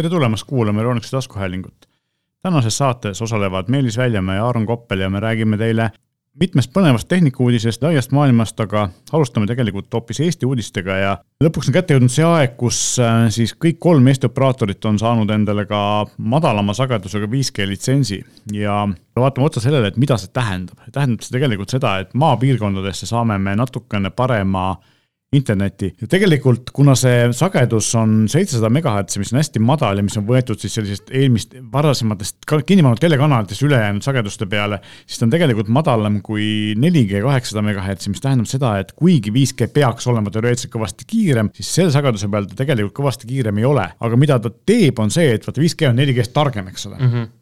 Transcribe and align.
tere 0.00 0.10
tulemast 0.10 0.46
kuulama 0.46 0.80
Euroonikuse 0.80 1.10
taskuhäälingut. 1.10 1.88
tänases 2.42 2.78
saates 2.78 3.22
osalevad 3.22 3.64
Meelis 3.68 3.96
Väljamäe 3.96 4.36
ja 4.36 4.46
Aaron 4.46 4.66
Koppel 4.66 5.00
ja 5.00 5.10
me 5.10 5.20
räägime 5.20 5.58
teile 5.58 5.90
mitmest 6.40 6.70
põnevast 6.72 7.08
tehnikauudisest 7.08 7.82
laiast 7.82 8.12
maailmast, 8.12 8.60
aga 8.60 8.88
alustame 9.12 9.46
tegelikult 9.46 9.92
hoopis 9.92 10.20
Eesti 10.20 10.46
uudistega 10.46 10.96
ja 10.96 11.10
lõpuks 11.44 11.68
on 11.68 11.76
kätte 11.76 11.94
jõudnud 11.94 12.14
see 12.14 12.24
aeg, 12.24 12.54
kus 12.56 12.78
äh, 12.98 13.26
siis 13.28 13.52
kõik 13.64 13.76
kolm 13.78 14.08
Eesti 14.08 14.30
operaatorit 14.30 14.88
on 14.88 14.98
saanud 14.98 15.30
endale 15.36 15.66
ka 15.68 16.06
madalama 16.16 16.74
sagedusega 16.74 17.28
5G 17.28 17.66
litsentsi 17.68 18.22
ja 18.56 18.86
vaatame 19.16 19.50
otsa 19.50 19.60
sellele, 19.60 19.92
et 19.92 20.00
mida 20.00 20.16
see 20.16 20.32
tähendab. 20.32 20.80
tähendab 20.92 21.20
see 21.20 21.36
tegelikult 21.36 21.76
seda, 21.76 21.98
et 21.98 22.14
maapiirkondadesse 22.14 23.10
saame 23.10 23.36
me 23.38 23.56
natukene 23.56 24.10
parema 24.10 24.70
internetti 25.30 25.92
ja 26.00 26.08
tegelikult, 26.10 26.72
kuna 26.74 26.96
see 26.98 27.28
sagedus 27.36 27.92
on 27.98 28.24
seitsesada 28.30 28.66
megahertsi, 28.74 29.20
mis 29.22 29.30
on 29.30 29.38
hästi 29.38 29.62
madal 29.62 30.00
ja 30.00 30.02
mis 30.02 30.18
on 30.18 30.24
võetud 30.26 30.58
siis 30.58 30.74
sellisest 30.74 31.12
eelmist, 31.14 31.54
varasematest 31.70 32.48
kinni 32.66 32.82
pandud 32.82 32.98
telekanalitest 33.04 33.62
ülejäänud 33.68 34.02
sageduste 34.02 34.48
peale, 34.50 34.80
siis 35.06 35.20
ta 35.20 35.28
on 35.28 35.34
tegelikult 35.36 35.70
madalam 35.70 36.18
kui 36.26 36.74
4G 36.74 37.22
kaheksasada 37.22 37.62
megahertsi, 37.68 38.10
mis 38.10 38.24
tähendab 38.24 38.50
seda, 38.50 38.74
et 38.82 38.90
kuigi 38.98 39.30
5G 39.34 39.70
peaks 39.74 40.10
olema 40.10 40.34
teoreetiliselt 40.34 40.74
kõvasti 40.74 41.06
kiirem, 41.14 41.52
siis 41.54 41.70
selle 41.78 41.94
sageduse 41.94 42.30
peal 42.32 42.50
ta 42.50 42.58
tegelikult 42.64 42.98
kõvasti 42.98 43.30
kiirem 43.30 43.62
ei 43.62 43.70
ole. 43.70 43.86
aga 44.00 44.18
mida 44.18 44.40
ta 44.42 44.50
teeb, 44.50 44.98
on 44.98 45.14
see, 45.14 45.30
et 45.36 45.46
vaata 45.46 45.62
5G 45.62 45.92
on 45.92 46.02
4G-st 46.02 46.34
targem, 46.34 46.74
eks 46.74 46.90
ole 46.90 46.98
mm. 46.98 47.12
-hmm 47.12 47.36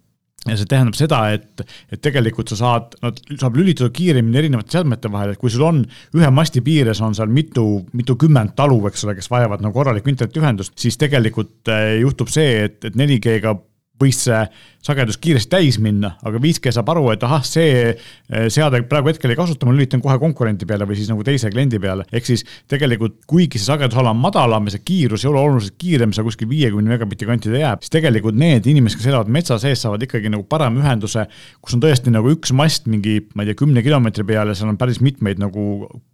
ja 0.51 0.59
see 0.59 0.69
tähendab 0.70 0.98
seda, 0.98 1.20
et, 1.37 1.65
et 1.93 2.02
tegelikult 2.05 2.52
sa 2.52 2.59
saad, 2.61 2.98
no 3.05 3.12
saab 3.34 3.59
lülitada 3.59 3.91
kiiremini 3.95 4.41
erinevate 4.43 4.79
seadmete 4.79 5.12
vahel, 5.12 5.34
et 5.34 5.41
kui 5.41 5.52
sul 5.52 5.66
on 5.69 5.83
ühe 6.16 6.30
masti 6.34 6.62
piires 6.65 7.02
on 7.05 7.16
seal 7.16 7.30
mitu, 7.33 7.66
mitukümmend 7.97 8.56
talu, 8.59 8.80
eks 8.91 9.06
ole, 9.06 9.16
kes 9.19 9.30
vajavad 9.33 9.65
nagu 9.65 9.77
korralikku 9.77 10.12
internetiühendust, 10.12 10.75
siis 10.79 10.98
tegelikult 11.01 11.73
eh, 11.73 11.98
juhtub 12.03 12.31
see, 12.33 12.64
et, 12.69 12.81
et 12.89 12.98
4G-ga 12.98 13.55
võis 14.01 14.25
see 14.27 14.43
sagedus 14.85 15.19
kiiresti 15.21 15.51
täis 15.53 15.77
minna, 15.83 16.13
aga 16.25 16.39
5G 16.41 16.73
saab 16.73 16.89
aru, 16.93 17.09
et 17.13 17.25
ahah, 17.27 17.43
see 17.45 17.71
eh, 17.91 18.47
seade 18.53 18.81
praegu 18.89 19.11
hetkel 19.11 19.33
ei 19.33 19.39
kasuta, 19.39 19.67
ma 19.67 19.75
lülitan 19.75 20.01
kohe 20.05 20.17
konkurendi 20.23 20.69
peale 20.69 20.87
või 20.89 20.97
siis 21.01 21.11
nagu 21.11 21.25
teise 21.27 21.51
kliendi 21.53 21.81
peale. 21.83 22.07
ehk 22.13 22.29
siis 22.29 22.45
tegelikult, 22.71 23.19
kuigi 23.29 23.59
see 23.59 23.69
sagedusala 23.69 24.15
on 24.15 24.21
madalam 24.23 24.69
ja 24.69 24.77
see 24.77 24.85
kiirus 24.87 25.25
ei 25.25 25.31
ole 25.33 25.43
oluliselt 25.43 25.77
kiirem, 25.81 26.15
see 26.15 26.25
kuskil 26.25 26.49
viiekümne 26.51 26.95
megabitti 26.95 27.29
kanti 27.29 27.53
ta 27.53 27.61
jääb, 27.61 27.83
siis 27.85 27.95
tegelikult 27.99 28.39
need 28.39 28.69
inimesed, 28.71 29.01
kes 29.01 29.11
elavad 29.11 29.33
metsa 29.35 29.59
sees, 29.61 29.83
saavad 29.83 30.07
ikkagi 30.07 30.31
nagu 30.33 30.47
parema 30.49 30.81
ühenduse, 30.81 31.27
kus 31.61 31.77
on 31.77 31.83
tõesti 31.83 32.15
nagu 32.15 32.31
üks 32.33 32.55
mast 32.57 32.87
mingi, 32.89 33.19
ma 33.35 33.45
ei 33.45 33.51
tea, 33.51 33.59
kümne 33.59 33.83
kilomeetri 33.85 34.25
peal 34.31 34.53
ja 34.53 34.57
seal 34.57 34.73
on 34.73 34.79
päris 34.81 35.03
mitmeid 35.05 35.43
nagu 35.43 35.67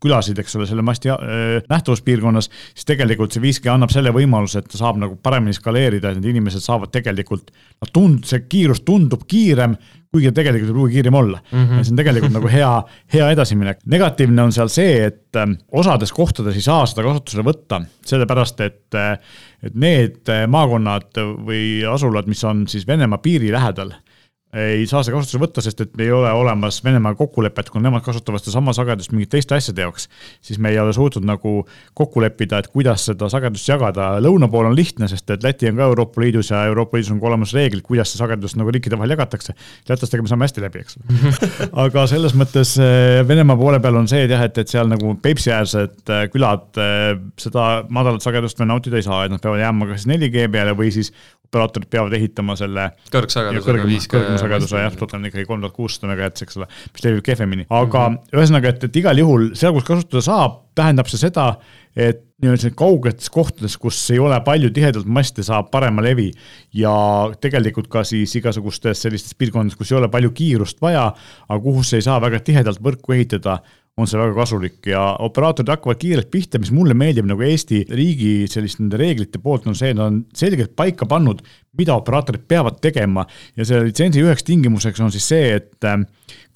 külasid, 0.03 0.41
eks 0.41 0.57
ole, 0.59 0.67
selle 0.71 0.87
masti 0.87 1.12
äh, 1.12 1.61
nähtavuspiirkonnas, 1.71 2.51
siis 2.73 2.89
tegelikult 2.89 3.37
see 3.37 3.45
5G 3.45 3.71
annab 3.75 3.93
selle 3.95 4.15
võimaluse, 4.15 4.65
et 4.65 4.73
ta 4.73 4.81
saab 4.81 4.99
nagu 5.03 5.21
paremini 5.21 5.55
skaleerida, 5.55 6.11
et 6.11 6.23
need 6.23 6.33
inimesed 6.35 6.65
saavad 6.65 6.91
tegelikult, 6.95 7.53
no 7.85 7.91
tund-, 7.93 8.25
see 8.29 8.47
kiirus 8.49 8.83
tundub 8.87 9.27
kiirem, 9.31 9.77
kuigi 10.15 10.31
tegelikult 10.35 10.71
ei 10.71 10.77
pruugi 10.77 10.97
kiirem 10.99 11.19
olla 11.19 11.41
mm. 11.43 11.65
-hmm. 11.65 11.83
see 11.83 11.95
on 11.95 12.01
tegelikult 12.01 12.35
nagu 12.37 12.51
hea, 12.51 12.71
hea 13.15 13.31
edasiminek. 13.35 13.83
negatiivne 13.91 14.43
on 14.43 14.55
seal 14.55 14.71
see, 14.73 14.97
et 15.11 15.41
ähm, 15.41 15.59
osades 15.73 16.12
kohtades 16.12 16.57
ei 16.57 16.65
saa 16.65 16.87
seda 16.87 17.07
kasutusele 17.07 17.47
võtta, 17.47 17.83
sellepärast 18.07 18.65
et, 18.67 18.95
äh, 18.95 19.19
et 19.62 19.75
need 19.75 20.33
äh, 20.33 20.47
maakonnad 20.49 21.23
või 21.47 21.83
asulad, 21.91 22.31
mis 22.31 22.45
on 22.45 22.67
siis 22.71 22.87
Venemaa 22.87 23.19
piiri 23.19 23.53
lähedal 23.53 23.95
ei 24.55 24.86
saa 24.86 25.02
seda 25.02 25.16
kasutusele 25.16 25.42
võtta, 25.42 25.62
sest 25.64 25.80
et 25.83 26.00
ei 26.02 26.10
ole 26.14 26.30
olemas 26.34 26.78
Venemaaga 26.84 27.19
kokkulepet, 27.19 27.70
kui 27.72 27.83
nemad 27.83 28.05
kasutavad 28.06 28.42
sedasama 28.42 28.74
sagedust 28.77 29.12
mingite 29.14 29.34
teiste 29.36 29.56
asjade 29.56 29.83
jaoks, 29.83 30.06
siis 30.44 30.60
me 30.62 30.70
ei 30.70 30.78
ole 30.78 30.92
suutnud 30.94 31.27
nagu 31.27 31.55
kokku 31.98 32.22
leppida, 32.22 32.60
et 32.62 32.70
kuidas 32.72 33.06
seda 33.08 33.28
sagedust 33.32 33.69
jagada. 33.69 34.12
lõuna 34.22 34.48
pool 34.50 34.69
on 34.70 34.77
lihtne, 34.77 35.08
sest 35.10 35.30
et 35.34 35.44
Läti 35.44 35.69
on 35.70 35.80
ka 35.80 35.88
Euroopa 35.91 36.22
Liidus 36.22 36.52
ja 36.52 36.64
Euroopa 36.70 36.98
Liidus 36.98 37.12
on 37.14 37.20
ka 37.20 37.28
olemas 37.32 37.55
reeglid, 37.56 37.82
kuidas 37.86 38.12
see 38.12 38.22
sagedus 38.22 38.56
nagu 38.60 38.70
riikide 38.70 38.98
vahel 38.98 39.16
jagatakse. 39.16 39.56
lätlastega 39.88 40.22
me 40.22 40.31
saame 40.31 40.48
hästi 40.48 40.64
läbi, 40.64 40.84
eks 40.84 40.98
ole. 41.00 41.41
aga 41.87 42.06
selles 42.10 42.37
mõttes 42.38 42.76
eh, 42.78 43.20
Venemaa 43.26 43.59
poole 43.59 43.81
peal 43.82 43.98
on 43.98 44.10
see 44.10 44.25
et 44.25 44.34
jah, 44.34 44.44
et, 44.47 44.59
et 44.62 44.70
seal 44.70 44.91
nagu 44.91 45.16
Peipsi-äärsed 45.22 46.14
eh, 46.14 46.26
külad 46.32 46.81
eh, 46.81 47.14
seda 47.41 47.84
madalat 47.91 48.22
sagedust 48.25 48.60
veel 48.60 48.70
nautida 48.70 49.00
ei 49.00 49.06
saa, 49.06 49.25
et 49.26 49.34
nad 49.34 49.43
peavad 49.43 49.64
jääma 49.64 49.91
kas 49.91 50.06
4G 50.10 50.47
peale 50.53 50.76
või 50.78 50.93
siis 50.94 51.12
operaatorid 51.54 51.88
peavad 51.91 52.14
ehitama 52.19 52.56
selle 52.59 52.88
kõrgsagedusega 53.12 53.84
5G. 53.87 54.22
Kõrgsageduse 54.44 54.82
jah, 54.84 54.99
total 54.99 55.21
on 55.21 55.31
ikkagi 55.31 55.47
kolm 55.49 55.65
tuhat 55.65 55.77
kuussada 55.77 56.10
megahertz, 56.12 56.44
eks 56.44 56.60
ole, 56.60 56.69
mis 56.93 57.06
levib 57.06 57.25
kehvemini, 57.27 57.66
aga 57.71 58.09
mm 58.09 58.19
-hmm. 58.19 58.37
ühesõnaga, 58.38 58.75
et, 58.75 58.84
et 58.88 59.00
igal 59.03 59.22
juhul 59.25 59.50
seal, 59.59 59.75
kus 59.77 59.88
kasutada 59.88 60.25
saab, 60.25 60.60
tähendab 60.75 61.10
see 61.10 61.22
seda, 61.22 61.49
et 61.94 62.25
nii-öelda 62.43 62.72
kaugetes 62.77 63.31
kohtades, 63.31 63.77
kus 63.81 63.99
ei 64.10 64.19
ole 64.19 64.37
palju 64.44 64.71
tihedalt 64.75 65.06
maste, 65.06 65.44
saab 65.47 65.71
parema 65.72 66.03
levi 66.03 66.31
ja 66.75 66.94
tegelikult 67.41 67.88
ka 67.93 68.03
siis 68.05 68.34
igasugustes 68.37 69.05
sellistes 69.06 69.37
piirkondades, 69.38 69.78
kus 69.78 69.93
ei 69.93 69.99
ole 70.00 70.10
palju 70.12 70.32
kiirust 70.34 70.82
vaja, 70.82 71.12
aga 71.49 71.62
kus 71.62 71.94
ei 71.94 72.05
saa 72.05 72.21
väga 72.21 72.43
tihedalt 72.44 72.82
võrku 72.82 73.15
ehitada 73.16 73.61
on 73.94 74.09
see 74.10 74.19
väga 74.19 74.34
kasulik 74.34 74.88
ja 74.91 75.00
operaatorid 75.22 75.71
hakkavad 75.71 76.00
kiirelt 76.00 76.31
pihta, 76.32 76.59
mis 76.59 76.72
mulle 76.75 76.97
meeldib 76.99 77.28
nagu 77.31 77.44
Eesti 77.47 77.84
riigi 77.94 78.49
selliste 78.50 78.82
nende 78.82 78.99
reeglite 78.99 79.38
poolt 79.43 79.69
on 79.71 79.77
see, 79.78 79.93
nad 79.94 80.09
on 80.09 80.16
selgelt 80.34 80.72
paika 80.75 81.06
pannud, 81.06 81.44
mida 81.78 81.94
operaatorid 81.94 82.43
peavad 82.50 82.81
tegema. 82.82 83.22
Ja 83.55 83.66
selle 83.69 83.87
litsentsi 83.87 84.25
üheks 84.25 84.43
tingimuseks 84.49 85.03
on 85.05 85.15
siis 85.15 85.28
see, 85.31 85.53
et 85.60 85.87
äh, 85.87 86.03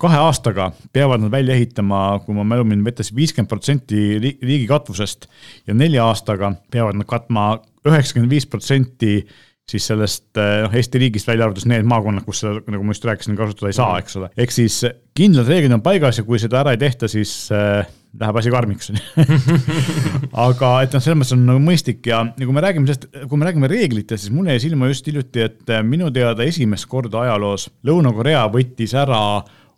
kahe 0.03 0.19
aastaga 0.19 0.73
peavad 0.95 1.23
nad 1.23 1.35
välja 1.35 1.55
ehitama, 1.55 2.19
kui 2.25 2.35
ma 2.35 2.47
mälu 2.47 2.67
mind 2.67 2.87
vetas, 2.87 3.13
viiskümmend 3.15 3.51
protsenti 3.53 4.03
riigi 4.19 4.67
katvusest 4.71 5.31
ja 5.71 5.79
nelja 5.79 6.11
aastaga 6.11 6.57
peavad 6.75 6.99
nad 6.99 7.07
katma 7.07 7.53
üheksakümmend 7.87 8.35
viis 8.35 8.51
protsenti 8.51 9.21
siis 9.69 9.87
sellest 9.91 10.41
eh, 10.41 10.63
noh, 10.65 10.75
Eesti 10.79 11.03
riigist 11.03 11.29
välja 11.29 11.49
arvatud 11.49 11.69
need 11.69 11.87
maakonnad, 11.89 12.25
kus 12.27 12.43
seda, 12.45 12.63
nagu 12.73 12.87
ma 12.87 12.97
just 12.97 13.07
rääkisin, 13.09 13.37
kasutada 13.39 13.71
ei 13.71 13.77
saa, 13.77 13.99
eks 14.03 14.19
ole. 14.21 14.31
ehk 14.37 14.55
siis 14.55 14.81
kindlad 15.19 15.51
reeglid 15.51 15.77
on 15.77 15.85
paigas 15.85 16.21
ja 16.21 16.27
kui 16.27 16.41
seda 16.41 16.63
ära 16.63 16.75
ei 16.75 16.81
tehta, 16.81 17.11
siis 17.11 17.35
äh, 17.55 17.85
läheb 18.19 18.41
asi 18.41 18.53
karmiks 18.53 18.91
aga 20.49 20.73
et 20.87 20.97
noh, 20.97 21.05
selles 21.05 21.21
mõttes 21.21 21.37
on 21.37 21.45
nagu 21.51 21.63
mõistlik 21.63 22.09
ja, 22.09 22.23
ja 22.33 22.49
kui 22.49 22.57
me 22.57 22.65
räägime 22.65 22.89
sellest, 22.89 23.09
kui 23.29 23.41
me 23.41 23.49
räägime 23.49 23.71
reeglitest, 23.71 24.25
siis 24.25 24.35
mulle 24.35 24.57
jäi 24.57 24.65
silma 24.69 24.91
just 24.91 25.09
hiljuti, 25.11 25.45
et 25.51 25.75
eh, 25.75 25.85
minu 25.85 26.11
teada 26.15 26.47
esimest 26.49 26.89
korda 26.91 27.27
ajaloos 27.27 27.69
Lõuna-Korea 27.89 28.47
võttis 28.55 28.97
ära 28.97 29.21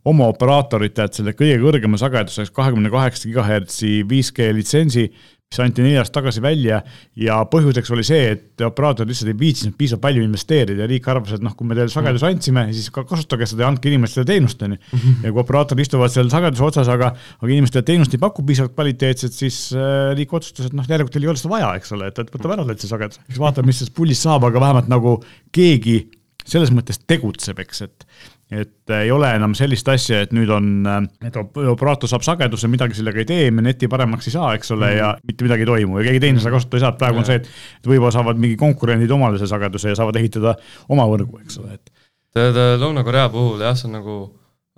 oma 0.08 0.30
operaatoritelt 0.30 1.18
selle 1.18 1.34
kõige 1.36 1.58
kõrgema 1.60 1.98
sageduseks 2.00 2.54
kahekümne 2.56 2.92
kaheksa 2.92 3.28
gigahertsi 3.28 4.00
5G 4.08 4.52
litsentsi, 4.56 5.10
mis 5.50 5.58
anti 5.64 5.82
neli 5.82 5.96
aastat 5.98 6.20
tagasi 6.20 6.38
välja 6.44 6.76
ja 7.18 7.40
põhjuseks 7.50 7.90
oli 7.90 8.04
see, 8.06 8.36
et 8.36 8.62
operaatorid 8.62 9.10
lihtsalt 9.10 9.32
ei 9.32 9.38
viitsinud 9.40 9.74
piisavalt 9.80 10.04
palju 10.04 10.22
investeerida 10.22 10.84
ja 10.84 10.86
riik 10.86 11.08
arvas, 11.10 11.32
et 11.34 11.42
noh, 11.42 11.56
kui 11.58 11.66
me 11.66 11.74
teile 11.74 11.90
sageduse 11.90 12.28
andsime, 12.28 12.62
siis 12.70 12.86
kasutage 12.94 13.48
seda 13.50 13.64
ja 13.64 13.72
andke 13.72 13.90
inimestele 13.90 14.28
teenust, 14.28 14.62
on 14.62 14.76
ju. 14.76 14.78
ja 15.24 15.32
kui 15.32 15.42
operaatorid 15.42 15.82
istuvad 15.82 16.14
seal 16.14 16.30
sageduse 16.30 16.68
otsas, 16.68 16.92
aga, 16.94 17.10
aga 17.42 17.50
inimestele 17.50 17.82
teenust 17.88 18.14
ei 18.14 18.22
paku 18.22 18.46
piisavalt 18.46 18.76
kvaliteetset, 18.78 19.34
siis 19.34 19.58
äh, 19.74 20.12
riik 20.14 20.38
otsustas, 20.38 20.70
et 20.70 20.78
noh, 20.78 20.86
järelikult 20.86 21.18
teil 21.18 21.26
ei 21.26 21.34
ole 21.34 21.42
seda 21.42 21.50
vaja, 21.56 21.74
eks 21.82 21.96
ole, 21.98 22.14
et, 22.14 22.22
et 22.22 22.30
võtame 22.36 22.54
ära 22.54 22.70
teilt 22.70 22.86
see 22.86 22.94
sagedus. 22.94 23.24
eks 23.26 23.42
vaatame, 23.42 23.72
mis 23.72 23.82
sellest 23.82 23.98
pullist 23.98 24.28
saab, 24.28 24.46
aga 24.46 24.62
vähemalt 24.68 24.94
nagu 24.94 25.18
keegi 25.50 25.98
selles 26.46 26.70
mõttes 26.70 27.02
tegutseb, 27.10 27.58
eks, 27.66 27.88
et 27.90 28.06
et 28.50 28.90
äh, 28.90 29.04
ei 29.06 29.10
ole 29.14 29.28
enam 29.38 29.54
sellist 29.54 29.88
asja, 29.92 30.24
et 30.24 30.32
nüüd 30.34 30.50
on, 30.52 30.70
äh, 30.90 30.98
et 31.28 31.36
operaator 31.38 32.10
saab 32.10 32.24
sageduse, 32.26 32.70
midagi 32.70 32.98
sellega 32.98 33.22
ei 33.22 33.28
tee, 33.28 33.46
me 33.54 33.62
neti 33.62 33.88
paremaks 33.90 34.26
ei 34.26 34.34
saa, 34.34 34.50
eks 34.58 34.74
ole 34.74 34.88
mm, 34.88 34.90
-hmm. 34.90 34.98
ja 34.98 35.30
mitte 35.30 35.46
midagi 35.46 35.66
ei 35.66 35.70
toimu 35.70 35.98
ja 36.00 36.04
keegi 36.08 36.22
teine 36.26 36.42
seda 36.42 36.54
kasutada 36.56 36.80
ei 36.80 36.84
saa, 36.84 36.92
et 36.94 37.00
praegu 37.04 37.22
on 37.22 37.28
see, 37.28 37.38
et 37.38 37.48
et 37.50 37.90
võib-olla 37.92 38.12
saavad 38.18 38.42
mingi 38.42 38.58
konkurendid 38.60 39.10
omale 39.14 39.38
selle 39.38 39.54
sageduse 39.54 39.94
ja 39.94 39.98
saavad 40.02 40.18
ehitada 40.18 40.56
oma 40.88 41.06
võrgu, 41.06 41.40
eks 41.44 41.58
ole, 41.62 41.78
et. 41.78 42.06
tead, 42.34 42.60
Lõuna-Korea 42.82 43.30
puhul 43.30 43.62
jah, 43.62 43.78
see 43.78 43.88
on 43.90 43.98
nagu 44.00 44.20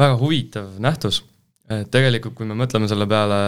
väga 0.01 0.21
huvitav 0.21 0.69
nähtus, 0.83 1.23
et 1.73 1.91
tegelikult, 1.93 2.37
kui 2.37 2.49
me 2.49 2.57
mõtleme 2.59 2.89
selle 2.91 3.09
peale, 3.09 3.41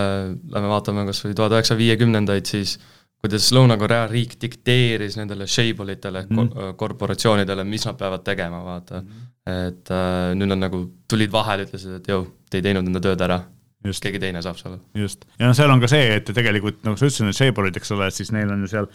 lähme 0.57 0.73
vaatame 0.73 1.05
kas 1.11 1.25
või 1.25 1.37
tuhat 1.37 1.53
üheksasaja 1.53 1.83
viiekümnendaid, 1.83 2.49
siis 2.49 2.79
kuidas 3.25 3.49
Lõuna-Korea 3.57 4.05
riik 4.11 4.37
dikteeris 4.41 5.17
nendele 5.17 5.47
shape'itele 5.49 6.27
mm 6.27 6.39
-hmm. 6.39 6.77
korporatsioonidele, 6.81 7.65
mis 7.65 7.87
nad 7.89 7.97
peavad 7.97 8.25
tegema, 8.25 8.61
vaata 8.65 9.01
mm. 9.01 9.09
-hmm. 9.09 9.69
et 9.69 9.91
äh, 9.91 10.35
nüüd 10.37 10.53
nad 10.53 10.61
nagu 10.67 10.85
tulid 11.09 11.33
vahele, 11.33 11.65
ütlesid, 11.65 11.99
et 12.01 12.09
jõu, 12.09 12.27
te 12.51 12.61
ei 12.61 12.67
teinud 12.69 12.87
enda 12.87 13.01
tööd 13.01 13.21
ära. 13.21 13.43
keegi 13.85 14.19
teine 14.19 14.43
saab 14.43 14.57
selle. 14.57 14.79
just, 14.95 15.25
ja 15.39 15.47
noh, 15.47 15.55
seal 15.57 15.71
on 15.71 15.81
ka 15.81 15.89
see, 15.89 16.17
et 16.17 16.25
tegelikult 16.25 16.85
nagu 16.85 16.97
sa 16.97 17.07
ütlesid, 17.07 17.25
need 17.25 17.41
shape'id, 17.41 17.77
eks 17.77 17.91
ole, 17.93 18.07
et 18.07 18.15
siis 18.15 18.33
neil 18.33 18.51
on 18.51 18.61
ju 18.61 18.67
seal 18.67 18.89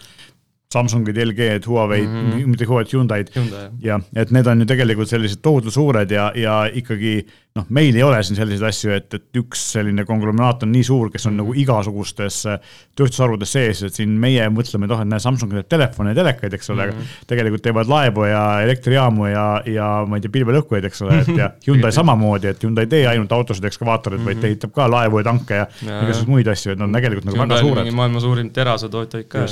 Samsungid, 0.70 1.18
LG-d, 1.18 1.66
Huawei'd 1.66 2.06
mm, 2.06 2.32
-hmm. 2.32 2.48
mitte 2.48 2.66
Huawei'd, 2.70 2.92
Hyundai'd 2.94 3.30
Hyundai, 3.36 3.70
ja 3.82 4.00
et 4.16 4.30
need 4.30 4.46
on 4.46 4.60
ju 4.62 4.68
tegelikult 4.70 5.10
sellised 5.10 5.42
tohutult 5.42 5.74
suured 5.74 6.12
ja, 6.14 6.28
ja 6.38 6.58
ikkagi 6.70 7.24
noh, 7.58 7.66
meil 7.74 7.96
ei 7.98 8.04
ole 8.06 8.20
siin 8.24 8.38
selliseid 8.38 8.68
asju, 8.70 8.92
et, 8.94 9.16
et 9.18 9.40
üks 9.42 9.64
selline 9.74 10.06
konglomeraat 10.06 10.68
on 10.68 10.72
nii 10.76 10.86
suur, 10.86 11.10
kes 11.10 11.26
on 11.26 11.34
mm 11.34 11.40
-hmm. 11.40 11.42
nagu 11.42 11.64
igasugustes 11.64 12.38
äh, 12.46 12.62
tööstusharudes 12.94 13.56
sees, 13.58 13.82
et 13.84 13.98
siin 13.98 14.14
meie 14.14 14.46
mõtleme, 14.54 14.86
et 14.86 14.94
oh, 14.94 15.02
et 15.02 15.10
näe, 15.10 15.20
Samsung 15.20 15.58
teeb 15.58 15.74
telefone 15.74 16.14
ja 16.14 16.20
telekaid, 16.22 16.54
eks 16.54 16.70
ole 16.70 16.86
mm, 16.86 16.92
-hmm. 16.92 16.94
aga 16.94 17.02
mhm. 17.02 17.28
tegelikult 17.34 17.66
teevad 17.66 17.90
laevu 17.90 18.30
ja 18.30 18.46
elektrijaamu 18.62 19.26
ja, 19.26 19.50
ja 19.66 19.92
ma 20.06 20.22
ei 20.22 20.22
tea, 20.22 20.38
pilvelõhkujaid, 20.38 20.86
eks 20.86 21.02
ole, 21.02 21.20
et 21.20 21.38
ja 21.38 21.52
Hyundai 21.68 21.92
samamoodi, 21.92 22.54
et 22.54 22.64
Hyundai 22.64 22.86
ei 22.86 22.94
tee 22.94 23.08
ainult 23.08 23.32
autosid, 23.32 23.66
ekskavaatoreid 23.66 24.22
mm, 24.22 24.28
-hmm. 24.28 24.36
vaid 24.36 24.42
ta 24.46 24.54
ehitab 24.54 24.78
ka 24.78 24.92
laevu 24.92 25.18
ja 25.18 25.32
tanke 25.34 25.64
ja, 25.64 25.68
ja 25.82 26.04
igasuguseid 26.04 26.30
muid 26.30 26.48
asju, 26.48 26.72
et 26.72 26.80
nad 26.80 26.88
on 26.88 26.94
tegelikult 26.94 27.26
nagu 27.26 27.42
väga 27.42 27.58
suured. 27.58 27.92
maailma 27.92 28.20
suurim 28.20 28.54
terasetootja 28.54 29.26
ikka. 29.26 29.48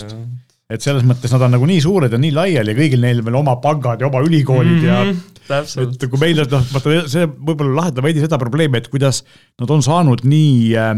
Et 0.70 0.84
selles 0.84 1.06
mõttes 1.08 1.32
nad 1.32 1.46
on 1.48 1.54
nagu 1.56 1.66
nii 1.66 1.82
suured 1.82 2.12
ja 2.12 2.20
nii 2.20 2.34
laiali 2.36 2.74
ja 2.74 2.78
kõigil 2.78 3.04
neil 3.04 3.24
veel 3.24 3.40
oma 3.40 3.56
pangad 3.64 4.02
ja 4.02 4.10
oma 4.10 4.20
ülikoolid 4.26 4.82
mm 4.82 4.84
-hmm. 4.84 4.88
ja 4.88 5.18
Mhm, 5.48 5.64
täpselt. 5.64 6.04
et 6.04 6.10
kui 6.12 6.22
meil 6.22 6.44
on, 6.44 6.50
noh, 6.52 6.72
vaata 6.76 7.04
see 7.12 7.28
võib-olla 7.28 7.82
lahendab 7.82 8.08
veidi 8.08 8.24
seda 8.24 8.40
probleemi, 8.42 8.82
et 8.82 8.90
kuidas 8.92 9.24
nad 9.62 9.72
on 9.74 9.84
saanud 9.86 10.24
nii 10.28 10.74
äh, 10.78 10.96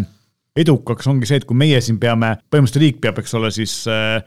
edukaks, 0.60 1.10
ongi 1.12 1.30
see, 1.30 1.42
et 1.42 1.48
kui 1.50 1.58
meie 1.58 1.82
siin 1.86 2.00
peame, 2.02 2.36
põhimõtteliselt 2.52 2.86
riik 2.86 3.04
peab, 3.04 3.22
eks 3.22 3.36
ole, 3.38 3.52
siis 3.56 3.76
äh, 3.92 4.20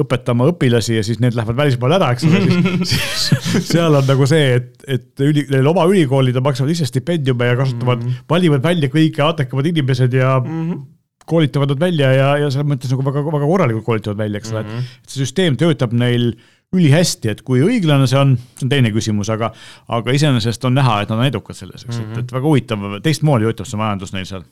õpetama 0.00 0.46
õpilasi 0.48 0.96
ja 0.96 1.02
siis 1.04 1.20
need 1.20 1.36
lähevad 1.36 1.58
välismaale 1.58 1.98
ära, 1.98 2.12
eks 2.14 2.24
ole, 2.28 2.40
siis, 2.88 3.26
siis 3.50 3.68
seal 3.74 3.98
on 3.98 4.06
nagu 4.08 4.28
see, 4.30 4.56
et, 4.60 4.72
et 4.86 5.26
üli, 5.26 5.44
neil 5.52 5.68
oma 5.68 5.84
ülikoolid 5.90 6.38
maksavad 6.44 6.72
ise 6.72 6.88
stipendiume 6.88 7.50
ja 7.50 7.58
kasutavad 7.58 8.00
mm, 8.00 8.08
-hmm. 8.08 8.30
valivad 8.30 8.64
välja 8.64 8.88
kõige 8.92 9.26
atekamad 9.26 9.68
inimesed 9.74 10.16
ja 10.16 10.38
mm 10.40 10.48
-hmm. 10.48 10.82
Koolitavad 11.28 11.74
nad 11.74 11.82
välja 11.82 12.12
ja, 12.16 12.30
ja 12.40 12.50
selles 12.50 12.68
mõttes 12.68 12.92
nagu 12.92 13.04
väga, 13.06 13.24
väga 13.26 13.50
korralikult 13.50 13.86
koolitavad 13.86 14.20
välja, 14.24 14.40
eks 14.42 14.52
ole 14.52 14.62
mm, 14.62 14.72
-hmm. 14.72 14.98
et 15.02 15.14
see 15.14 15.24
süsteem 15.24 15.56
töötab 15.60 15.94
neil 15.96 16.32
ülihästi, 16.72 17.28
et 17.28 17.42
kui 17.44 17.60
õiglane 17.60 18.06
see 18.08 18.18
on, 18.18 18.34
see 18.56 18.66
on 18.66 18.72
teine 18.72 18.90
küsimus, 18.94 19.28
aga, 19.32 19.52
aga 19.92 20.16
iseenesest 20.16 20.64
on 20.64 20.74
näha, 20.78 21.02
et 21.02 21.12
nad 21.12 21.20
on 21.20 21.28
edukad 21.28 21.58
selles, 21.58 21.84
eks 21.84 21.98
mm, 21.98 22.04
-hmm. 22.04 22.18
et, 22.18 22.26
et 22.26 22.32
väga 22.32 22.48
huvitav, 22.48 22.86
teistmoodi 23.04 23.48
töötab 23.48 23.68
see 23.68 23.80
majandus 23.80 24.14
neil 24.16 24.28
seal 24.28 24.44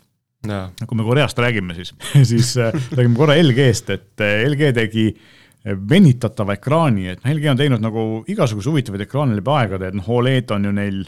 ja. 0.48 0.62
kui 0.86 0.96
me 0.96 1.04
Koreast 1.04 1.38
räägime, 1.38 1.74
siis, 1.74 1.94
siis 2.32 2.56
äh, 2.56 2.72
räägime 2.92 3.16
korra 3.16 3.36
LG-st, 3.40 3.90
et 3.90 4.24
äh, 4.24 4.44
LG 4.48 4.74
tegi 4.76 5.06
äh, 5.10 5.76
venitatava 5.90 6.56
ekraani, 6.58 7.08
et 7.14 7.24
noh, 7.24 7.32
LG 7.34 7.54
on 7.54 7.60
teinud 7.60 7.84
nagu 7.84 8.04
igasuguseid 8.28 8.72
huvitavaid 8.72 9.06
ekraane 9.06 9.38
läbi 9.38 9.56
aegade, 9.56 9.90
et 9.90 9.98
noh, 9.98 10.12
Oled 10.20 10.54
on 10.56 10.68
ju 10.68 10.76
neil 10.76 11.02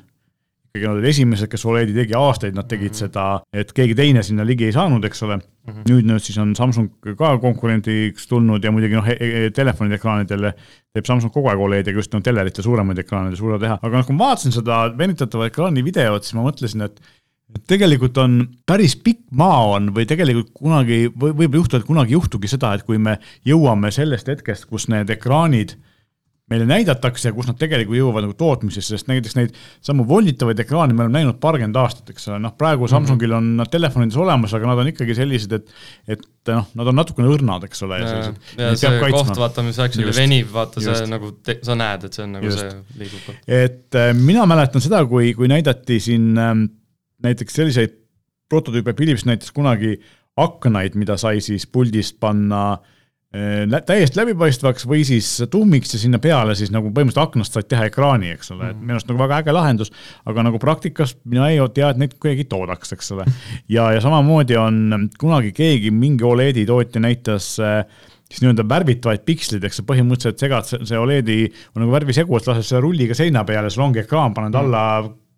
ikkagi 0.73 0.89
nad 0.89 0.97
olid 0.97 1.09
esimesed, 1.11 1.51
kes 1.53 1.67
Oledi 1.69 1.93
tegi 1.93 2.15
aastaid, 2.17 2.55
nad 2.57 2.65
tegid 2.69 2.89
mm 2.89 2.95
-hmm. 2.95 3.01
seda, 3.05 3.25
et 3.53 3.73
keegi 3.77 3.95
teine 3.95 4.23
sinna 4.23 4.47
ligi 4.47 4.65
ei 4.65 4.73
saanud, 4.73 5.05
eks 5.05 5.23
ole 5.23 5.37
mm. 5.37 5.43
-hmm. 5.67 5.83
nüüd, 5.91 6.07
nüüd 6.09 6.25
siis 6.25 6.39
on 6.39 6.55
Samsung 6.57 6.89
ka 7.19 7.39
konkurendiks 7.39 8.27
tulnud 8.27 8.65
ja 8.65 8.73
muidugi 8.73 8.97
noh, 8.97 9.11
telefonide 9.55 10.01
ekraanidele 10.01 10.55
teeb 10.95 11.05
Samsung 11.05 11.33
kogu 11.33 11.49
aeg 11.49 11.61
Olediga 11.61 11.97
just 11.97 12.15
no 12.15 12.21
telerite 12.21 12.63
suuremaid 12.63 12.99
ekraane 12.99 13.37
suuda 13.37 13.59
teha, 13.59 13.79
aga 13.83 13.97
noh, 13.99 14.07
kui 14.07 14.17
ma 14.17 14.31
vaatasin 14.31 14.53
seda 14.53 14.79
venitatava 14.99 15.47
ekraani 15.47 15.85
videot, 15.85 16.25
siis 16.25 16.35
ma 16.35 16.49
mõtlesin, 16.49 16.89
et 16.89 17.01
tegelikult 17.69 18.17
on 18.19 18.41
päris 18.67 18.97
pikk 18.97 19.27
maa 19.31 19.77
on 19.77 19.93
või 19.93 20.07
tegelikult 20.09 20.55
kunagi 20.57 21.05
või 21.13 21.37
võib 21.37 21.61
juhtuda, 21.61 21.83
et 21.83 21.87
kunagi 21.87 22.15
ei 22.15 22.17
juhtugi 22.17 22.49
seda, 22.49 22.73
et 22.75 22.83
kui 22.89 22.97
me 22.99 23.19
jõuame 23.45 23.93
sellest 23.93 24.33
hetkest, 24.33 24.65
kus 24.73 24.89
need 24.89 25.11
ekraanid 25.11 25.77
meile 26.51 26.67
näidatakse 26.67 27.29
ja 27.29 27.35
kus 27.35 27.47
nad 27.49 27.57
tegelikult 27.61 27.97
jõuavad 27.97 28.27
nagu 28.27 28.35
tootmisesse, 28.39 28.97
sest 28.97 29.09
näiteks 29.09 29.37
neid 29.39 29.55
samu 29.85 30.05
volditavaid 30.09 30.59
ekraane 30.65 30.95
me 30.95 31.05
oleme 31.05 31.21
näinud 31.21 31.39
paarkümmend 31.43 31.79
aastat, 31.79 32.11
eks 32.13 32.29
ole, 32.29 32.41
noh, 32.43 32.55
praegu 32.59 32.89
Samsungil 32.91 33.37
on 33.37 33.53
nad 33.61 33.71
telefonides 33.73 34.19
olemas, 34.21 34.55
aga 34.59 34.69
nad 34.73 34.83
on 34.83 34.91
ikkagi 34.91 35.17
sellised, 35.17 35.55
et, 35.57 35.73
et 36.17 36.53
noh, 36.53 36.67
nad 36.79 36.93
on 36.93 36.99
natukene 36.99 37.31
õrnad, 37.33 37.67
eks 37.69 37.85
ole. 37.87 38.01
ja, 38.03 38.23
ja 38.59 38.73
see 38.79 38.93
koht, 39.01 39.33
vaata, 39.39 39.65
mis 39.67 39.81
actually 39.83 40.15
venib, 40.17 40.51
vaata 40.53 40.83
just. 40.83 41.05
see 41.05 41.11
nagu, 41.13 41.33
sa 41.69 41.79
näed, 41.79 42.09
et 42.09 42.19
see 42.19 42.27
on 42.27 42.37
nagu 42.39 42.51
just. 42.51 42.65
see 42.65 43.05
liigub. 43.05 43.43
et 43.47 44.01
äh, 44.03 44.11
mina 44.19 44.47
mäletan 44.51 44.85
seda, 44.85 45.05
kui, 45.09 45.33
kui 45.39 45.51
näidati 45.53 46.01
siin 46.03 46.33
äh, 46.35 46.57
näiteks 47.23 47.61
selliseid 47.63 48.01
prototüüpe, 48.53 48.97
Philips 48.99 49.25
näitas 49.29 49.55
kunagi 49.55 49.95
aknaid, 50.43 50.99
mida 50.99 51.15
sai 51.21 51.41
siis 51.45 51.65
puldist 51.71 52.19
panna 52.21 52.65
äh, 52.75 52.99
täiesti 53.33 54.19
läbipaistvaks 54.19 54.85
või 54.89 55.07
siis 55.09 55.29
tummiks 55.51 55.95
ja 55.95 56.01
sinna 56.03 56.21
peale 56.21 56.53
siis 56.59 56.73
nagu 56.75 56.91
põhimõtteliselt 56.93 57.33
aknast 57.33 57.57
said 57.57 57.69
teha 57.71 57.87
ekraani, 57.89 58.35
eks 58.37 58.53
ole, 58.53 58.73
et 58.75 58.81
minu 58.81 58.99
arust 58.99 59.09
nagu 59.09 59.23
väga 59.23 59.39
äge 59.41 59.55
lahendus, 59.57 59.93
aga 60.29 60.45
nagu 60.45 60.61
praktikas 60.61 61.15
mina 61.25 61.49
ei 61.49 61.61
tea, 61.73 61.89
et 61.95 62.01
neid 62.03 62.19
keegi 62.21 62.45
toodaks, 62.51 62.93
eks 62.93 63.13
ole. 63.17 63.25
ja, 63.73 63.89
ja 63.97 64.03
samamoodi 64.05 64.59
on 64.61 65.09
kunagi 65.21 65.55
keegi, 65.57 65.95
mingi 65.95 66.29
Oledi 66.29 66.67
tootja 66.69 67.01
näitas 67.01 67.55
äh, 67.63 67.87
siis 68.33 68.43
nii-öelda 68.45 68.65
värvitavaid 68.69 69.25
piksleid, 69.29 69.65
eks 69.65 69.81
sa 69.81 69.87
põhimõtteliselt 69.89 70.41
segad 70.41 70.69
see 70.69 71.01
Oledi 71.01 71.41
nagu 71.49 71.93
värvisegu, 71.93 72.37
et 72.37 72.49
lased 72.49 72.69
selle 72.69 72.85
rulliga 72.85 73.17
seina 73.17 73.47
peale, 73.49 73.73
sul 73.73 73.87
ongi 73.87 74.05
ekraan, 74.05 74.37
paned 74.37 74.57
alla 74.61 74.85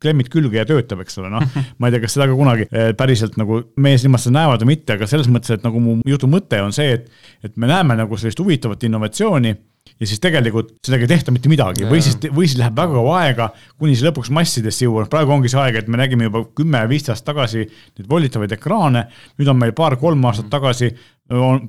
klemmid 0.04 0.30
külge 0.32 0.60
ja 0.60 0.66
töötab, 0.68 1.02
eks 1.04 1.20
ole, 1.22 1.32
noh. 1.32 1.44
ma 1.80 1.90
ei 1.90 1.96
tea, 1.96 2.04
kas 2.04 2.16
seda 2.18 2.28
ka 2.30 2.38
kunagi 2.38 2.68
päriselt 2.98 3.38
nagu 3.40 3.62
meie 3.80 4.00
silmad 4.00 4.22
seda 4.22 4.38
näevad 4.38 4.64
või 4.64 4.74
mitte, 4.76 4.98
aga 4.98 5.10
selles 5.10 5.30
mõttes, 5.32 5.56
et 5.56 5.66
nagu 5.66 5.82
mu 5.82 6.00
jutu 6.08 6.30
mõte 6.30 6.60
on 6.62 6.74
see, 6.76 6.98
et, 6.98 7.08
et 7.46 7.56
me 7.60 7.70
näeme 7.70 7.96
nagu 7.98 8.20
sellist 8.20 8.42
huvitavat 8.44 8.86
innovatsiooni 8.86 9.54
ja 10.00 10.08
siis 10.08 10.20
tegelikult 10.22 10.72
sellega 10.84 11.06
ei 11.06 11.12
tehta 11.12 11.32
mitte 11.34 11.50
midagi. 11.50 11.86
Või 11.88 12.00
siis, 12.02 12.16
või 12.34 12.48
siis 12.48 12.58
läheb 12.58 12.76
väga 12.76 12.96
kaua 12.96 13.18
aega, 13.22 13.48
kuni 13.80 13.94
see 13.94 14.06
lõpuks 14.08 14.30
massidesse 14.34 14.86
jõuab, 14.86 15.08
praegu 15.12 15.34
ongi 15.36 15.50
see 15.52 15.60
aeg, 15.60 15.78
et 15.80 15.90
me 15.92 16.00
nägime 16.00 16.28
juba 16.28 16.44
kümme-viisteist 16.58 17.14
aastat 17.14 17.30
tagasi 17.30 17.64
neid 17.66 18.08
volitavaid 18.10 18.56
ekraane. 18.56 19.04
nüüd 19.38 19.52
on 19.52 19.60
meil 19.60 19.74
paar-kolm 19.76 20.24
aastat 20.30 20.50
tagasi, 20.52 20.90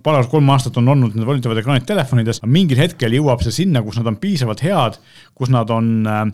paar-kolm 0.04 0.50
aastat 0.56 0.82
on 0.82 0.90
olnud 0.96 1.16
need 1.16 1.28
volitavad 1.28 1.62
ekraanid 1.62 1.88
telefonides, 1.88 2.42
mingil 2.50 2.82
hetkel 2.82 3.14
jõuab 3.20 3.46
see 3.46 3.62
sinna, 3.62 3.84
kus 3.86 4.00
nad 4.02 4.10
on 4.10 4.20
piisavalt 4.22 4.66
head, 4.66 5.00
kus 5.38 5.54
nad 5.54 5.70
on 5.76 5.92
äh, 6.10 6.26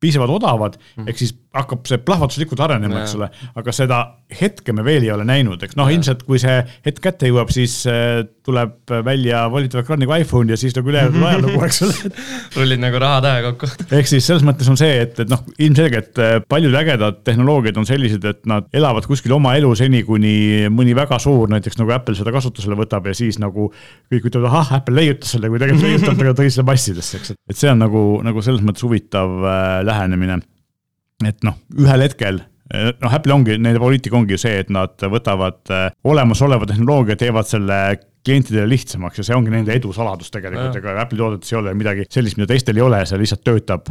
piisavalt 0.00 0.38
odavad. 0.38 0.78
Mm, 0.96 1.10
ehk 1.10 1.20
siis 1.20 1.36
hakkab 1.54 1.86
see 1.88 2.00
plahvatuslikult 2.02 2.60
arenema, 2.64 3.02
eks 3.04 3.14
ole, 3.18 3.28
aga 3.54 3.74
seda 3.74 4.00
hetke 4.34 4.74
me 4.74 4.82
veel 4.86 5.06
ei 5.06 5.12
ole 5.14 5.26
näinud, 5.28 5.62
eks. 5.62 5.76
noh, 5.78 5.90
ilmselt 5.92 6.24
kui 6.26 6.40
see 6.42 6.56
hetk 6.86 7.00
kätte 7.04 7.28
jõuab, 7.28 7.52
siis 7.54 7.76
äh, 7.90 8.24
tuleb 8.44 8.90
välja 9.06 9.44
volitava 9.52 9.84
ekraaniga 9.84 10.18
iPhone 10.20 10.52
ja 10.52 10.58
siis 10.60 10.74
nagu 10.76 10.90
ülejäänud 10.90 11.22
ajalugu, 11.28 11.60
eks 11.66 11.82
ole. 11.86 12.10
Rullid 12.56 12.82
nagu 12.82 13.00
rahatähe 13.02 13.44
kokku. 13.46 13.70
ehk 13.94 14.10
siis 14.10 14.26
selles 14.26 14.44
mõttes 14.46 14.68
on 14.70 14.78
see, 14.80 14.96
et, 15.04 15.20
et 15.24 15.30
noh, 15.30 15.44
ilmselgelt 15.62 16.20
äh, 16.22 16.36
paljud 16.50 16.74
ägedad 16.80 17.20
tehnoloogiad 17.26 17.78
on 17.80 17.88
sellised, 17.88 18.26
et 18.28 18.42
nad 18.50 18.66
elavad 18.74 19.06
kuskil 19.08 19.36
oma 19.36 19.54
elu 19.58 19.70
seni, 19.78 20.02
kuni 20.06 20.34
mõni 20.74 20.96
väga 20.96 21.20
suur, 21.22 21.48
näiteks 21.52 21.78
nagu 21.80 21.94
Apple 21.94 22.16
seda 22.18 22.34
kasutusele 22.34 22.78
võtab 22.80 23.06
ja 23.10 23.14
siis 23.16 23.38
nagu 23.42 23.70
kõik 24.12 24.30
ütlevad, 24.30 24.50
ahah, 24.50 24.74
Apple 24.80 24.98
leiutas 24.98 25.36
selle, 25.36 25.52
kui 25.52 25.62
tegelikult 25.62 25.86
ei 25.86 25.94
leiutanud, 25.94 26.26
aga 26.26 26.36
tõi 26.42 26.50
selle 26.50 26.66
massidesse, 26.68 27.20
eks, 27.20 27.36
et 27.38 27.60
see 27.60 27.70
on 27.70 27.80
nagu, 27.84 28.04
nagu 28.26 28.42
selles 28.44 28.64
mõttes 28.66 28.84
huvitav 28.86 29.38
äh, 29.44 29.78
lähenemine 29.86 30.42
et 31.30 31.46
noh, 31.46 31.58
ühel 31.80 32.04
hetkel 32.06 32.40
noh, 32.72 33.12
Apple 33.12 33.34
ongi, 33.34 33.58
nende 33.60 33.80
poliitika 33.82 34.16
ongi 34.18 34.38
see, 34.40 34.56
et 34.64 34.72
nad 34.72 34.96
võtavad 35.12 35.70
olemasoleva 36.08 36.66
tehnoloogia, 36.70 37.18
teevad 37.20 37.48
selle 37.48 37.78
klientidele 38.24 38.66
lihtsamaks 38.70 39.20
ja 39.20 39.26
see 39.28 39.36
ongi 39.36 39.52
nende 39.52 39.74
edu 39.76 39.92
saladus 39.92 40.32
tegelikult, 40.32 40.78
ega 40.80 40.96
Apple'i 41.02 41.20
toodetes 41.20 41.52
ei 41.52 41.60
ole 41.60 41.74
midagi 41.76 42.06
sellist, 42.08 42.40
mida 42.40 42.48
teistel 42.50 42.80
ei 42.80 42.86
ole, 42.86 43.02
see 43.06 43.20
lihtsalt 43.20 43.44
töötab 43.44 43.90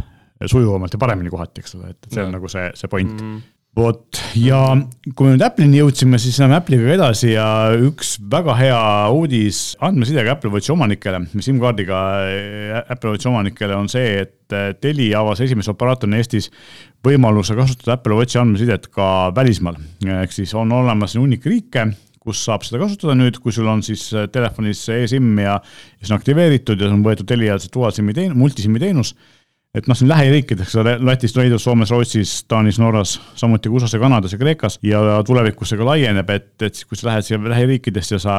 sujuvamalt 0.50 0.95
ja 0.95 1.00
paremini 1.00 1.31
kohati, 1.31 1.63
eks 1.63 1.77
ole, 1.77 1.94
et 1.94 2.09
see 2.09 2.24
on 2.24 2.31
ja. 2.31 2.38
nagu 2.38 2.50
see, 2.51 2.71
see 2.80 2.89
point 2.91 3.13
mm. 3.13 3.33
-hmm 3.33 3.53
vot 3.78 4.20
ja 4.38 4.60
kui 5.18 5.25
me 5.25 5.34
nüüd 5.34 5.44
Apple'ini 5.46 5.80
jõudsime, 5.80 6.20
siis 6.22 6.38
läheme 6.38 6.60
Apple'iga 6.60 6.94
edasi 6.94 7.31
ja 7.31 7.48
üks 7.74 8.16
väga 8.30 8.54
hea 8.60 8.81
uudis 9.14 9.64
andmesidega 9.84 10.36
Apple 10.36 10.52
Watchi 10.54 10.74
omanikele, 10.75 11.24
SIM-kaardiga 11.33 12.04
Apple 12.83 13.16
Watchi 13.16 13.31
omanikele 13.31 13.78
on 13.78 13.90
see, 13.90 14.24
et 14.28 14.80
Telia 14.81 15.24
avas 15.24 15.42
esimese 15.42 15.74
operaatorina 15.74 16.21
Eestis 16.21 16.52
võimaluse 17.06 17.57
kasutada 17.57 17.97
Apple 17.97 18.19
Watchi 18.19 18.38
andmesidet 18.42 18.90
ka 18.94 19.31
välismaal. 19.36 19.81
ehk 20.21 20.36
siis 20.36 20.54
on 20.54 20.71
olemas 20.71 21.18
hunnik 21.18 21.45
riike, 21.50 21.90
kus 22.21 22.45
saab 22.45 22.64
seda 22.68 22.80
kasutada 22.83 23.18
nüüd, 23.18 23.42
kui 23.42 23.52
sul 23.52 23.68
on 23.68 23.81
siis 23.83 24.06
telefonis 24.31 24.86
e-SIM 24.94 25.33
ja, 25.42 25.57
ja 25.57 26.06
see 26.06 26.14
on 26.14 26.21
aktiveeritud 26.21 26.78
ja 26.78 26.92
see 26.92 27.00
on 27.00 27.07
võetud 27.07 27.26
Telia 27.26 27.57
see 27.57 27.74
dual 27.74 27.92
SIM-i 27.95 28.14
teenus, 28.14 28.38
multiSIM-i 28.38 28.86
teenus 28.86 29.16
et 29.73 29.87
noh, 29.89 29.97
siin 29.97 30.09
lähiriikides, 30.11 30.75
Lätis, 31.01 31.33
Leedus, 31.33 31.63
Soomes, 31.65 31.89
Rootsis, 31.89 32.33
Taanis, 32.47 32.77
Norras, 32.81 33.15
samuti 33.39 33.71
USA-s 33.73 33.95
ja 33.95 34.01
Kanadas 34.03 34.35
ja 34.35 34.37
Kreekas 34.37 34.77
ja 34.85 35.01
tulevikus 35.25 35.73
see 35.73 35.80
ka 35.80 35.87
laieneb, 35.87 36.30
et, 36.30 36.51
et 36.61 36.81
kui 36.89 36.99
sa 36.99 37.09
lähed 37.09 37.25
siia 37.25 37.39
lähiriikidest 37.42 38.13
ja 38.13 38.19
sa 38.21 38.35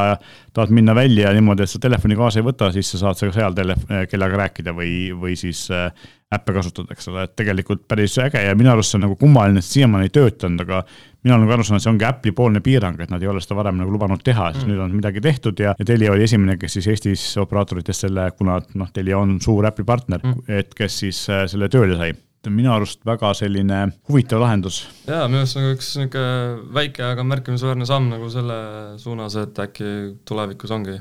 tahad 0.54 0.74
minna 0.74 0.94
välja 0.94 1.32
niimoodi, 1.34 1.66
et 1.66 1.72
sa 1.72 1.82
telefoni 1.82 2.18
kaasa 2.18 2.38
ei 2.38 2.46
võta, 2.46 2.70
siis 2.74 2.92
sa 2.94 3.02
saad 3.02 3.24
ka 3.26 3.34
seal 3.34 3.56
tele-, 3.58 3.78
kellega 4.10 4.44
rääkida 4.44 4.76
või, 4.76 4.94
või 5.18 5.34
siis 5.40 5.66
äh, 5.74 5.90
äppe 6.34 6.54
kasutada, 6.54 6.94
eks 6.94 7.10
ole, 7.10 7.26
et 7.26 7.34
tegelikult 7.38 7.82
päris 7.90 8.14
äge 8.22 8.42
ja 8.46 8.54
minu 8.58 8.70
arust 8.70 8.94
see 8.94 9.00
on 9.00 9.08
nagu 9.08 9.18
kummaline, 9.18 9.58
et 9.58 9.66
siiamaani 9.66 10.10
ei 10.10 10.14
töötanud, 10.14 10.62
aga 10.68 10.84
mina 11.25 11.37
olen 11.37 11.47
nagu 11.47 11.57
aru 11.57 11.64
saanud, 11.66 11.83
see 11.85 11.93
ongi 11.93 12.07
Apple'i 12.09 12.35
poolne 12.37 12.61
piirang, 12.64 13.00
et 13.00 13.12
nad 13.12 13.23
ei 13.23 13.31
ole 13.31 13.40
seda 13.43 13.57
varem 13.59 13.81
nagu 13.81 13.93
lubanud 13.93 14.23
teha, 14.25 14.50
siis 14.52 14.66
mm. 14.66 14.73
nüüd 14.73 14.85
on 14.85 14.93
midagi 14.99 15.23
tehtud 15.25 15.61
ja, 15.64 15.73
ja 15.78 15.88
Telia 15.88 16.12
oli 16.12 16.26
esimene, 16.26 16.59
kes 16.61 16.78
siis 16.78 16.90
Eestis 16.93 17.25
operaatoritest 17.40 18.07
selle, 18.07 18.28
kuna 18.38 18.61
noh, 18.81 18.93
Telia 18.95 19.19
on 19.19 19.38
suur 19.43 19.66
Apple'i 19.69 19.88
partner 19.88 20.21
mm., 20.23 20.47
et 20.61 20.76
kes 20.76 21.00
siis 21.04 21.25
äh, 21.33 21.47
selle 21.50 21.71
tööle 21.73 21.99
sai 22.00 22.12
minu 22.52 22.69
arust 22.75 23.00
väga 23.09 23.31
selline 23.33 23.78
huvitav 24.11 24.43
lahendus. 24.43 24.83
jaa, 25.09 25.25
minu 25.31 25.40
arust 25.40 25.57
nagu 25.57 25.73
üks 25.73 25.90
niisugune 25.97 26.75
väike, 26.76 27.07
aga 27.14 27.25
märkimisväärne 27.25 27.88
samm 27.88 28.11
nagu 28.12 28.28
selle 28.33 28.59
suunas, 29.00 29.37
et 29.40 29.64
äkki 29.64 29.90
tulevikus 30.28 30.75
ongi 30.76 30.99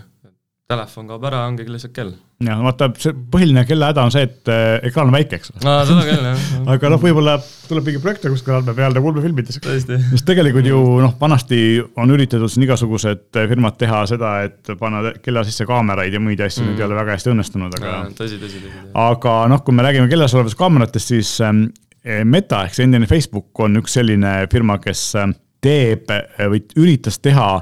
telefon 0.72 1.10
kaob 1.10 1.26
ära, 1.28 1.42
ongi 1.50 1.66
lihtsalt 1.68 1.92
kell. 1.96 2.14
jah, 2.44 2.60
vaata, 2.64 2.88
see 3.00 3.12
põhiline 3.32 3.66
kella 3.68 3.90
häda 3.92 4.06
on 4.08 4.14
see, 4.14 4.24
et 4.28 4.52
äh, 4.52 4.78
ekraan 4.88 5.10
on 5.12 5.16
väike, 5.16 5.38
eks 5.40 5.52
ole. 5.52 5.62
aa, 5.68 5.84
seda 5.88 6.06
küll, 6.08 6.28
jah 6.30 6.46
aga 6.74 6.92
noh, 6.94 7.02
võib-olla 7.04 7.36
tuleb 7.68 7.90
mingi 7.90 8.02
projektor 8.04 8.32
kuskil 8.34 8.56
andme 8.58 8.76
peal 8.78 8.96
nagu 8.96 9.12
ulmefilmides. 9.12 9.60
sest 9.60 10.26
tegelikult 10.30 10.68
ju 10.70 10.80
noh, 11.04 11.16
vanasti 11.20 11.60
on 12.00 12.16
üritatud 12.16 12.52
siin 12.52 12.66
igasugused 12.68 13.28
firmad 13.52 13.78
teha 13.82 14.04
seda, 14.10 14.34
et 14.48 14.74
panna 14.80 15.14
kella 15.24 15.44
sisse 15.48 15.68
kaameraid 15.68 16.16
ja 16.16 16.24
muid 16.24 16.42
asju 16.44 16.64
mm., 16.64 16.72
need 16.72 16.84
ei 16.84 16.88
ole 16.88 17.00
väga 17.02 17.18
hästi 17.18 17.34
õnnestunud, 17.36 17.78
aga. 17.80 18.00
tõsi, 18.18 18.40
tõsi, 18.42 18.64
tõsi. 18.64 18.90
aga 19.04 19.38
noh, 19.52 19.64
kui 19.68 19.76
me 19.76 19.88
räägime 19.88 20.12
kellas 20.12 20.36
olevatest 20.38 20.60
kaameratest, 20.64 21.16
siis 21.16 21.38
ähm, 21.44 21.68
Meta 22.04 22.66
ehk 22.66 22.76
see 22.76 22.84
endine 22.84 23.08
Facebook 23.08 23.60
on 23.64 23.80
üks 23.80 23.94
selline 23.96 24.42
firma, 24.52 24.76
kes 24.84 25.06
ähm, 25.20 25.38
teeb 25.64 26.12
või 26.52 26.60
üritas 26.76 27.22
teha 27.24 27.62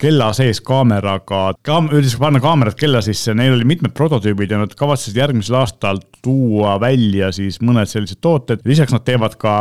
kella 0.00 0.30
sees 0.36 0.62
kaameraga, 0.64 1.42
kaam-, 1.66 1.90
üritasid 1.92 2.20
panna 2.22 2.40
kaamerat 2.42 2.78
kella 2.80 3.02
sisse, 3.04 3.34
neil 3.36 3.56
oli 3.56 3.68
mitmed 3.68 3.94
prototüübid 3.96 4.54
ja 4.54 4.62
nad 4.62 4.72
kavatsesid 4.78 5.20
järgmisel 5.20 5.60
aastal 5.60 6.00
tuua 6.24 6.78
välja 6.80 7.30
siis 7.36 7.60
mõned 7.64 7.90
sellised 7.90 8.22
tooted, 8.24 8.64
lisaks 8.68 8.94
nad 8.96 9.04
teevad 9.06 9.36
ka 9.40 9.60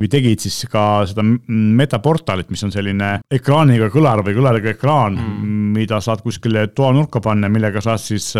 või 0.00 0.10
tegid 0.10 0.42
siis 0.42 0.64
ka 0.70 1.04
seda 1.06 1.22
metaportalit, 1.24 2.50
mis 2.50 2.64
on 2.66 2.72
selline 2.74 3.20
ekraaniga 3.32 3.90
kõlar 3.94 4.24
või 4.26 4.34
kõlariga 4.36 4.72
ekraan 4.74 5.18
mm., 5.20 5.60
mida 5.74 6.00
saad 6.02 6.22
kuskile 6.22 6.66
toanurka 6.74 7.22
panna, 7.22 7.50
millega 7.50 7.82
saad 7.82 8.02
siis 8.02 8.32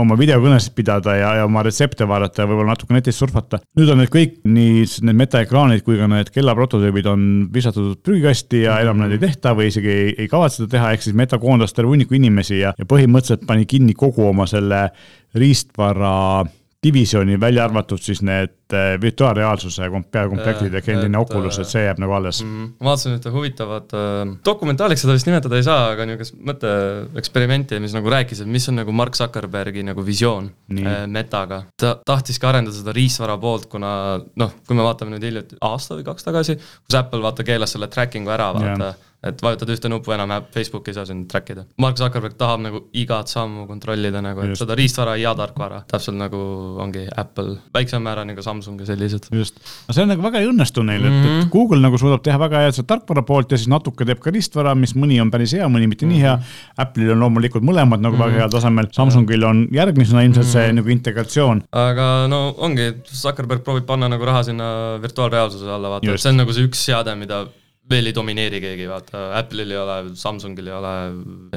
oma 0.00 0.16
videokõnesid 0.18 0.74
pidada 0.76 1.14
ja, 1.18 1.30
ja 1.40 1.44
oma 1.48 1.62
retsepte 1.64 2.06
vaadata 2.08 2.42
ja 2.42 2.48
võib-olla 2.50 2.74
natuke 2.74 2.96
netis 2.96 3.18
surfata. 3.20 3.60
nüüd 3.78 3.92
on 3.92 4.02
need 4.02 4.12
kõik, 4.12 4.40
nii 4.48 4.84
need 5.06 5.20
metaekraanid 5.20 5.84
kui 5.86 5.98
ka 6.00 6.08
need 6.10 6.32
kellaprototüübid 6.34 7.08
on 7.10 7.28
visatud 7.54 8.00
prügikasti 8.04 8.64
ja 8.64 8.80
enam 8.84 9.02
neid 9.02 9.16
ei 9.16 9.22
tehta 9.26 9.54
või 9.56 9.70
isegi 9.72 9.92
ei, 9.92 10.10
ei 10.24 10.30
kavatse 10.30 10.62
seda 10.62 10.74
teha, 10.76 10.92
ehk 10.94 11.06
siis 11.06 11.16
meta 11.16 11.38
koondas 11.42 11.76
terve 11.76 11.92
hunniku 11.94 12.18
inimesi 12.18 12.60
ja, 12.60 12.74
ja 12.78 12.88
põhimõtteliselt 12.88 13.46
pani 13.48 13.68
kinni 13.70 13.96
kogu 13.98 14.28
oma 14.30 14.48
selle 14.50 14.88
riistvara 15.34 16.44
divisjoni, 16.84 17.40
välja 17.40 17.64
arvatud 17.64 18.02
siis 18.02 18.20
need 18.24 18.52
eh, 18.74 18.94
virtuaalreaalsuse 19.00 19.88
peakomplektid 20.14 20.74
ehk 20.80 20.90
endine 20.94 21.18
Oculus, 21.20 21.58
et 21.62 21.70
see 21.70 21.84
jääb 21.84 22.00
nagu 22.02 22.16
alles 22.16 22.42
mm. 22.44 22.50
-hmm. 22.54 22.72
ma 22.80 22.90
vaatasin 22.90 23.16
ühte 23.18 23.32
huvitavat 23.34 23.94
äh,, 23.94 24.34
dokumentaaliks 24.44 25.04
seda 25.06 25.16
vist 25.16 25.30
nimetada 25.30 25.60
ei 25.60 25.66
saa, 25.66 25.88
aga 25.94 26.08
niisugust 26.08 26.36
mõtteeksperimenti, 26.50 27.80
mis 27.84 27.96
nagu 27.96 28.12
rääkis, 28.16 28.44
et 28.44 28.50
mis 28.50 28.68
on 28.68 28.80
nagu 28.82 28.92
Mark 28.92 29.16
Zuckerbergi 29.18 29.86
nagu 29.86 30.06
visioon 30.06 30.50
äh, 30.78 31.06
metaga. 31.06 31.62
ta 31.80 31.96
tahtiski 32.06 32.46
arendada 32.46 32.76
seda 32.76 32.92
riistvara 32.92 33.38
poolt, 33.38 33.66
kuna 33.72 34.20
noh, 34.36 34.54
kui 34.66 34.76
me 34.76 34.86
vaatame 34.86 35.16
nüüd 35.16 35.26
hiljuti, 35.30 35.58
aasta 35.60 35.98
või 35.98 36.06
kaks 36.10 36.30
tagasi, 36.30 36.56
kus 36.56 36.98
Apple 36.98 37.22
vaata 37.22 37.44
keelas 37.44 37.76
selle 37.76 37.88
tracking'u 37.88 38.30
ära, 38.30 38.52
vaata 38.54 38.92
yeah 38.92 39.02
et 39.24 39.42
vajutad 39.42 39.72
ühte 39.72 39.88
nuppu, 39.88 40.12
enam 40.14 40.32
Facebooki 40.52 40.92
ei 40.92 40.98
saa 40.98 41.06
sind 41.08 41.28
track 41.30 41.54
ida. 41.54 41.64
Mark 41.80 41.98
Zuckerberg 42.00 42.36
tahab 42.40 42.60
nagu 42.64 42.82
igat 42.92 43.32
sammu 43.32 43.66
kontrollida 43.70 44.20
nagu, 44.24 44.44
et 44.44 44.52
Just. 44.52 44.64
seda 44.64 44.76
riistvara 44.78 45.16
ja 45.20 45.34
tarkvara, 45.38 45.82
täpselt 45.90 46.18
nagu 46.20 46.40
ongi 46.84 47.06
Apple, 47.16 47.56
väiksema 47.74 48.10
määrani 48.10 48.36
ka 48.36 48.42
Samsung 48.44 48.63
ja 48.66 48.86
sellised. 48.88 49.28
just, 49.32 49.60
no 49.88 49.94
see 49.96 50.04
on 50.04 50.12
nagu 50.12 50.24
väga 50.24 50.42
ei 50.42 50.48
õnnestu 50.50 50.84
neil 50.86 51.02
mm, 51.02 51.08
-hmm. 51.10 51.24
et, 51.24 51.44
mhm. 51.44 51.50
Google 51.54 51.80
nagu 51.84 51.98
suudab 52.00 52.22
teha 52.24 52.38
väga 52.40 52.64
head 52.64 52.78
seda 52.78 52.90
tarkvara 52.94 53.24
poolt 53.26 53.52
ja 53.52 53.60
siis 53.60 53.70
natuke 53.72 54.06
teeb 54.08 54.20
ka 54.22 54.32
riistvara, 54.34 54.74
mis 54.74 54.94
mõni 54.94 55.20
on 55.22 55.32
päris 55.34 55.54
hea, 55.56 55.68
mõni 55.68 55.88
mitte 55.90 56.06
mm 56.06 56.10
-hmm. 56.10 56.14
nii 56.14 56.22
hea. 56.26 56.36
Mhm. 56.36 56.84
Apple'il 56.84 57.12
on 57.14 57.24
loomulikult 57.24 57.64
mõlemad 57.64 58.00
nagu 58.00 58.16
mm 58.16 58.20
-hmm. 58.20 58.24
väga 58.24 58.44
heal 58.44 58.50
tasemel, 58.50 58.88
Samsungil 58.92 59.44
on 59.44 59.66
järgmisena 59.72 60.22
ilmselt 60.22 60.44
mm 60.44 60.48
-hmm. 60.48 60.52
see 60.52 60.66
mhm. 60.66 60.76
nagu 60.76 60.88
integratsioon. 60.88 61.62
aga 61.72 62.26
no 62.28 62.54
ongi, 62.58 62.92
Zuckerberg 63.04 63.62
proovib 63.64 63.86
panna 63.86 64.08
nagu 64.08 64.24
raha 64.24 64.42
sinna 64.42 64.98
virtuaalreaalsuse 65.02 65.70
alla, 65.70 65.88
vaata, 65.88 66.14
et 66.14 66.20
see 66.20 66.30
on 66.30 66.36
nagu 66.36 66.52
see 66.52 66.64
üks 66.64 66.84
seade, 66.84 67.14
mida 67.14 67.46
veel 67.90 68.08
ei 68.08 68.14
domineeri 68.16 68.60
keegi, 68.62 68.86
vaata, 68.88 69.26
Apple'il 69.36 69.72
ei 69.74 69.76
ole, 69.76 69.96
Samsungil 70.16 70.68
ei 70.70 70.72
ole, 70.72 70.92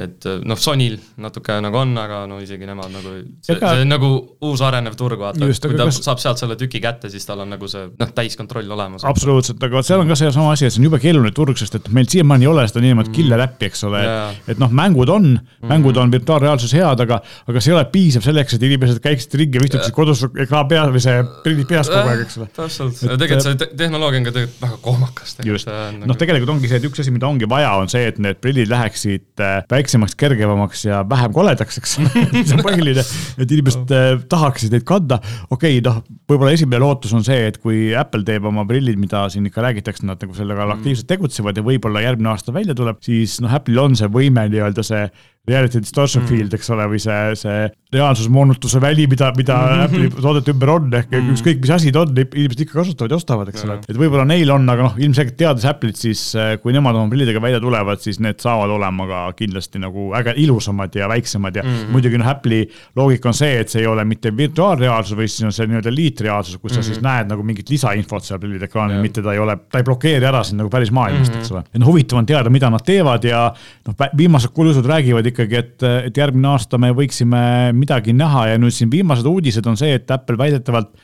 et 0.01 0.25
noh, 0.43 0.59
Sonyl 0.59 0.97
natuke 1.23 1.55
nagu 1.63 1.79
on, 1.79 1.93
aga 2.01 2.25
no 2.27 2.41
isegi 2.43 2.67
nemad 2.67 2.91
nagu, 2.91 3.13
see, 3.39 3.55
Ega... 3.55 3.71
see 3.77 3.85
on 3.85 3.93
nagu 3.93 4.09
uus 4.43 4.63
arenev 4.67 4.97
turg, 4.99 5.21
vaata, 5.21 5.47
kui 5.47 5.77
ta 5.79 5.87
kas... 5.87 6.01
saab 6.03 6.19
sealt 6.19 6.41
selle 6.41 6.57
tüki 6.59 6.81
kätte, 6.83 7.07
siis 7.13 7.23
tal 7.27 7.45
on 7.45 7.53
nagu 7.55 7.69
see 7.71 7.85
noh, 7.87 8.11
täiskontroll 8.17 8.75
olemas. 8.75 9.05
absoluutselt, 9.07 9.63
aga 9.63 9.83
seal 9.87 10.03
on 10.03 10.11
ka 10.11 10.17
seesama 10.19 10.51
asi, 10.51 10.67
et 10.67 10.75
see 10.75 10.81
on 10.83 10.89
jube 10.89 10.99
keeruline 11.03 11.31
turg, 11.37 11.55
sest 11.61 11.79
et 11.79 11.87
meil 11.95 12.11
siiamaani 12.11 12.47
ei 12.47 12.51
ole 12.51 12.67
seda 12.67 12.83
niinimetatud 12.83 13.13
mm. 13.13 13.19
killer 13.21 13.45
äppi, 13.47 13.71
eks 13.71 13.87
ole 13.87 14.03
yeah., 14.03 14.35
et 14.51 14.59
noh, 14.59 14.75
mängud 14.81 15.13
on 15.13 15.29
mm., 15.37 15.71
mängud 15.71 16.01
on 16.03 16.11
virtuaalreaalsus 16.11 16.75
head, 16.75 17.05
aga, 17.07 17.21
aga 17.47 17.63
see 17.63 17.71
ei 17.71 17.77
ole 17.77 17.85
piisav 17.95 18.27
selleks, 18.27 18.57
et 18.57 18.67
inimesed 18.67 18.99
käiksid 19.03 19.39
ringi 19.39 19.63
istuksid 19.63 19.95
kodus 19.95 20.27
ekraan 20.27 20.67
peal 20.67 20.91
või 20.91 21.05
see 21.07 21.23
prillid 21.47 21.71
peas 21.71 21.87
kogu 21.93 22.11
aeg, 22.11 22.27
eks 22.27 22.39
ole. 22.41 22.51
täpselt, 22.59 23.01
tegelikult 23.15 23.47
see 23.47 23.71
tehnoloogia 23.79 24.19
on 24.19 24.27
ka 24.27 24.35
tegelikult 24.35 24.63
väga 24.67 24.79
kohmakas. 24.83 25.37
just, 25.47 25.71
noh, 26.03 26.16
noh, 26.17 26.23
tegelikult 26.23 26.53
ongi 26.55 26.69
see, 26.69 26.79
et 26.81 26.87
üks 26.87 27.01
asi, 27.03 27.13
mida 27.13 27.27
ongi 27.29 27.47
vaja, 27.49 27.75
on 27.79 27.89
see, 27.91 28.07
et 28.09 28.17
need 28.23 28.39
prillid 28.41 28.69
läheksid 28.71 29.43
äh, 29.43 29.59
väiksemaks, 29.71 30.15
kergevamaks 30.19 30.85
ja 30.87 31.03
vähem 31.07 31.33
koledaks, 31.35 31.77
eks 31.81 31.95
see 31.99 32.57
on 32.57 32.63
põhiline, 32.65 33.05
et 33.37 33.53
inimesed 33.57 33.93
äh, 33.95 34.09
tahaksid 34.31 34.73
neid 34.73 34.87
kanda. 34.87 35.21
okei 35.49 35.77
okay,, 35.77 35.83
noh, 35.85 36.01
võib-olla 36.29 36.55
esimene 36.57 36.81
lootus 36.81 37.13
on 37.17 37.25
see, 37.27 37.47
et 37.51 37.61
kui 37.61 37.91
Apple 37.97 38.25
teeb 38.27 38.47
oma 38.49 38.65
prillid, 38.67 38.99
mida 38.99 39.27
siin 39.33 39.47
ikka 39.49 39.65
räägitakse, 39.69 40.05
nad 40.07 40.21
nagu 40.23 40.35
sellega 40.37 40.65
mm. 40.65 40.79
aktiivselt 40.79 41.11
tegutsevad 41.13 41.57
ja 41.57 41.65
võib-olla 41.65 42.03
järgmine 42.05 42.33
aasta 42.33 42.55
välja 42.55 42.77
tuleb, 42.77 43.01
siis 43.05 43.39
noh, 43.43 43.53
Apple'il 43.53 43.83
on 43.83 43.97
see 43.99 44.09
võime 44.11 44.47
nii-öelda 44.51 44.85
see 44.85 45.05
reality 45.47 45.79
distortion 45.79 46.23
mm. 46.23 46.29
field, 46.29 46.55
eks 46.57 46.69
ole, 46.75 46.85
või 46.91 46.99
see, 46.99 47.19
see 47.39 47.67
reaalsusmoonutuse 47.93 48.81
väli, 48.83 49.05
mida, 49.07 49.29
mida 49.37 49.55
mm 49.55 49.69
-hmm. 49.69 49.83
Apple'i 49.85 50.21
toodete 50.21 50.51
ümber 50.51 50.71
on, 50.73 50.89
ehk 50.99 51.13
mm. 51.13 51.29
ükskõik, 51.35 51.61
mis 51.63 51.71
asi 51.71 51.91
ta 51.95 52.01
on, 52.03 52.11
inimesed 52.17 52.63
ikka 52.65 52.79
kasutavad 52.81 53.13
ja 53.13 53.19
ostavad, 53.21 53.51
eks 53.51 53.63
ole, 53.63 53.77
et 53.87 53.99
võib-olla 54.01 54.25
neil 54.27 54.51
on, 54.51 54.67
aga 54.69 54.89
noh, 54.89 54.97
ilmselgelt 54.99 55.37
teades 55.39 55.67
Apple'it, 55.69 55.95
siis 55.95 56.23
äh, 56.35 56.57
kui 56.59 56.75
nemad 56.75 56.99
oma 56.99 57.07
prillidega 57.11 57.41
välja 57.41 57.61
tulevad, 57.63 58.03
siis 58.03 58.19
need 58.19 58.43
saavad 58.43 58.73
olema 58.75 59.07
ka 59.07 59.21
kindlasti 59.39 59.79
nagu 59.79 60.09
äge, 60.19 60.33
ilusamad 60.43 60.95
ja 60.95 61.07
väiksemad 61.07 61.55
ja 61.55 61.63
mm 61.63 61.75
muidugi 61.87 62.17
noh, 62.19 62.27
Apple'i 62.27 62.65
loogika 62.99 63.29
on 63.31 63.37
see, 63.37 63.61
et 63.61 63.71
see 63.71 63.79
ei 63.81 63.87
ole 63.87 64.03
mitte 64.05 64.33
virtuaalreaalsus, 64.35 65.15
vaid 65.15 65.31
siis 65.31 65.47
on 65.47 65.53
see 65.55 65.69
nii-öelda 65.69 65.93
liitreaalsus, 65.93 66.57
kus 66.59 66.71
mm 66.71 66.75
sa 66.75 66.83
siis 66.83 66.99
mhm. 66.99 67.07
näed 67.07 67.31
nagu 67.31 67.43
mingit 67.47 67.69
lisainfot 67.71 68.27
seal 68.27 68.41
prillide 68.41 68.67
ekraanil, 68.67 68.99
mitte 69.01 69.23
ta 69.23 69.31
ei 69.33 69.39
ole, 69.39 69.55
ta 69.71 69.79
ei 69.79 69.87
blokeeri 69.87 70.27
ära 70.27 70.43
sind 70.43 70.59
nagu 70.59 70.69
päris 70.73 70.91
maailmast 70.91 71.31
mm, 71.31 71.39
eks 71.39 71.53
ole. 71.55 71.63
et 71.71 71.79
noh, 71.79 71.87
huvitav 71.87 72.19
on 72.19 72.27
teada, 72.27 72.51
mida 72.53 72.69
nad 72.69 72.83
teevad 72.85 73.23
ja 73.23 73.47
noh, 73.87 73.95
viimased 74.17 74.51
kuulused 74.53 74.85
räägivad 74.85 75.31
ikkagi, 75.37 75.59
et, 75.61 75.85
et 76.09 76.17
järgmine 76.17 76.49
aasta 76.49 76.79
me 76.81 76.89
võiksime 76.97 77.71
midagi 77.77 78.15
näha 78.17 78.47
ja 78.53 78.61
nüüd 78.61 78.73
siin 78.73 78.89
viimased 78.91 79.27
uudised 79.29 79.67
on 79.69 79.77
see, 79.79 79.93
et 79.99 80.09
Apple 80.11 80.39
väidetavalt 80.39 80.95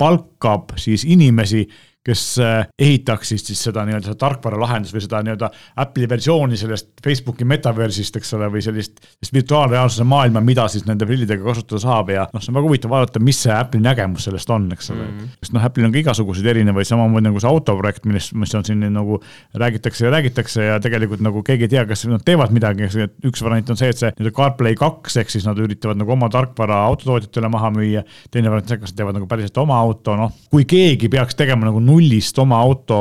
palkab 0.00 0.72
siis 0.80 1.04
inimesi 1.04 1.66
kes 2.04 2.22
äh, 2.42 2.66
ehitaksid 2.78 3.40
siis 3.40 3.62
seda 3.64 3.84
nii-öelda 3.88 4.10
seda 4.10 4.20
tarkvaralahendust 4.20 4.92
või 4.92 5.02
seda 5.04 5.22
nii-öelda 5.24 5.48
Apple'i 5.80 6.08
versiooni 6.10 6.58
sellest 6.60 6.90
Facebooki 7.04 7.46
metaversist, 7.48 8.18
eks 8.20 8.34
ole, 8.36 8.50
või 8.52 8.60
sellist, 8.64 8.98
sellist 9.00 9.36
virtuaalreaalsuse 9.38 10.04
maailma, 10.08 10.42
mida 10.44 10.66
siis 10.68 10.84
nende 10.88 11.08
prillidega 11.08 11.44
kasutada 11.46 11.80
saab 11.80 12.12
ja 12.12 12.26
noh, 12.28 12.44
see 12.44 12.52
on 12.52 12.58
väga 12.58 12.68
huvitav 12.68 12.92
vaadata, 12.92 13.22
mis 13.24 13.40
see 13.46 13.54
Apple'i 13.54 13.80
nägemus 13.84 14.28
sellest 14.28 14.52
on, 14.52 14.66
eks 14.76 14.92
ole 14.92 15.00
mm. 15.00 15.14
-hmm. 15.14 15.38
sest 15.40 15.56
noh, 15.56 15.64
Apple'il 15.64 15.88
on 15.88 15.94
ka 15.94 16.00
igasuguseid 16.02 16.50
erinevaid, 16.52 16.88
samamoodi 16.90 17.28
nagu 17.28 17.40
see 17.40 17.50
autoprojekt, 17.50 18.04
millest, 18.10 18.36
mis 18.36 18.54
on 18.54 18.68
siin 18.68 18.84
nagu 18.92 19.20
räägitakse 19.64 20.04
ja 20.04 20.12
räägitakse 20.12 20.68
ja 20.68 20.76
tegelikult 20.84 21.24
nagu 21.24 21.42
keegi 21.42 21.68
ei 21.68 21.72
tea, 21.72 21.86
kas 21.88 22.04
nad 22.10 22.24
teevad 22.24 22.52
midagi, 22.52 22.90
üks 23.24 23.44
variant 23.44 23.72
on 23.72 23.80
see, 23.80 23.88
et 23.88 24.02
see 24.02 24.12
nii-öelda 24.12 24.34
CarPlay 24.36 24.76
kaks, 24.76 25.16
ehk 25.22 25.32
siis 25.32 25.48
nad 25.48 25.58
üritavad 25.58 25.96
nagu 26.00 26.12
oma 26.12 26.28
tarkvara 26.28 26.82
autotootjatele 26.90 27.48
maha 27.48 27.72
müüa. 27.74 28.04
teine 28.30 28.52
variant 28.52 28.68
on 28.68 28.74
see, 28.74 28.82
kas 28.84 28.92
nad 28.92 29.00
teevad 29.00 29.18
nagu 29.18 29.30
päriselt 29.30 29.64
oma 29.64 29.80
auto, 29.80 30.16
noh, 30.20 30.32
kui 30.52 30.68
keegi 30.68 31.08
peaks 31.08 31.38
tegema 31.38 31.70
nagu 31.70 31.80
nullist 31.94 32.42
oma 32.42 32.58
auto 32.60 32.98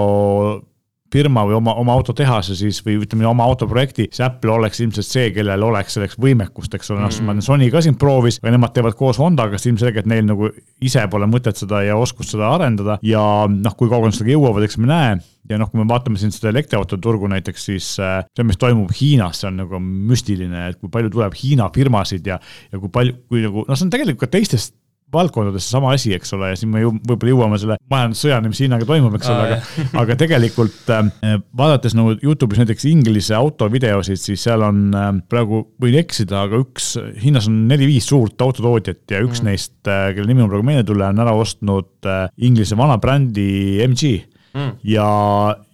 firma 1.14 1.44
või 1.48 1.58
oma, 1.58 1.76
oma 1.80 1.96
autotehase 1.98 2.56
siis 2.58 2.80
või 2.86 2.98
ütleme, 3.04 3.26
oma 3.30 3.46
autoprojekti, 3.50 4.08
siis 4.10 4.24
Apple 4.26 4.54
oleks 4.56 4.82
ilmselt 4.84 5.08
see, 5.08 5.28
kellel 5.36 5.66
oleks 5.68 5.98
selleks 5.98 6.18
võimekust, 6.22 6.74
eks 6.74 6.94
ole, 6.94 7.04
noh 7.04 7.14
mm., 7.14 7.44
Sony 7.46 7.70
ka 7.74 7.84
siin 7.86 7.98
proovis, 8.00 8.40
aga 8.42 8.56
nemad 8.56 8.74
teevad 8.76 8.98
koos 9.00 9.20
Hondaga, 9.22 9.60
sest 9.60 9.72
ilmselgelt 9.72 10.10
neil 10.10 10.26
nagu 10.28 10.50
ise 10.84 11.06
pole 11.12 11.30
mõtet 11.30 11.60
seda 11.60 11.84
ja 11.86 11.98
oskust 12.00 12.34
seda 12.34 12.50
arendada. 12.56 12.98
Ja 13.06 13.22
noh, 13.50 13.78
kui 13.78 13.92
kaugele 13.92 14.12
nad 14.12 14.18
sellega 14.18 14.38
jõuavad, 14.38 14.66
eks 14.66 14.80
me 14.82 14.90
näe. 14.90 15.16
Ja 15.52 15.58
noh, 15.60 15.68
kui 15.70 15.82
me 15.82 15.88
vaatame 15.90 16.20
siin 16.20 16.32
seda 16.32 16.54
elektriautode 16.54 17.04
turgu 17.04 17.28
näiteks, 17.28 17.66
siis 17.68 17.90
äh, 18.00 18.22
see, 18.32 18.46
mis 18.48 18.60
toimub 18.60 18.94
Hiinas, 18.96 19.42
see 19.42 19.50
on 19.50 19.60
nagu 19.60 19.82
müstiline, 19.84 20.70
et 20.72 20.80
kui 20.80 20.92
palju 20.92 21.12
tuleb 21.14 21.36
Hiina 21.36 21.68
firmasid 21.76 22.30
ja, 22.32 22.40
ja 22.72 22.80
kui 22.80 22.92
palju, 22.94 23.18
kui 23.28 23.44
nagu, 23.44 23.66
noh, 23.68 23.78
see 23.78 23.90
on 23.90 23.92
tegelikult 23.94 24.24
ka 24.24 24.32
teistest 24.38 24.78
valdkondades 25.14 25.68
seesama 25.68 25.94
asi, 25.96 26.14
eks 26.18 26.34
ole, 26.38 26.52
ja 26.54 26.60
siin 26.60 26.72
me 26.74 26.84
ju 26.84 26.94
võib-olla 26.96 27.34
jõuame 27.34 27.60
selle 27.62 27.78
majandussõjani, 27.94 28.52
mis 28.52 28.62
Hiinaga 28.64 28.88
toimub, 28.90 29.18
eks 29.18 29.32
ole, 29.34 29.46
aga, 29.48 29.88
aga 30.04 30.18
tegelikult 30.20 30.94
äh, 30.94 31.36
vaadates 31.58 31.96
nagu 31.98 32.16
Youtube'is 32.20 32.64
näiteks 32.64 32.88
Inglise 32.92 33.38
autovideosid, 33.38 34.22
siis 34.22 34.46
seal 34.48 34.66
on 34.66 34.86
äh, 34.98 35.10
praegu, 35.30 35.64
võin 35.82 36.00
eksida, 36.02 36.46
aga 36.48 36.62
üks, 36.64 36.94
Hiinas 37.24 37.50
on 37.52 37.64
neli-viis 37.70 38.08
suurt 38.10 38.42
autotootjat 38.44 39.16
ja 39.16 39.24
üks 39.26 39.44
mm. 39.44 39.50
neist, 39.50 39.76
äh, 39.88 40.10
kelle 40.16 40.30
nimi 40.30 40.44
mul 40.44 40.54
praegu 40.56 40.70
meelde 40.70 40.84
ei 40.84 40.90
tule, 40.92 41.10
on 41.10 41.22
ära 41.24 41.36
ostnud 41.38 42.10
äh, 42.10 42.26
Inglise 42.44 42.78
vana 42.80 42.98
brändi 43.02 43.48
MG 43.86 44.16
mm. 44.54 44.74
ja 44.88 45.08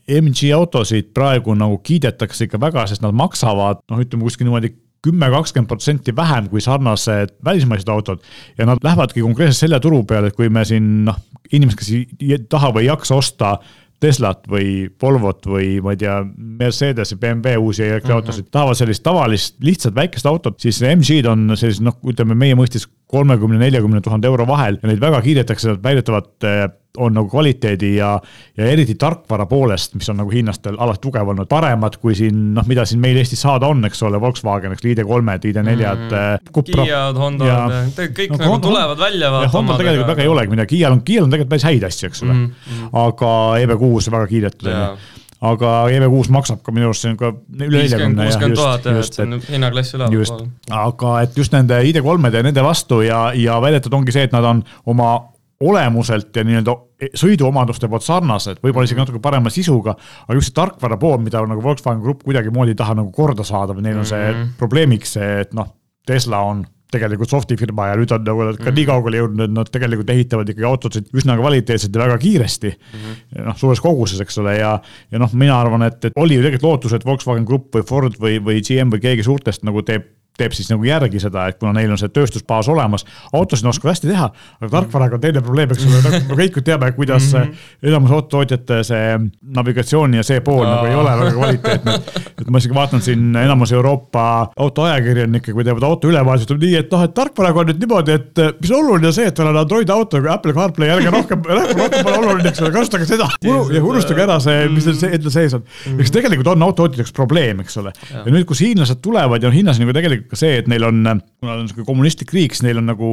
MG 0.10 0.52
autosid 0.56 1.12
praegu 1.14 1.54
nagu 1.58 1.80
kiidetakse 1.86 2.48
ikka 2.48 2.60
väga, 2.62 2.86
sest 2.90 3.04
nad 3.06 3.16
maksavad 3.18 3.84
noh, 3.90 4.02
ütleme 4.02 4.26
kuskil 4.26 4.48
niimoodi 4.48 4.74
kümme, 5.06 5.30
kakskümmend 5.32 5.70
protsenti 5.70 6.16
vähem 6.16 6.50
kui 6.52 6.62
sarnased 6.62 7.36
välismaised 7.46 7.90
autod. 7.90 8.24
ja 8.58 8.66
nad 8.66 8.82
lähevadki 8.84 9.22
konkreetselt 9.22 9.68
selle 9.68 9.80
turu 9.80 10.04
peale, 10.04 10.28
et 10.28 10.36
kui 10.36 10.50
me 10.50 10.66
siin 10.66 11.06
noh, 11.06 11.20
inimesed, 11.52 11.80
kes 11.80 11.92
ei 11.94 12.42
taha 12.50 12.74
või 12.76 12.88
ei 12.88 12.92
jaksa 12.92 13.16
osta 13.16 13.58
Teslat 14.00 14.46
või 14.48 14.88
Volvot 15.02 15.44
või 15.52 15.82
ma 15.84 15.92
ei 15.92 16.00
tea, 16.00 16.22
Mercedes 16.60 17.12
ja 17.12 17.18
BMW 17.20 17.60
uusi 17.60 17.84
elektriautosid 17.84 18.46
mm, 18.46 18.46
-hmm. 18.46 18.52
tahavad 18.56 18.80
sellist 18.80 19.04
tavalist, 19.04 19.56
lihtsalt 19.60 19.96
väikest 19.96 20.26
autot, 20.26 20.60
siis 20.60 20.80
MG-d 20.82 21.28
on 21.28 21.52
sellised 21.56 21.84
noh, 21.84 21.98
ütleme 22.08 22.38
meie 22.40 22.56
mõistes 22.56 22.88
kolmekümne, 23.10 23.58
neljakümne 23.58 24.02
tuhande 24.06 24.30
euro 24.30 24.46
vahel 24.48 24.78
ja 24.82 24.90
neid 24.90 25.02
väga 25.02 25.22
kiidetakse, 25.26 25.74
nad 25.74 25.84
väidetavalt 25.84 26.46
eh, 26.46 26.68
on 26.98 27.14
nagu 27.14 27.30
kvaliteedi 27.30 27.92
ja, 27.96 28.12
ja 28.58 28.66
eriti 28.70 28.96
tarkvara 29.00 29.46
poolest, 29.50 29.94
mis 29.98 30.10
on 30.10 30.20
nagu 30.20 30.32
hiinlastel 30.34 30.78
alati 30.82 31.02
tugev 31.04 31.30
olnud, 31.32 31.48
paremad 31.50 31.98
kui 32.02 32.16
siin 32.18 32.54
noh, 32.58 32.66
mida 32.70 32.86
siin 32.90 33.02
meil 33.02 33.18
Eestis 33.22 33.42
saada 33.46 33.70
on, 33.70 33.84
eks 33.88 34.02
ole, 34.06 34.20
Volkswagen, 34.22 34.74
eks 34.76 34.86
ID3-d, 34.86 35.52
ID4-d 35.54 36.18
mm,. 36.18 36.66
Kiiad, 36.70 37.22
Hondad, 37.22 38.02
kõik 38.18 38.34
no, 38.34 38.42
nagu 38.42 38.52
Honda, 38.56 38.68
tulevad 38.68 39.02
välja. 39.06 39.32
Hondal 39.54 39.80
tegelikult 39.82 40.12
väga 40.14 40.26
ei 40.26 40.34
olegi 40.34 40.54
midagi, 40.56 40.76
Kiial 40.76 40.98
on, 40.98 41.06
Kiial 41.06 41.26
on 41.26 41.34
tegelikult 41.34 41.56
päris 41.56 41.70
häid 41.70 41.88
asju, 41.90 42.12
eks 42.12 42.26
ole 42.26 42.36
mm. 42.36 42.46
-hmm. 42.50 42.92
aga 43.06 43.34
EV6 43.64 44.14
väga 44.18 44.30
kiidetud 44.34 44.70
on 44.70 44.78
ju 44.84 45.18
aga 45.40 45.74
EV6 45.94 46.34
maksab 46.36 46.62
ka 46.64 46.74
minu 46.76 46.90
arust 46.90 47.06
see 47.06 47.14
on 47.14 47.18
ka 47.20 47.32
üle 47.32 47.70
neljakümne. 47.84 48.28
kuuskümmend 48.28 48.60
tuhat, 48.60 48.88
et 48.92 49.14
see 49.14 49.26
on 49.26 49.40
hinnaklass 49.48 49.96
üleval. 49.96 50.46
aga 50.82 51.16
et 51.24 51.38
just 51.38 51.56
nende 51.56 51.80
ID3-de 51.80 52.42
ja 52.42 52.48
nende 52.50 52.64
vastu 52.66 53.02
ja, 53.06 53.30
ja 53.36 53.60
väidetud 53.64 53.94
ongi 53.96 54.16
see, 54.16 54.28
et 54.28 54.36
nad 54.36 54.44
on 54.44 54.64
oma 54.92 55.14
olemuselt 55.60 56.36
ja 56.36 56.44
nii-öelda 56.48 56.76
sõiduomaduste 57.20 57.90
poolt 57.92 58.04
sarnased, 58.06 58.62
võib-olla 58.64 58.88
isegi 58.88 59.02
natuke 59.02 59.20
parema 59.24 59.52
sisuga, 59.52 59.96
aga 60.26 60.38
just 60.38 60.52
see 60.52 60.56
tarkvara 60.60 60.98
pool, 61.00 61.18
mida 61.24 61.42
nagu 61.48 61.64
Volkswagen 61.64 62.04
Grupp 62.04 62.24
kuidagimoodi 62.28 62.76
ei 62.76 62.80
taha 62.80 62.96
nagu 63.02 63.12
korda 63.16 63.44
saada 63.48 63.76
või 63.76 63.88
neil 63.88 64.00
on 64.00 64.08
see 64.08 64.20
mm 64.20 64.36
-hmm. 64.36 64.54
probleemiks 64.60 65.16
see, 65.18 65.32
et 65.44 65.56
noh, 65.56 65.68
Tesla 66.08 66.40
on 66.48 66.64
tegelikult 66.90 67.30
soft'i 67.30 67.58
firma 67.60 67.90
ja 67.92 67.98
nüüd 68.00 68.12
on 68.16 68.24
nagu 68.26 68.46
nad 68.48 68.58
ka 68.58 68.64
mm 68.64 68.68
-hmm. 68.68 68.78
nii 68.80 68.88
kaugele 68.90 69.22
jõudnud, 69.22 69.44
et 69.46 69.56
nad 69.56 69.70
tegelikult 69.70 70.14
ehitavad 70.14 70.50
ikkagi 70.50 70.68
autosid 70.70 71.10
üsna 71.14 71.38
kvaliteetselt 71.38 71.96
ja 71.96 72.02
väga 72.02 72.18
kiiresti 72.18 72.70
mm. 72.70 73.00
-hmm. 73.00 73.44
noh, 73.46 73.58
suures 73.58 73.82
koguses, 73.82 74.22
eks 74.22 74.38
ole, 74.42 74.58
ja, 74.58 74.80
ja 75.12 75.20
noh, 75.22 75.34
mina 75.34 75.60
arvan, 75.60 75.86
et, 75.86 76.06
et 76.06 76.18
oli 76.18 76.40
ju 76.40 76.46
tegelikult 76.46 76.70
lootus, 76.70 76.94
et 76.94 77.06
Volkswagen 77.06 77.46
Grupp 77.46 77.76
või 77.76 77.86
Ford 77.86 78.18
või, 78.20 78.40
või 78.42 78.64
GM 78.66 78.90
või 78.94 79.04
keegi 79.06 79.24
suurtest 79.24 79.64
nagu 79.64 79.86
teeb 79.86 80.08
teeb 80.40 80.56
siis 80.56 80.70
nagu 80.72 80.86
järgi 80.88 81.22
seda, 81.22 81.48
et 81.50 81.60
kuna 81.60 81.74
neil 81.76 81.92
on 81.94 82.00
see 82.00 82.12
tööstusbaas 82.14 82.70
olemas, 82.72 83.06
autosid 83.36 83.68
oskavad 83.70 83.96
hästi 83.96 84.12
teha, 84.12 84.30
aga 84.60 84.72
tarkvaraga 84.78 85.18
on 85.20 85.24
teine 85.24 85.44
probleem, 85.46 85.74
eks 85.74 85.88
ole, 85.88 86.02
nagu 86.06 86.22
me 86.30 86.40
kõik 86.44 86.60
ju 86.60 86.66
teame, 86.66 86.92
kuidas 86.98 87.30
mm 87.34 87.40
-hmm. 87.40 87.90
enamus 87.92 88.16
autotootjate 88.18 88.84
see 88.88 89.20
navigatsioon 89.60 90.14
ja 90.20 90.24
see 90.24 90.42
pool 90.46 90.66
nagu 90.66 90.86
ei 90.88 90.96
ole 90.96 91.16
väga 91.22 91.36
kvaliteetne. 91.38 91.98
et 92.40 92.50
ma 92.50 92.62
isegi 92.62 92.76
vaatan 92.76 93.02
siin 93.02 93.36
enamus 93.36 93.72
Euroopa 93.72 94.52
autoajakirjanikke, 94.58 95.54
kui 95.54 95.64
teevad 95.64 95.84
auto 95.84 96.10
ülevaadet, 96.10 96.48
ütleb 96.48 96.64
nii, 96.64 96.76
et 96.84 96.92
noh, 96.92 97.04
et 97.04 97.14
tarkvaraga 97.14 97.64
on 97.64 97.72
nüüd 97.72 97.82
niimoodi, 97.84 98.18
et 98.20 98.44
mis 98.62 98.72
oluline 98.72 99.12
on 99.12 99.16
see, 99.16 99.28
et 99.30 99.36
tal 99.36 99.52
on 99.52 99.58
Android 99.58 99.90
auto, 99.94 100.22
Apple 100.30 100.54
CarPlay, 100.54 100.90
ärge 100.96 101.14
rohkem, 101.14 101.44
rohkem 101.44 102.04
pole 102.04 102.18
oluline, 102.18 102.50
eks 102.50 102.64
ole, 102.64 102.72
kasutage 102.76 103.10
seda. 103.10 103.30
ja 103.44 103.84
unustage 103.84 104.24
ära 104.24 104.40
see, 104.44 104.68
mis 104.74 104.88
teil 104.88 105.18
endal 105.18 105.34
sees 105.34 105.56
on. 105.58 105.66
eks 106.00 106.14
tegelikult 106.16 106.52
on 106.54 106.68
autotootjate 106.70 107.04
jaoks 107.04 107.16
probleem, 107.16 107.64
eks 107.66 107.80
ole. 107.82 107.94
ja 108.14 108.26
nüüd, 108.28 108.46
kus 108.50 108.64
hiinlased 108.66 109.02
tulevad 109.06 109.44
ja 109.44 109.52
hiinlased 109.54 109.84
nagu 109.84 109.96
tegelikult 109.96 110.29
ka 110.30 110.40
see, 110.40 110.58
et 110.62 110.68
neil 110.72 110.86
on, 110.88 111.04
kuna 111.40 111.58
on 111.58 111.64
niisugune 111.66 111.88
kommunistlik 111.88 112.34
riik, 112.34 112.56
siis 112.56 112.68
neil 112.68 112.82
on 112.82 112.90
nagu 112.92 113.12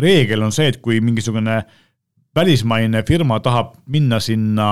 reegel 0.00 0.42
on 0.42 0.52
see, 0.54 0.70
et 0.72 0.80
kui 0.84 1.00
mingisugune 1.04 1.62
välismaine 2.36 3.02
firma 3.08 3.40
tahab 3.44 3.74
minna 3.92 4.20
sinna 4.20 4.68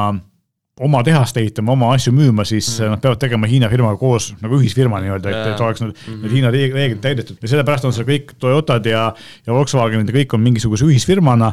oma 0.80 1.02
tehast 1.04 1.37
ehitama, 1.37 1.75
oma 1.75 1.90
asju 1.92 2.12
müüma, 2.16 2.44
siis 2.49 2.68
mm. 2.78 2.94
nad 2.94 3.02
peavad 3.02 3.20
tegema 3.20 3.49
Hiina 3.50 3.68
firmaga 3.68 3.99
koos 4.00 4.30
nagu 4.40 4.56
ühisfirma 4.56 5.02
nii-öelda, 5.04 5.32
et, 5.32 5.50
et 5.52 5.61
oleks 5.61 5.82
need 5.85 5.92
mm, 5.92 6.06
-hmm. 6.06 6.23
need 6.23 6.37
Hiina 6.37 6.52
reeglid 6.54 7.02
täidetud 7.04 7.42
ja 7.42 7.52
sellepärast 7.52 7.85
on 7.85 7.92
seal 7.92 8.09
kõik 8.09 8.32
Toyotad 8.40 8.87
ja, 8.88 9.11
ja 9.47 9.52
Volkswagenid 9.52 10.09
ja 10.09 10.16
kõik 10.23 10.37
on 10.37 10.40
mingisuguse 10.40 10.88
ühisfirmana. 10.88 11.52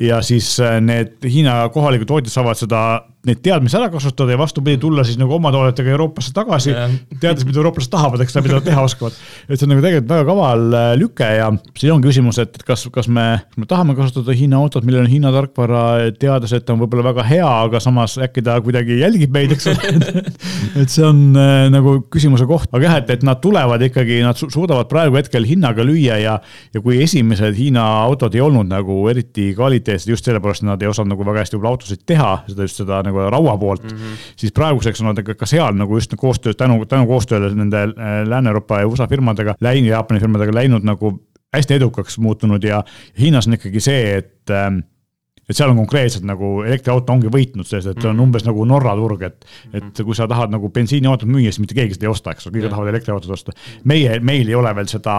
ja 0.00 0.22
siis 0.22 0.56
äh, 0.60 0.80
need 0.80 1.20
Hiina 1.28 1.68
kohalikud 1.68 2.08
tootjad 2.08 2.32
saavad 2.32 2.56
seda 2.56 2.80
neid 3.28 3.40
teadmisi 3.44 3.78
ära 3.78 3.88
kasutada 3.92 4.34
ja 4.34 4.40
vastupidi, 4.40 4.78
tulla 4.82 5.04
siis 5.06 5.18
nagu 5.20 5.36
oma 5.36 5.52
toodetega 5.54 5.94
Euroopasse 5.94 6.32
tagasi 6.36 6.74
teades, 7.20 7.44
mida 7.46 7.60
eurooplased 7.60 7.92
tahavad, 7.92 8.22
eks, 8.24 8.36
mida 8.42 8.58
nad 8.58 8.66
teha 8.66 8.84
oskavad. 8.84 9.16
et 9.48 9.58
see 9.58 9.66
on 9.66 9.74
nagu 9.74 9.84
tegelikult 9.84 10.10
väga 10.10 10.26
kaval 10.28 10.76
äh, 10.78 10.88
lüke 11.00 11.28
ja 11.38 11.50
siin 11.78 11.94
ongi 11.94 12.10
küsimus, 12.10 12.40
et 12.42 12.58
kas, 12.66 12.86
kas 12.94 13.08
me, 13.08 13.26
me 13.56 13.68
tahame 13.70 13.96
kasutada 13.98 14.34
Hiina 14.36 14.60
autot, 14.60 14.84
millel 14.86 15.04
on 15.04 15.10
Hiina 15.10 15.32
tarkvara, 15.34 15.84
teades, 16.20 16.52
et 16.56 16.66
ta 16.66 16.74
on 16.74 16.82
võib-olla 16.82 17.06
väga 17.10 17.26
hea, 17.28 17.46
aga 17.68 17.80
samas 17.82 18.16
äkki 18.22 18.44
ta 18.44 18.58
kuidagi 18.64 18.98
jälgib 19.00 19.32
meid, 19.34 19.54
eks 19.54 19.70
ole. 19.72 19.94
Et 20.80 20.90
see 20.90 21.04
on 21.06 21.36
äh, 21.38 21.66
nagu 21.70 21.96
küsimuse 22.12 22.46
koht, 22.48 22.68
aga 22.74 22.88
jah, 22.88 22.96
et, 22.98 23.10
et 23.14 23.22
nad 23.26 23.38
tulevad 23.42 23.82
ikkagi, 23.84 24.18
nad 24.24 24.38
su 24.38 24.48
suudavad 24.52 24.88
praegu 24.90 25.18
hetkel 25.18 25.44
hinnaga 25.46 25.84
lüüa 25.86 26.16
ja, 26.18 26.34
ja 26.74 26.82
kui 26.82 26.98
esimesed 27.04 27.54
Hiina 27.56 27.84
autod 28.04 28.34
ei 28.34 28.42
olnud 28.42 28.68
nagu 28.70 28.96
eriti 29.10 29.50
kvaliteetsed 29.56 30.10
just 30.10 30.26
sellepärast, 30.26 30.64
et 30.64 30.70
nad 30.70 30.82
ei 30.82 30.90
osanud 30.90 31.14
nagu 31.14 31.26
väga 31.28 31.44
hästi 31.44 31.56
võib-olla 31.58 31.74
autosid 31.76 32.02
teha, 32.08 32.32
seda 32.48 32.66
just 32.66 32.80
seda 32.80 33.00
nagu 33.06 33.13
raua 33.14 33.56
poolt 33.58 33.84
mm, 33.84 33.98
-hmm. 33.98 34.24
siis 34.36 34.52
praeguseks 34.52 35.00
on 35.00 35.12
nad 35.12 35.22
ka 35.22 35.46
seal 35.46 35.74
nagu 35.74 35.96
just 35.96 36.14
koostöös, 36.16 36.56
tänu, 36.56 36.86
tänu 36.86 37.06
koostööle 37.06 37.54
nende 37.54 37.82
äh, 37.82 38.16
Lääne-Euroopa 38.28 38.80
ja 38.80 38.88
USA 38.88 39.06
firmadega, 39.06 39.54
läinud, 39.60 39.90
Jaapani 39.90 40.20
firmadega 40.20 40.54
läinud 40.54 40.84
nagu 40.84 41.18
hästi 41.54 41.74
edukaks 41.74 42.18
muutunud 42.18 42.64
ja 42.64 42.84
Hiinas 43.20 43.46
on 43.46 43.54
ikkagi 43.54 43.80
see, 43.80 44.16
et 44.18 44.50
ähm, 44.50 44.82
et 45.48 45.56
seal 45.56 45.70
on 45.70 45.76
konkreetselt 45.76 46.24
nagu 46.24 46.62
elektriauto 46.64 47.12
ongi 47.12 47.28
võitnud 47.32 47.68
sellest, 47.68 47.90
et 47.90 47.98
-hmm. 47.98 48.08
on 48.08 48.16
mhm. 48.16 48.24
umbes 48.24 48.46
nagu 48.46 48.64
Norra 48.64 48.94
turg, 48.96 49.22
et, 49.22 49.44
et 49.72 49.82
mhm. 49.82 50.04
kui 50.04 50.16
sa 50.16 50.28
tahad 50.28 50.50
nagu 50.50 50.70
bensiiniautot 50.72 51.28
müüa, 51.28 51.52
siis 51.52 51.60
mitte 51.60 51.76
keegi 51.76 51.98
seda 51.98 52.08
ei 52.08 52.12
osta, 52.14 52.32
eks 52.32 52.46
ole, 52.46 52.58
kõik 52.58 52.70
tahavad 52.70 52.92
elektriautot 52.94 53.30
osta. 53.30 53.52
meie, 53.84 54.20
meil 54.20 54.48
ei 54.48 54.54
ole 54.54 54.74
veel 54.74 54.88
seda 54.88 55.16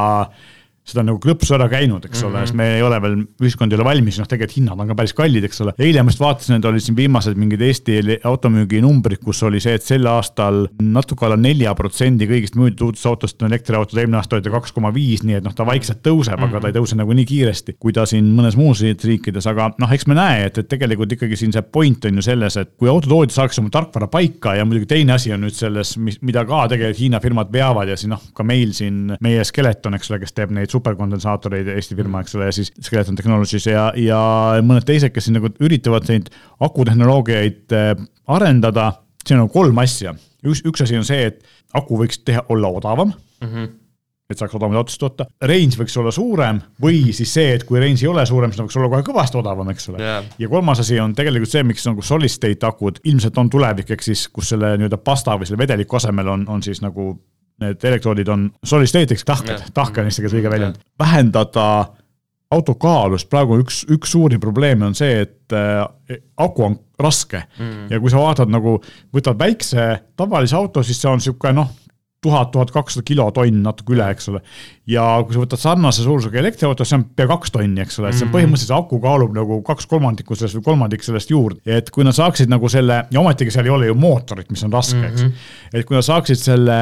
seda 0.86 1.04
nagu 1.06 1.17
klõpsu 1.21 1.56
ära 1.58 1.65
käinud, 1.71 2.06
eks 2.06 2.21
ole 2.24 2.30
mm, 2.30 2.36
-hmm. 2.36 2.45
sest 2.45 2.58
me 2.58 2.67
ei 2.78 2.84
ole 2.86 3.00
veel, 3.02 3.15
ühiskond 3.41 3.74
ei 3.74 3.80
ole 3.80 3.88
valmis, 3.88 4.19
noh, 4.21 4.28
tegelikult 4.30 4.58
hinnad 4.60 4.82
on 4.82 4.91
ka 4.91 4.98
päris 5.00 5.15
kallid, 5.17 5.48
eks 5.48 5.62
ole. 5.65 5.74
eile 5.82 6.04
ma 6.04 6.13
just 6.13 6.21
vaatasin, 6.21 6.60
et 6.60 6.67
olid 6.69 6.86
siin 6.86 6.98
viimased 6.98 7.39
mingid 7.41 7.63
Eesti 7.65 7.98
automüügi 8.24 8.82
numbrid, 8.86 9.21
kus 9.26 9.41
oli 9.48 9.62
see, 9.63 9.74
et 9.80 9.86
sel 9.86 10.06
aastal 10.10 10.67
natuke 10.82 11.26
alla 11.26 11.39
nelja 11.39 11.74
protsendi 11.78 12.28
kõigist 12.30 12.60
müüdud 12.60 12.86
uutest 12.86 13.10
autost 13.10 13.41
on 13.41 13.50
elektriautod, 13.50 13.98
eelmine 13.98 14.19
aasta 14.21 14.38
oli 14.38 14.45
ta 14.45 14.54
kaks 14.54 14.76
koma 14.76 14.93
viis, 14.93 15.24
nii 15.26 15.39
et 15.39 15.48
noh, 15.48 15.56
ta 15.58 15.65
vaikselt 15.65 16.04
tõuseb 16.06 16.38
mm, 16.38 16.43
-hmm. 16.43 16.54
aga 16.54 16.62
ta 16.62 16.69
ei 16.69 16.78
tõuse 16.78 17.00
nagu 17.00 17.17
nii 17.17 17.26
kiiresti, 17.34 17.78
kui 17.80 17.93
ta 17.95 18.06
siin 18.06 18.30
mõnes 18.38 18.58
muus 18.60 18.84
riikides, 18.86 19.48
aga 19.50 19.71
noh, 19.82 19.91
eks 19.91 20.06
me 20.08 20.17
näe, 20.17 20.45
et, 20.52 20.58
et 20.62 20.69
tegelikult 20.69 21.17
ikkagi 21.17 21.39
siin 21.39 21.54
see 21.56 21.65
point 21.65 22.06
on 22.06 22.21
ju 22.21 22.26
selles, 22.30 22.58
et 22.62 22.76
kui 22.78 22.89
autotootjad 22.91 23.36
saaks 23.39 23.60
oma 23.60 23.74
tarkvara 23.74 24.08
paika 24.12 24.56
ja 24.56 24.65
muidugi 24.65 24.86
teine 24.93 25.17
asi 25.17 25.34
on 25.34 25.41
nüüd 25.45 25.58
selles, 25.58 25.95
mis, 25.98 26.21
mida 26.21 26.45
ka 26.45 26.67
tegelikult 26.69 27.00
Hiina 27.00 27.19
firmad 27.19 27.52
veavad 27.52 27.89
ja 27.89 27.98
siis 27.98 28.10
noh, 28.12 28.21
ka 28.36 28.45
meil 28.45 28.71
siin 28.78 29.15
meie 29.24 29.43
Skeleton, 29.43 29.98
eks 29.98 30.12
ole, 30.12 30.21
kes 30.21 30.36
teeb 30.36 30.54
neid 30.56 30.71
superkondensaatoreid, 30.76 31.72
Eesti 31.76 31.98
firma, 31.98 32.22
eks 32.24 32.36
ole, 32.38 32.50
ja 32.50 32.56
siis 32.56 32.72
Skeleton 32.80 33.18
Technologies 33.18 33.66
ja, 33.70 33.88
ja 34.00 34.20
mõned 34.66 34.86
teised, 34.88 35.14
kes 35.16 35.30
siin 35.30 35.40
nagu 35.40 35.52
üritavad 35.64 36.08
neid 36.12 36.30
akutehnoloogiaid 36.68 37.76
äh, 37.76 37.96
arendada. 38.36 38.92
siin 39.26 39.42
on 39.42 39.50
kolm 39.50 39.80
asja, 39.82 40.14
üks, 40.46 40.62
üks 40.68 40.86
asi 40.86 41.00
on 41.00 41.08
see, 41.08 41.32
et 41.32 41.42
aku 41.74 41.98
võiks 42.04 42.22
teha, 42.24 42.46
olla 42.50 42.70
odavam. 42.82 43.16
Mm. 43.42 43.50
-hmm 43.50 43.74
et 44.26 44.40
saaks 44.42 44.56
odavamaid 44.58 44.80
autosid 44.80 45.02
toota, 45.04 45.28
range 45.46 45.78
võiks 45.78 45.96
olla 46.02 46.12
suurem 46.14 46.60
või 46.82 47.14
siis 47.14 47.30
see, 47.38 47.52
et 47.60 47.64
kui 47.68 47.78
range 47.82 48.02
ei 48.02 48.10
ole 48.10 48.24
suurem, 48.26 48.50
siis 48.50 48.58
ta 48.58 48.66
võiks 48.66 48.78
olla 48.80 48.90
kohe 48.90 49.06
kõvasti 49.06 49.38
odavam, 49.38 49.70
eks 49.70 49.90
ole. 49.92 50.02
Yeah.. 50.02 50.26
ja 50.42 50.50
kolmas 50.50 50.82
asi 50.82 50.98
on 51.02 51.14
tegelikult 51.18 51.52
see, 51.52 51.62
miks 51.68 51.86
nagu 51.86 52.02
solid 52.06 52.34
state 52.34 52.66
akud 52.66 52.98
ilmselt 53.06 53.38
on 53.38 53.52
tulevik, 53.54 53.92
ehk 53.94 54.06
siis 54.06 54.26
kus 54.34 54.50
selle 54.56 54.74
nii-öelda 54.80 54.98
pasta 54.98 55.38
või 55.38 55.50
selle 55.50 55.62
vedeliku 55.62 56.00
asemel 56.00 56.32
on, 56.34 56.48
on 56.50 56.66
siis 56.66 56.82
nagu 56.82 57.12
need 57.63 57.86
elektroodid 57.88 58.30
on 58.32 58.50
solid 58.63 58.89
state'iks 58.91 59.24
tahked, 59.28 59.70
tahke 59.76 60.02
on 60.02 60.10
eesti 60.10 60.26
keeles 60.26 60.39
õige 60.39 60.52
väljend. 60.52 60.82
vähendada 61.00 61.68
auto 62.56 62.76
kaalu, 62.80 63.20
sest 63.20 63.32
praegu 63.32 63.60
üks, 63.63 63.84
üks 63.91 64.12
suuri 64.15 64.39
probleeme 64.41 64.88
on 64.89 64.98
see, 64.98 65.24
et 65.26 65.56
äh, 65.56 66.20
aku 66.41 66.68
on 66.70 66.78
raske 67.02 67.41
mm. 67.41 67.88
ja 67.91 68.00
kui 68.00 68.12
sa 68.13 68.22
vaatad 68.22 68.52
nagu, 68.52 68.78
võtad 69.15 69.39
väikse 69.39 69.88
tavalise 70.20 70.58
auto, 70.60 70.84
siis 70.86 71.02
see 71.02 71.10
on 71.12 71.24
sihuke 71.24 71.52
noh, 71.56 71.72
tuhat, 72.26 72.52
tuhat 72.54 72.72
kakssada 72.74 73.06
kilotonn, 73.06 73.60
natuke 73.65 73.94
üle, 73.96 74.06
eks 74.13 74.30
ole. 74.32 74.41
ja 74.89 75.04
kui 75.26 75.36
sa 75.36 75.44
võtad 75.44 75.62
sarnase 75.62 76.06
suurusega 76.06 76.39
elektriauto, 76.41 76.88
see 76.88 77.00
on 77.00 77.08
pea 77.18 77.28
kaks 77.30 77.54
tonni, 77.54 77.84
eks 77.84 78.00
ole, 78.02 78.12
et 78.12 78.20
see 78.20 78.26
on 78.26 78.32
mm. 78.32 78.38
põhimõtteliselt 78.38 78.78
aku 78.78 79.02
kaalub 79.04 79.36
nagu 79.36 79.60
kaks 79.65 79.89
kolmandikku 79.91 80.38
sellest 80.38 80.60
või 80.60 80.70
kolmandik 80.70 81.06
sellest 81.06 81.34
juurde. 81.34 81.62
et 81.65 81.91
kui 81.94 82.08
nad 82.08 82.18
saaksid 82.18 82.52
nagu 82.52 82.72
selle 82.72 83.04
ja 83.12 83.22
ometigi 83.22 83.54
seal 83.54 83.70
ei 83.70 83.76
ole 83.76 83.91
ju 83.91 84.00
mootorit, 84.00 84.50
mis 84.54 84.65
on 84.68 84.74
raske, 84.74 85.02
eks. 85.02 85.28
-hmm. 85.28 85.46
et 85.74 85.86
kui 85.86 85.98
nad 85.98 86.08
saaksid 86.08 86.41
selle 86.41 86.80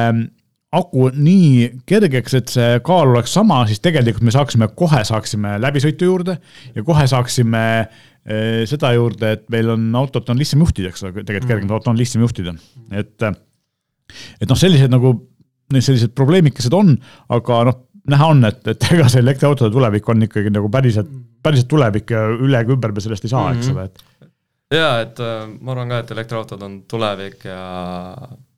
aku 0.74 1.08
nii 1.14 1.82
kergeks, 1.88 2.36
et 2.38 2.52
see 2.54 2.80
kaal 2.86 3.12
oleks 3.12 3.34
sama, 3.36 3.62
siis 3.68 3.82
tegelikult 3.84 4.26
me 4.26 4.34
saaksime, 4.34 4.68
kohe 4.78 5.02
saaksime 5.06 5.56
läbisõitu 5.62 6.08
juurde 6.08 6.36
ja 6.74 6.84
kohe 6.86 7.06
saaksime 7.10 7.64
eh, 7.80 8.64
seda 8.70 8.94
juurde, 8.96 9.34
et 9.38 9.46
meil 9.54 9.74
on 9.76 9.86
autot 10.00 10.32
on 10.32 10.40
lihtsam 10.40 10.64
juhtida, 10.64 10.90
eks 10.90 11.06
ole, 11.06 11.14
tegelikult 11.20 11.50
kergem 11.50 11.68
mm. 11.68 11.76
auto 11.78 11.92
on 11.92 12.00
lihtsam 12.00 12.24
juhtida, 12.26 12.56
et. 12.92 13.30
et 14.40 14.48
noh, 14.50 14.58
sellised 14.58 14.92
nagu, 14.92 15.16
sellised 15.74 16.14
probleemikesed 16.16 16.74
on, 16.76 16.94
aga 17.34 17.60
noh, 17.70 17.82
näha 18.10 18.30
on, 18.34 18.42
et, 18.48 18.64
et 18.68 18.88
ega 18.92 19.06
see 19.08 19.22
elektriautode 19.24 19.72
tulevik 19.72 20.08
on 20.12 20.26
ikkagi 20.26 20.52
nagu 20.52 20.68
päriselt, 20.72 21.10
päriselt 21.44 21.70
tulevik 21.70 22.10
ja 22.12 22.26
üle 22.34 22.60
ega 22.60 22.74
ümber 22.74 22.92
me 22.92 23.04
sellest 23.04 23.24
ei 23.24 23.32
saa 23.32 23.46
mm, 23.46 23.60
-hmm. 23.60 23.62
eks 23.62 23.70
ole, 23.72 23.84
et. 23.84 24.28
ja 24.76 24.90
et 25.04 25.22
äh, 25.24 25.46
ma 25.60 25.72
arvan 25.72 25.94
ka, 25.94 26.02
et 26.04 26.12
elektriautod 26.16 26.66
on 26.66 26.82
tulevik 26.90 27.46
ja 27.48 27.62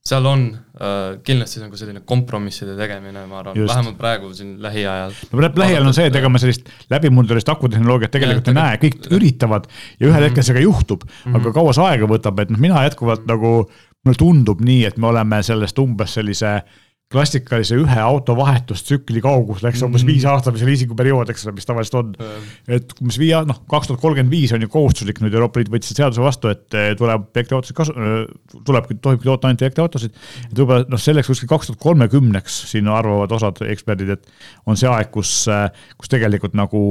seal 0.07 0.29
on 0.31 0.45
äh, 0.55 1.17
kindlasti 1.27 1.63
nagu 1.63 1.79
selline 1.79 2.03
kompromisside 2.07 2.77
tegemine, 2.79 3.25
ma 3.31 3.41
arvan, 3.43 3.59
vähemalt 3.59 3.99
praegu 3.99 4.31
siin 4.37 4.55
lähiajal. 4.63 5.17
no 5.33 5.45
lähiajal 5.49 5.91
on 5.91 5.97
see, 5.97 6.07
et 6.11 6.21
ega 6.21 6.31
me 6.33 6.43
sellist 6.43 6.71
läbimurdulist 6.93 7.51
akutehnoloogiat 7.53 8.15
tegelikult 8.15 8.53
ja, 8.53 8.55
ei 8.55 8.61
näe, 8.61 8.81
kõik 8.87 9.11
üritavad 9.19 9.69
ja 9.69 10.07
ühel 10.07 10.13
mm 10.13 10.17
-hmm. 10.17 10.29
hetkel 10.31 10.47
see 10.47 10.59
ka 10.59 10.65
juhtub 10.65 11.05
mm, 11.05 11.19
-hmm. 11.19 11.41
aga 11.41 11.53
kaua 11.59 11.77
see 11.77 11.91
aega 11.91 12.11
võtab, 12.11 12.43
et 12.43 12.55
noh, 12.55 12.63
mina 12.63 12.87
jätkuvalt 12.87 13.27
nagu 13.27 13.53
mulle 14.07 14.19
tundub 14.19 14.61
nii, 14.63 14.85
et 14.87 14.97
me 14.97 15.11
oleme 15.11 15.43
sellest 15.43 15.79
umbes 15.83 16.15
sellise 16.15 16.53
äh, 16.55 16.86
klassikalise 17.13 17.77
ühe 17.79 17.99
auto 18.03 18.35
vahetustsükli 18.35 19.21
kaugus 19.23 19.61
läks 19.63 19.83
umbes 19.87 20.03
mm. 20.03 20.11
viis 20.11 20.25
aastat 20.27 20.57
või 20.57 20.63
see 20.63 20.71
liisinguperiood, 20.73 21.31
eks 21.31 21.45
ole, 21.47 21.55
mis 21.55 21.69
tavaliselt 21.69 21.99
on 22.01 22.09
mm.. 22.17 22.49
et 22.79 22.95
umbes 22.99 23.19
viie, 23.23 23.39
noh, 23.47 23.61
kaks 23.71 23.91
tuhat 23.91 24.03
kolmkümmend 24.03 24.35
viis 24.35 24.55
on 24.57 24.65
ju 24.65 24.71
kohustuslik, 24.73 25.21
nüüd 25.23 25.37
Euroopa 25.39 25.63
Liit 25.63 25.71
võttis 25.71 25.95
seaduse 25.95 26.25
vastu, 26.25 26.51
et 26.51 26.75
eh, 26.75 26.89
tuleb 26.99 27.29
elektriautosid 27.31 27.79
kasu-, 27.79 27.95
eh, 27.95 28.57
tulebki, 28.67 28.99
tohibki 29.05 29.31
toota 29.31 29.53
ainult 29.53 29.63
elektriautosid. 29.63 30.19
et 30.49 30.59
võib-olla 30.59 30.91
noh, 30.91 31.03
selleks 31.03 31.31
kuskil 31.31 31.53
kaks 31.53 31.71
tuhat 31.71 31.83
kolmekümneks 31.87 32.59
siin 32.73 32.91
arvavad 32.91 33.37
osad 33.39 33.63
eksperdid, 33.71 34.17
et 34.17 34.67
on 34.67 34.79
see 34.81 34.91
aeg, 34.91 35.13
kus, 35.15 35.37
eh, 35.53 35.69
kus 35.95 36.11
tegelikult 36.11 36.59
nagu 36.59 36.83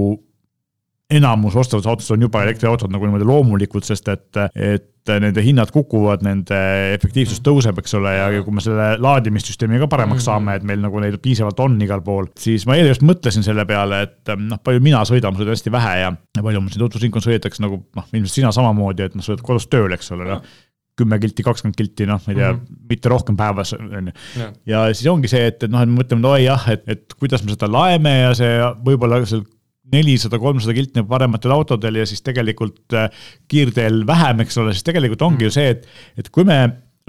enamus 1.10 1.56
ostavad 1.56 1.86
autost 1.86 2.12
on 2.12 2.22
juba 2.26 2.42
elektriautod 2.44 2.90
nagu 2.90 3.06
niimoodi 3.06 3.28
loomulikult, 3.30 3.86
sest 3.86 4.08
et, 4.10 4.40
et 4.58 5.12
nende 5.22 5.44
hinnad 5.46 5.70
kukuvad, 5.74 6.24
nende 6.26 6.58
efektiivsus 6.96 7.44
tõuseb, 7.46 7.78
eks 7.82 7.94
ole, 8.00 8.16
ja 8.18 8.42
kui 8.42 8.56
me 8.56 8.64
selle 8.66 8.88
laadimissüsteemi 9.04 9.78
ka 9.84 9.90
paremaks 9.92 10.24
mhm. 10.24 10.26
saame, 10.26 10.58
et 10.58 10.66
meil 10.66 10.82
nagu 10.82 11.04
neid 11.04 11.20
piisavalt 11.22 11.62
on 11.62 11.78
igal 11.86 12.02
pool, 12.06 12.32
siis 12.42 12.66
ma 12.66 12.80
eile 12.80 12.90
just 12.90 13.06
mõtlesin 13.06 13.46
selle 13.46 13.68
peale, 13.70 14.02
et 14.08 14.34
noh, 14.42 14.62
palju 14.66 14.82
mina 14.86 15.04
sõidan, 15.06 15.36
ma 15.36 15.42
sõidan 15.42 15.58
hästi 15.58 15.74
vähe 15.78 15.96
ja 16.02 16.14
palju 16.42 16.64
mul 16.64 16.74
siin 16.74 16.86
tutvusringkonnas 16.88 17.30
sõidetakse 17.30 17.66
nagu 17.66 17.84
noh, 17.86 18.08
ilmselt 18.12 18.40
sina 18.42 18.54
samamoodi, 18.56 19.06
et 19.06 19.18
noh, 19.18 19.26
sa 19.26 19.36
oled 19.36 19.46
kodus 19.46 19.70
tööl, 19.70 19.94
eks 19.94 20.14
ole, 20.16 20.32
noh 20.34 20.56
kümme 20.96 21.18
kilti, 21.20 21.44
kakskümmend 21.44 21.76
kilti, 21.76 22.06
noh, 22.08 22.22
ma 22.24 22.32
ei 22.32 22.38
tea 22.38 22.54
mm, 22.54 22.60
-hmm. 22.60 22.84
mitte 22.88 23.10
rohkem 23.12 23.36
päevas, 23.36 23.74
on 23.76 24.06
ju. 24.08 24.46
ja 24.72 24.86
siis 24.94 25.10
ongi 25.12 25.28
see, 25.28 25.42
et, 25.50 25.58
et 25.68 25.72
noh, 25.72 25.82
et 25.84 25.90
me 25.92 25.98
mõtleme, 26.00 26.24
no 26.24 26.32
oi 26.38 26.46
jah, 26.46 26.70
et, 26.72 26.86
et 26.88 27.16
kuidas 27.20 27.44
me 27.44 27.52
seda 27.52 27.68
laeme 27.68 28.14
ja 28.14 28.30
see 28.38 28.54
võib-olla 28.86 29.20
seal 29.28 29.44
nelisada, 29.94 30.40
kolmsada 30.42 30.74
kilti 30.74 31.04
parematel 31.08 31.54
autodel 31.56 32.02
ja 32.02 32.08
siis 32.10 32.24
tegelikult 32.26 32.96
äh, 32.98 33.10
kiirteel 33.52 34.04
vähem, 34.08 34.42
eks 34.46 34.58
ole, 34.62 34.74
siis 34.74 34.88
tegelikult 34.88 35.22
ongi 35.22 35.46
ju 35.46 35.52
mhm. 35.52 35.58
see, 35.58 35.76
et, 35.76 35.88
et 36.24 36.32
kui 36.34 36.48
me 36.48 36.60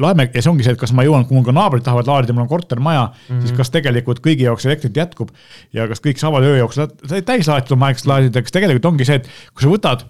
laeme 0.02 0.26
ja 0.28 0.42
see 0.42 0.52
ongi 0.52 0.64
see, 0.66 0.74
et 0.76 0.80
kas 0.80 0.92
ma 0.92 1.06
jõuan, 1.06 1.24
kui 1.24 1.38
mul 1.38 1.46
ka 1.46 1.54
naabrid 1.56 1.84
tahavad 1.86 2.08
laadida, 2.10 2.34
mul 2.36 2.44
on 2.44 2.50
kortermaja 2.50 3.06
mm, 3.06 3.22
-hmm. 3.28 3.46
siis 3.46 3.56
kas 3.56 3.72
tegelikult 3.72 4.20
kõigi 4.24 4.44
jaoks 4.44 4.66
elektrit 4.68 4.96
jätkub 4.96 5.30
ja 5.72 5.86
kas 5.88 6.04
kõik 6.04 6.20
saavad 6.20 6.44
öö 6.44 6.58
jooksul 6.58 6.90
täis 7.24 7.48
laaditud 7.48 7.78
oma 7.78 7.88
aegselt 7.88 8.10
laadida, 8.12 8.42
kas 8.44 8.52
tegelikult 8.52 8.90
ongi 8.92 9.08
see, 9.08 9.22
et 9.22 9.30
kui 9.54 9.64
sa 9.64 9.72
võtad 9.72 10.04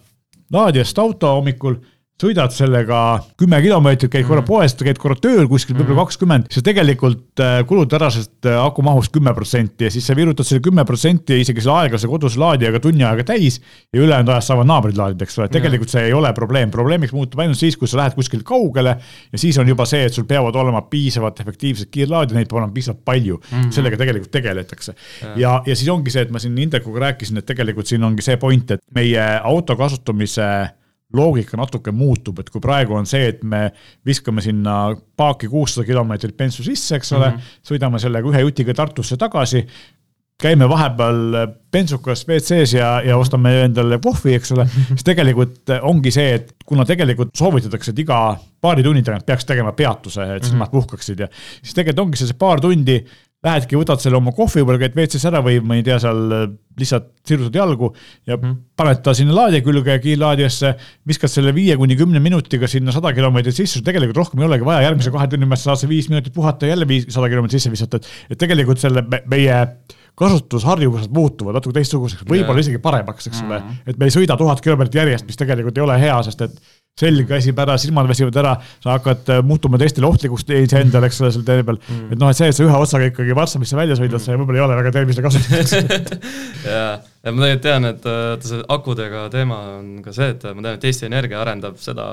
laadijast 0.53 0.99
auto 0.99 1.31
hommikul 1.39 1.79
sõidad 2.17 2.53
sellega 2.55 2.99
kümme 3.37 3.59
kilomeetrit, 3.61 4.11
käid 4.13 4.25
korra 4.25 4.41
mm. 4.41 4.49
poes, 4.49 4.75
käid 4.81 4.99
korra 5.01 5.19
tööl 5.21 5.45
kuskil 5.51 5.77
võib-olla 5.77 5.99
mm. 5.99 6.07
kakskümmend, 6.07 6.47
siis 6.53 6.65
tegelikult 6.65 7.43
äh, 7.45 7.59
kulutad 7.69 7.99
ära 8.01 8.09
sellest 8.15 8.49
äh, 8.49 8.57
aku 8.57 8.85
mahust 8.87 9.13
kümme 9.13 9.35
protsenti 9.37 9.85
ja 9.85 9.93
siis 9.93 10.07
sa 10.09 10.17
virutad 10.17 10.49
selle 10.49 10.65
kümme 10.65 10.87
protsenti 10.89 11.37
isegi 11.43 11.61
selle 11.61 11.83
aeglase 11.83 12.09
koduse 12.09 12.41
laadijaga 12.41 12.81
tunni 12.87 13.05
aega 13.05 13.27
täis 13.29 13.59
ja 13.93 14.01
ülejäänud 14.01 14.33
ajast 14.33 14.53
saavad 14.53 14.71
naabrid 14.71 14.97
laadida, 14.97 15.29
eks 15.29 15.37
ole, 15.43 15.51
tegelikult 15.53 15.93
see 15.93 16.07
ei 16.09 16.15
ole 16.17 16.31
probleem, 16.37 16.73
probleemiks 16.73 17.13
muutub 17.17 17.45
ainult 17.45 17.61
siis, 17.61 17.77
kui 17.77 17.91
sa 17.91 18.01
lähed 18.01 18.17
kuskile 18.17 18.47
kaugele 18.49 18.97
ja 18.97 19.43
siis 19.43 19.61
on 19.61 19.69
juba 19.69 19.85
see, 19.89 20.09
et 20.09 20.17
sul 20.17 20.25
peavad 20.29 20.57
olema 20.57 20.87
piisavalt 20.89 21.45
efektiivsed 21.45 21.93
kiirlaadijad, 21.93 22.39
neid 22.39 22.49
peab 22.49 22.63
olema 22.63 22.73
piisavalt 22.73 23.05
palju 23.05 23.37
mm, 23.37 23.61
-hmm. 23.61 23.77
sellega 23.77 24.01
tegelikult 24.01 24.33
tegeletakse. 24.33 24.97
ja, 25.37 25.61
ja 25.67 25.77
siis 25.77 25.93
ongi 25.93 26.11
see, 26.11 26.25
et 26.25 26.33
ma 26.33 26.41
siin 26.41 26.57
Indrekuga 26.57 27.11
rääkisin, 27.11 27.37
et 27.39 27.47
tegelikult 27.47 27.87
siin 27.87 28.05
ongi 28.05 28.25
see 28.25 28.41
point, 28.41 28.71
et 28.71 28.81
meie 28.95 29.29
auto 29.45 29.77
kasutamise 29.77 30.49
loogika 31.15 31.57
natuke 31.57 31.93
muutub, 31.95 32.41
et 32.43 32.49
kui 32.51 32.63
praegu 32.63 32.97
on 32.99 33.07
see, 33.07 33.29
et 33.31 33.45
me 33.47 33.69
viskame 34.07 34.43
sinna 34.43 34.95
paaki 35.17 35.49
kuussada 35.49 35.87
kilomeetrit 35.87 36.37
bensu 36.37 36.65
sisse, 36.67 36.97
eks 36.97 37.13
ole 37.13 37.29
mm, 37.31 37.37
-hmm. 37.37 37.61
sõidame 37.71 38.01
sellega 38.03 38.33
ühe 38.33 38.43
jutiga 38.43 38.75
Tartusse 38.75 39.17
tagasi, 39.17 39.63
käime 40.43 40.69
vahepeal 40.69 41.47
bensukas 41.73 42.27
WC-s 42.29 42.75
ja, 42.75 43.01
ja 43.05 43.17
ostame 43.17 43.55
endale 43.65 43.99
kohvi, 44.05 44.35
eks 44.37 44.53
ole, 44.53 44.67
siis 44.69 45.05
tegelikult 45.07 45.73
ongi 45.81 46.13
see, 46.13 46.35
et 46.41 46.53
kuna 46.67 46.85
tegelikult 46.85 47.33
soovitatakse, 47.37 47.95
et 47.95 48.03
iga 48.05 48.19
paari 48.61 48.85
tunni 48.85 49.03
tagant 49.07 49.25
peaks 49.27 49.49
tegema 49.49 49.73
peatuse, 49.73 50.27
et 50.37 50.45
silmad 50.45 50.69
mhm. 50.69 50.75
puhkaksid 50.75 51.25
ja 51.25 51.31
siis 51.31 51.75
tegelikult 51.79 52.05
ongi 52.07 52.21
see, 52.21 52.33
see 52.33 52.41
paar 52.41 52.61
tundi 52.61 52.99
Lähedki, 53.47 53.79
võtad 53.79 54.03
selle 54.03 54.19
oma 54.19 54.33
kohvi, 54.35 54.63
võib-olla 54.63 54.81
käid 54.83 54.97
WC-s 54.97 55.29
ära 55.31 55.43
või 55.45 55.61
ma 55.63 55.79
ei 55.79 55.85
tea, 55.87 55.99
seal 56.03 56.23
äh, 56.35 56.47
lihtsalt 56.81 57.13
sirutad 57.27 57.57
jalgu 57.57 57.91
ja 58.29 58.37
mm. 58.37 58.57
paned 58.79 59.03
ta 59.05 59.15
sinna 59.17 59.37
laadija 59.37 59.65
külge 59.65 59.97
kiirlaadijasse, 60.03 60.73
viskad 61.09 61.33
selle 61.33 61.55
viie 61.57 61.77
kuni 61.81 61.97
kümne 61.99 62.21
minutiga 62.23 62.69
sinna 62.71 62.95
sada 62.95 63.13
kilomeetrit 63.17 63.57
sisse, 63.57 63.85
tegelikult 63.87 64.21
rohkem 64.25 64.43
ei 64.43 64.49
olegi 64.49 64.67
vaja, 64.67 64.87
järgmise 64.89 65.15
kahe 65.15 65.29
tunni 65.33 65.49
pärast 65.51 65.71
saad 65.71 65.83
sa 65.83 65.91
viis 65.91 66.11
minutit 66.13 66.35
puhata 66.37 66.67
ja 66.67 66.75
jälle 66.75 66.89
viis, 66.91 67.07
sada 67.13 67.31
kilomeetrit 67.33 67.63
sisse 67.63 67.73
visata, 67.73 68.03
et, 68.03 68.11
et 68.35 68.43
tegelikult 68.43 68.83
selle 68.83 69.07
meie 69.31 69.63
kasutusharjumused 70.17 71.13
muutuvad 71.13 71.59
natuke 71.59 71.77
teistsuguseks, 71.77 72.25
võib-olla 72.29 72.63
isegi 72.63 72.81
paremaks, 72.83 73.29
eks 73.29 73.43
ole 73.45 73.59
mm. 73.59 73.69
-hmm. 73.69 73.93
et 73.93 74.01
me 74.01 74.09
ei 74.09 74.15
sõida 74.15 74.37
tuhat 74.41 74.63
kilomeetrit 74.65 75.03
järjest, 75.03 75.27
mis 75.29 75.37
tegelikult 75.37 75.77
ei 75.77 75.85
ole 75.85 75.99
hea, 76.01 76.17
sest 76.25 76.45
et 76.47 76.61
selg 76.97 77.29
väsib 77.29 77.59
ära, 77.61 77.75
silmad 77.77 78.09
väsivad 78.09 78.39
ära, 78.41 78.55
sa 78.81 78.95
hakkad 78.95 79.29
äh, 79.35 79.43
muutuma 79.45 79.77
teistele 79.81 80.09
ohtlikuks 80.09 80.47
iseendale, 80.49 81.11
eks 81.11 81.21
ole, 81.21 81.33
seal 81.35 81.45
tee 81.45 81.65
peal 81.67 81.77
mm.. 81.77 82.15
et 82.15 82.23
noh, 82.23 82.31
et 82.33 82.39
see, 82.39 82.49
et 82.49 82.57
sa 82.57 82.65
ühe 82.65 82.79
otsaga 82.81 83.11
ikkagi 83.11 83.37
Varssavisse 83.37 83.77
välja 83.77 83.99
sõidad 83.99 84.17
mm., 84.17 84.25
see 84.25 84.39
võib-olla 84.41 84.63
ei 84.63 84.65
ole 84.65 84.79
väga 84.79 84.93
tervisele 84.95 85.27
kasulik 85.27 86.15
jaa, 86.73 86.95
ja 86.97 87.35
ma 87.37 87.45
tegelikult 87.45 87.67
tean, 87.69 87.89
et 87.91 88.09
vaata 88.09 88.49
see 88.49 88.63
akudega 88.79 89.27
teema 89.35 89.61
on 89.75 89.91
ka 90.07 90.17
see, 90.17 90.31
et 90.33 90.49
ma 90.49 90.63
tean, 90.63 90.79
et 90.79 90.89
Eesti 90.89 91.11
Energia 91.11 91.43
arendab 91.45 91.77
seda 91.83 92.09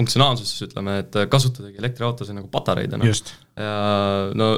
funktsionaalsust 0.00 0.66
ütleme, 0.68 0.98
et 1.06 1.16
kasutadagi 1.32 1.80
elektriautosid 1.80 2.36
nagu 2.36 2.52
patareidena. 2.52 3.08
ja 3.08 3.72
no 4.36 4.52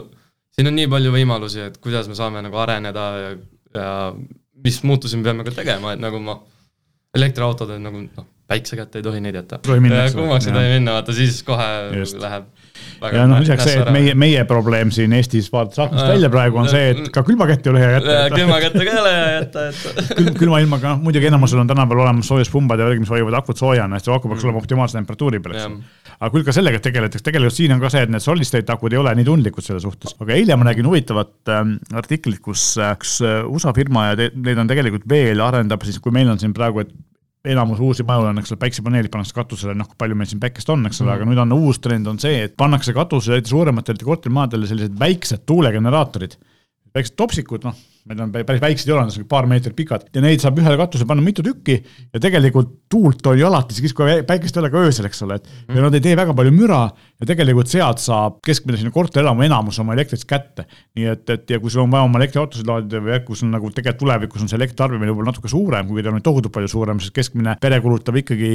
siin 0.53 0.69
on 0.69 0.77
nii 0.77 0.89
palju 0.93 1.13
võimalusi, 1.15 1.67
et 1.71 1.79
kuidas 1.83 2.09
me 2.11 2.17
saame 2.19 2.43
nagu 2.45 2.59
areneda 2.61 3.07
ja, 3.21 3.31
ja 3.77 3.93
mis 4.65 4.83
muutusi 4.87 5.19
me 5.19 5.27
peame 5.29 5.47
ka 5.47 5.55
tegema, 5.63 5.95
et 5.95 6.03
nagu 6.03 6.21
ma 6.23 6.37
elektriautod 7.17 7.75
on 7.77 7.87
nagu 7.89 8.03
noh, 8.05 8.29
päikse 8.49 8.77
kätte 8.79 9.01
ei 9.01 9.07
tohi 9.07 9.23
neid 9.25 9.37
jätta. 9.41 9.61
kuumaks 10.17 10.49
ei 10.49 10.57
tohi 10.57 10.75
minna, 10.77 10.99
vaata 10.99 11.17
siis 11.17 11.43
kohe 11.47 11.69
Just. 11.97 12.21
läheb 12.21 12.49
ja 13.13 13.25
noh, 13.31 13.41
lisaks 13.43 13.67
see, 13.67 13.79
et 13.83 13.91
meie, 13.95 14.15
meie 14.19 14.45
probleem 14.49 14.93
siin 14.95 15.13
Eestis 15.17 15.51
vaadates 15.53 15.83
aknast 15.85 16.09
välja 16.13 16.31
praegu 16.33 16.63
on 16.63 16.71
see, 16.71 16.93
et 16.95 17.11
ka 17.15 17.25
külmakätt 17.27 17.67
ei 17.67 17.73
ole 17.73 17.83
hea 17.83 17.91
jätta. 17.97 18.19
külmakätte 18.37 18.87
ka 18.87 18.95
ei 18.95 19.03
ole 19.03 19.15
hea 19.17 19.33
jätta, 19.39 19.67
et 19.71 20.15
Kül, 20.19 20.31
külma 20.45 20.63
ilmaga, 20.63 20.95
noh 20.95 21.07
muidugi 21.09 21.31
enamusel 21.31 21.63
on 21.63 21.71
tänapäeval 21.71 22.07
olemas 22.07 22.31
soojuspumbad 22.31 22.81
ja 22.81 22.89
värgid, 22.89 23.05
mis 23.07 23.13
hoiavad 23.13 23.39
akut 23.41 23.61
soojana, 23.61 24.01
sest 24.01 24.13
aku 24.13 24.31
peaks 24.31 24.43
mm. 24.43 24.51
olema 24.51 24.63
optimaalse 24.63 24.99
temperatuuri 24.99 25.43
peal, 25.43 25.59
eks 25.59 26.13
aga 26.23 26.31
küll 26.37 26.47
ka 26.47 26.55
sellega 26.55 26.79
tegeletakse, 26.83 27.25
tegelikult 27.27 27.57
siin 27.57 27.75
on 27.75 27.81
ka 27.83 27.91
see, 27.93 28.05
et 28.07 28.13
need 28.13 28.23
solid 28.23 28.47
state 28.47 28.71
akud 28.73 28.95
ei 28.95 29.01
ole 29.01 29.15
nii 29.19 29.27
tundlikud 29.27 29.67
selle 29.67 29.83
suhtes. 29.83 30.15
aga 30.23 30.37
eile 30.37 30.59
ma 30.59 30.69
nägin 30.69 30.87
huvitavat 30.87 31.51
ähm, 31.51 31.77
artiklit, 31.99 32.39
kus 32.45 32.77
äh, 32.79 32.93
üks 32.95 33.17
äh, 33.27 33.41
USA 33.49 33.75
firma 33.75 34.11
ja 34.11 34.29
neid 34.31 34.61
on 34.63 34.71
tegelikult 34.71 35.09
veel, 35.11 35.43
arendab 35.43 35.83
siis, 35.87 35.99
kui 36.03 36.15
meil 36.15 36.31
on 36.31 36.39
siin 36.39 36.55
praegu, 36.55 36.85
et 36.85 36.93
enamus 37.45 37.81
uusi 37.83 38.05
maju 38.07 38.29
on, 38.31 38.39
eks 38.39 38.53
ole, 38.53 38.61
päiksepaneelid 38.63 39.11
pannakse 39.11 39.35
katusele, 39.35 39.75
noh, 39.75 39.89
kui 39.91 39.99
palju 39.99 40.19
meil 40.19 40.31
siin 40.31 40.43
päikest 40.43 40.69
on, 40.71 40.85
eks 40.87 41.01
ole 41.03 41.11
mm, 41.11 41.17
aga 41.17 41.27
nüüd 41.29 41.41
on 41.43 41.55
uus 41.57 41.81
trend 41.83 42.07
on 42.11 42.21
see, 42.23 42.45
et 42.47 42.55
pannakse 42.59 42.95
katusele, 42.95 43.43
suurematele 43.51 44.07
kortermajadele 44.07 44.69
sellised 44.71 44.95
väiksed 44.99 45.43
tuulegeneraatorid. 45.51 46.39
väiksed 46.95 47.17
topsikud, 47.19 47.67
noh 47.67 47.79
need 48.11 48.21
on 48.23 48.33
päris 48.35 48.63
väiksed 48.63 48.89
ei 48.89 48.95
ole, 48.97 49.05
nad 49.07 49.15
on 49.15 49.27
paar 49.31 49.47
meetrit 49.51 49.77
pikad 49.79 50.09
ja 50.15 50.23
neid 50.25 50.43
saab 50.43 50.57
ühele 50.59 50.79
katusele 50.81 51.07
panna 51.07 51.23
mitu 51.23 51.45
tükki 51.47 51.77
ja 51.79 52.23
tegelikult 52.23 52.73
tuult 52.91 53.27
on 53.31 53.39
ju 53.39 53.47
alati 53.47 53.77
siis, 53.77 53.95
kui 53.95 54.17
päikest 54.27 54.59
ei 54.59 54.63
ole 54.65 54.71
ka 54.73 54.83
öösel, 54.83 55.07
eks 55.07 55.23
ole, 55.27 55.39
et 55.39 55.47
mm. 55.47 55.77
ja 55.77 55.85
nad 55.85 55.97
ei 55.97 56.03
tee 56.03 56.17
väga 56.19 56.35
palju 56.39 56.55
müra 56.57 56.81
ja 56.91 57.29
tegelikult 57.31 57.71
sealt 57.71 58.03
saab 58.03 58.41
keskmine 58.45 58.81
sinna 58.81 58.95
korterelamu 58.95 59.47
enamus 59.47 59.79
oma 59.83 59.95
elektrit 59.95 60.27
kätte. 60.29 60.67
nii 60.99 61.11
et, 61.15 61.25
et 61.31 61.55
ja 61.55 61.61
kui 61.63 61.71
sul 61.71 61.85
on 61.85 61.95
vaja 61.95 62.09
oma 62.09 62.19
elektriautosid 62.19 62.69
laadida 62.69 63.03
või 63.07 63.23
kus 63.27 63.47
on 63.47 63.55
nagu 63.55 63.71
tegelikult 63.71 64.03
tulevikus 64.03 64.43
on 64.43 64.51
see 64.51 64.59
elektritarbimine 64.59 65.13
võib-olla 65.13 65.31
natuke 65.31 65.51
suurem, 65.53 65.87
kuigi 65.87 66.07
ta 66.07 66.11
on 66.11 66.25
tohutult 66.27 66.55
palju 66.55 66.73
suurem, 66.75 67.03
sest 67.03 67.15
keskmine 67.15 67.55
pere 67.63 67.79
kulutab 67.85 68.19
ikkagi 68.19 68.55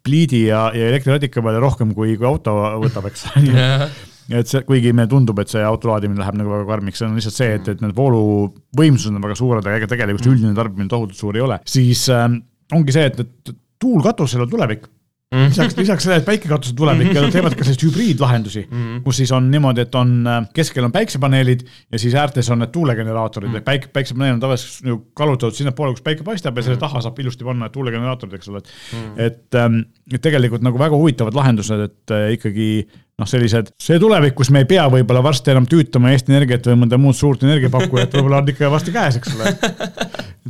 pliidi 0.00 0.46
ja, 0.46 0.70
ja 0.72 0.88
elektriradika 0.88 1.44
peale 1.44 1.60
rohkem, 1.60 1.92
kui, 1.96 2.16
kui 2.16 2.28
auto 2.28 2.56
võtab, 2.80 3.10
eks 3.12 3.28
et 4.38 4.50
see, 4.50 4.62
kuigi 4.66 4.92
meile 4.94 5.10
tundub, 5.10 5.40
et 5.42 5.50
see 5.52 5.62
auto 5.66 5.90
laadimine 5.90 6.22
läheb 6.22 6.38
nagu 6.38 6.52
väga 6.54 6.68
karmiks, 6.68 7.00
see 7.00 7.08
on 7.08 7.18
lihtsalt 7.18 7.38
see, 7.38 7.50
et, 7.58 7.72
et 7.74 7.82
need 7.84 7.96
vooluvõimsused 7.96 9.16
on 9.16 9.26
väga 9.26 9.38
suured, 9.40 9.66
aga 9.66 9.80
ega 9.80 9.90
tegelikult 9.90 10.30
üldine 10.30 10.54
tarbimine 10.56 10.90
tohutult 10.92 11.18
suur 11.18 11.38
ei 11.38 11.44
ole, 11.46 11.60
siis 11.68 12.06
äh, 12.14 12.28
ongi 12.76 12.94
see, 12.94 13.10
et, 13.10 13.20
et 13.24 13.54
tuul 13.80 14.02
katusel 14.04 14.46
on 14.46 14.52
tulevik 14.52 14.86
Mm. 15.30 15.46
lisaks, 15.46 15.76
lisaks 15.78 16.02
sellele, 16.02 16.24
et 16.24 16.26
päikekatused 16.26 16.74
tuleb 16.74 17.04
ikka, 17.04 17.20
nad 17.22 17.30
teevad 17.30 17.54
ka 17.54 17.62
selliseid 17.62 17.84
hübriidlahendusi 17.86 18.64
mm, 18.64 18.78
-hmm. 18.78 19.02
kus 19.04 19.20
siis 19.20 19.30
on 19.32 19.44
niimoodi, 19.50 19.84
et 19.86 19.94
on 19.94 20.08
äh, 20.26 20.48
keskel 20.54 20.88
on 20.88 20.90
päiksepaneelid 20.90 21.60
ja 21.92 21.98
siis 22.02 22.16
äärtes 22.18 22.50
on 22.50 22.58
need 22.58 22.72
tuulegeneraatorid 22.74 23.48
mm, 23.48 23.54
-hmm. 23.54 23.66
päike, 23.68 23.92
päiksepaneel 23.92 24.34
on 24.34 24.40
tavaliselt 24.40 24.88
ju 24.88 24.96
kallutatud 25.14 25.54
sinnapoole, 25.54 25.92
kus 25.94 26.02
päike 26.02 26.26
paistab 26.26 26.58
ja 26.58 26.62
selle 26.62 26.74
mm 26.74 26.78
-hmm. 26.78 26.80
taha 26.80 27.00
saab 27.06 27.18
ilusti 27.18 27.44
panna 27.44 27.68
tuulegeneraatorid, 27.68 28.34
eks 28.34 28.48
ole, 28.48 28.58
et 28.58 28.72
mm. 28.92 28.98
-hmm. 28.98 29.22
et, 29.22 30.14
et 30.14 30.22
tegelikult 30.22 30.66
nagu 30.66 30.78
väga 30.78 30.96
huvitavad 30.96 31.34
lahendused, 31.34 31.80
et 31.80 32.10
äh, 32.10 32.32
ikkagi 32.32 32.88
noh, 33.18 33.28
sellised, 33.28 33.70
see 33.78 34.00
tulevik, 34.02 34.34
kus 34.34 34.50
me 34.50 34.64
ei 34.64 34.68
pea 34.68 34.88
võib-olla 34.90 35.22
varsti 35.22 35.54
enam 35.54 35.68
tüütama 35.70 36.10
Eesti 36.10 36.34
Energiat 36.34 36.66
või 36.66 36.82
mõnda 36.82 36.98
muud 36.98 37.14
suurt 37.14 37.46
energiapakkujat, 37.46 38.18
võib-olla 38.18 38.42
on 38.42 38.48
ikka 38.48 38.70
varsti 38.70 38.98
käes, 38.98 39.20
eks 39.20 39.36
ole. 39.36 39.54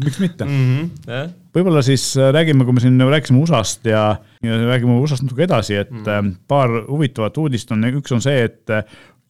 miks 0.05 0.19
mitte 0.23 0.45
mm. 0.45 0.51
-hmm, 0.51 0.91
yeah. 1.09 1.31
Võib-olla 1.55 1.83
siis 1.85 2.05
äh, 2.19 2.33
räägime, 2.35 2.67
kui 2.67 2.77
me 2.77 2.83
siin 2.83 3.01
rääkisime 3.01 3.41
USA-st 3.43 3.91
ja 3.91 4.05
ja 4.45 4.59
räägime 4.65 4.99
USA-st 5.01 5.27
natuke 5.27 5.47
edasi, 5.47 5.79
et 5.83 5.93
mm. 5.93 6.35
paar 6.49 6.83
huvitavat 6.89 7.39
uudist 7.43 7.73
on, 7.75 7.85
üks 7.93 8.15
on 8.17 8.23
see, 8.25 8.45
et 8.49 8.73
äh, 8.73 8.85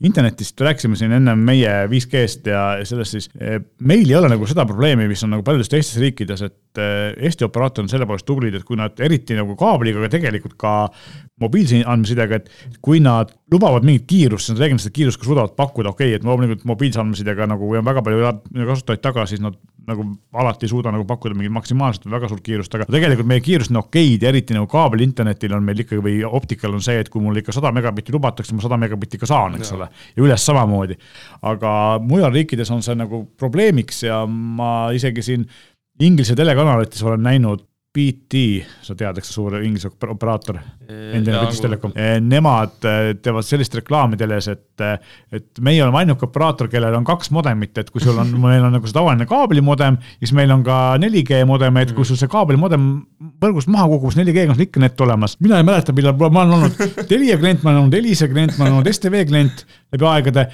internetist 0.04 0.60
rääkisime 0.64 0.96
siin 0.96 1.12
enne 1.12 1.34
meie 1.36 1.72
5G-st 1.90 2.48
ja 2.52 2.62
sellest 2.88 3.16
siis, 3.16 3.28
äh, 3.40 3.58
meil 3.84 4.06
ei 4.08 4.16
ole 4.16 4.30
nagu 4.32 4.48
seda 4.48 4.64
probleemi, 4.68 5.08
mis 5.10 5.24
on 5.26 5.34
nagu 5.34 5.44
paljudes 5.46 5.72
teistes 5.72 6.00
riikides, 6.00 6.44
et 6.46 6.56
Eesti 6.80 7.42
operaatorid 7.42 7.88
on 7.88 7.90
selle 7.90 8.06
poolest 8.06 8.28
tublid, 8.28 8.54
et 8.54 8.62
kui 8.62 8.78
nad 8.78 9.00
eriti 9.02 9.34
nagu 9.34 9.56
kaabliga, 9.58 9.98
aga 9.98 10.12
tegelikult 10.12 10.54
ka 10.60 10.74
mobiilse 11.42 11.80
andmesidega, 11.82 12.38
et 12.38 12.76
kui 12.84 13.00
nad 13.02 13.32
lubavad 13.50 13.82
mingit 13.86 14.06
kiirust, 14.06 14.46
siis 14.46 14.54
nad 14.54 14.62
reeglina 14.62 14.84
seda 14.84 14.94
kiirust 14.94 15.18
ka 15.18 15.26
suudavad 15.26 15.56
pakkuda, 15.58 15.90
okei 15.90 16.12
okay,, 16.12 16.20
et 16.20 16.28
loomulikult 16.28 16.62
mobiilse 16.70 17.02
andmesidega 17.02 17.48
nagu, 17.50 17.66
kui 17.66 17.80
on 17.80 17.88
väga 17.88 18.04
palju 18.06 18.34
kasutajaid 18.70 19.02
taga, 19.02 19.26
siis 19.26 19.42
nad 19.42 19.58
nagu 19.90 20.06
alati 20.42 20.66
ei 20.66 20.72
suuda 20.72 20.92
nagu 20.94 21.06
pakkuda 21.08 21.36
mingit 21.36 21.54
maksimaalset 21.54 22.06
või 22.06 22.16
väga 22.16 22.30
suurt 22.30 22.44
kiirust, 22.46 22.74
aga 22.76 22.86
tegelikult 22.90 23.28
meie 23.30 23.42
kiirused 23.44 23.74
on 23.74 23.82
okeid 23.82 24.24
ja 24.24 24.32
eriti 24.32 24.56
nagu 24.56 24.68
kaabelinternetil 24.70 25.56
on 25.56 25.66
meil 25.66 25.84
ikkagi 25.84 26.04
või 26.04 26.18
optikal 26.26 26.76
on 26.76 26.84
see, 26.84 26.98
et 27.02 27.10
kui 27.12 27.22
mul 27.24 27.40
ikka 27.42 27.54
sada 27.56 27.72
megabitti 27.76 28.14
lubatakse, 28.14 28.56
ma 28.56 28.64
sada 28.64 28.78
megabitti 28.80 29.20
ka 29.20 29.30
saan, 29.30 29.58
eks 29.58 29.74
ole, 29.76 29.90
ja 30.16 30.26
üles 30.26 30.46
samamoodi. 30.46 30.98
aga 31.50 31.72
mujal 32.04 32.32
riikides 32.34 32.70
on 32.74 32.84
see 32.86 32.96
nagu 32.98 33.24
probleemiks 33.40 34.04
ja 34.06 34.22
ma 34.26 34.90
isegi 34.96 35.26
siin 35.26 35.50
Inglise 36.00 36.32
telekanalites 36.32 37.02
olen 37.04 37.20
näinud 37.20 37.66
BT, 37.90 38.60
sa 38.86 38.94
tead, 38.94 39.16
eks 39.18 39.32
suur 39.34 39.56
Inglise 39.58 39.88
operaator, 39.90 40.60
endine 40.86 41.40
British 41.40 41.58
Telecom, 41.64 41.90
nemad 42.22 42.86
eh, 42.86 43.08
teevad 43.18 43.46
sellist 43.46 43.74
reklaami 43.80 44.18
teles, 44.20 44.46
et, 44.52 44.84
eh, 44.86 45.16
et 45.34 45.58
meie 45.66 45.82
oleme 45.82 45.98
ainuke 45.98 46.28
operaator, 46.28 46.70
kellel 46.70 46.94
on 46.94 47.08
kaks 47.08 47.32
modemit, 47.34 47.74
et 47.82 47.90
kui 47.90 48.02
sul 48.04 48.20
on, 48.22 48.30
meil 48.44 48.68
on 48.68 48.76
nagu 48.76 48.86
see 48.86 48.94
tavaline 48.94 49.26
kaablimodem, 49.30 49.98
siis 50.22 50.30
meil 50.38 50.54
on 50.54 50.62
ka 50.66 50.78
4G 51.02 51.42
modem, 51.50 51.82
et 51.82 51.90
kui 51.96 52.06
sul 52.06 52.20
see 52.20 52.30
kaablimodem 52.30 52.88
võrgust 53.42 53.72
maha 53.74 53.90
kukub, 53.90 54.14
siis 54.14 54.22
4G-ga 54.22 54.54
on 54.54 54.66
ikka 54.68 54.86
net 54.86 55.06
olemas. 55.08 55.34
mina 55.42 55.58
ei 55.58 55.66
mäleta, 55.66 55.96
millal 55.96 56.14
ma 56.30 56.44
olen 56.46 56.60
olnud 56.60 56.82
Telia 57.10 57.42
klient, 57.42 57.64
ma 57.66 57.72
olen 57.74 57.88
olnud 57.88 57.98
Elisa 57.98 58.30
klient, 58.30 58.54
ma 58.54 58.68
olen 58.68 58.78
olnud 58.78 58.94
STV 58.94 59.26
klient 59.26 59.66
läbi 59.90 60.12
aegade 60.14 60.46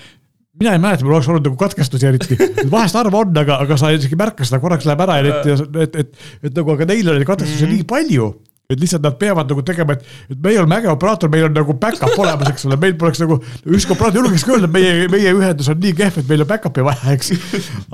mina 0.60 0.72
ei 0.72 0.82
mäleta, 0.82 1.04
mul 1.04 1.18
oleks 1.18 1.28
olnud 1.32 1.46
nagu 1.48 1.60
katkestusi 1.60 2.08
eriti, 2.08 2.38
vahest 2.72 2.96
harva 2.98 3.22
on, 3.22 3.36
aga, 3.44 3.60
aga 3.66 3.78
sa 3.80 3.92
isegi 3.94 4.18
märka 4.18 4.46
seda, 4.46 4.60
korraks 4.62 4.88
läheb 4.88 5.06
ära 5.06 5.20
ja 5.20 5.30
et, 5.30 5.48
et, 5.52 5.80
et, 5.84 5.96
et, 6.02 6.28
et 6.48 6.60
nagu, 6.60 6.76
aga 6.76 6.88
neil 6.92 7.14
oli 7.14 7.28
katkestusi 7.28 7.64
mm 7.64 7.70
-hmm. 7.70 7.82
nii 7.82 7.90
palju 7.92 8.34
et 8.70 8.80
lihtsalt 8.80 9.04
nad 9.04 9.14
peavad 9.18 9.50
nagu 9.50 9.62
tegema, 9.62 9.94
et, 9.94 10.06
et 10.30 10.38
meie 10.42 10.58
oleme 10.58 10.80
äge 10.80 10.90
operaator, 10.90 11.30
meil 11.30 11.46
on 11.46 11.54
nagu 11.54 11.74
back-up 11.78 12.18
olemas, 12.18 12.48
eks 12.50 12.66
ole, 12.66 12.78
meil 12.82 12.96
poleks 12.98 13.20
nagu, 13.22 13.38
ükski 13.62 13.94
operaator 13.94 14.24
julgeks 14.24 14.44
ka 14.46 14.56
öelda, 14.56 14.66
et 14.66 14.74
meie, 14.74 15.08
meie 15.12 15.34
ühendus 15.38 15.70
on 15.70 15.78
nii 15.82 15.94
kehv, 16.00 16.18
et 16.22 16.32
meil 16.32 16.42
on 16.42 16.50
back-up'i 16.50 16.86
vaja, 16.86 17.14
eks. 17.14 17.30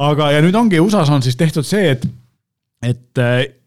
aga, 0.09 0.31
ja 0.33 0.41
nüüd 0.45 0.57
ongi 0.57 0.81
USA-s 0.81 1.13
on 1.13 1.25
siis 1.25 1.37
tehtud 1.37 1.69
see, 1.69 1.93
et, 1.93 2.07
et 2.89 3.23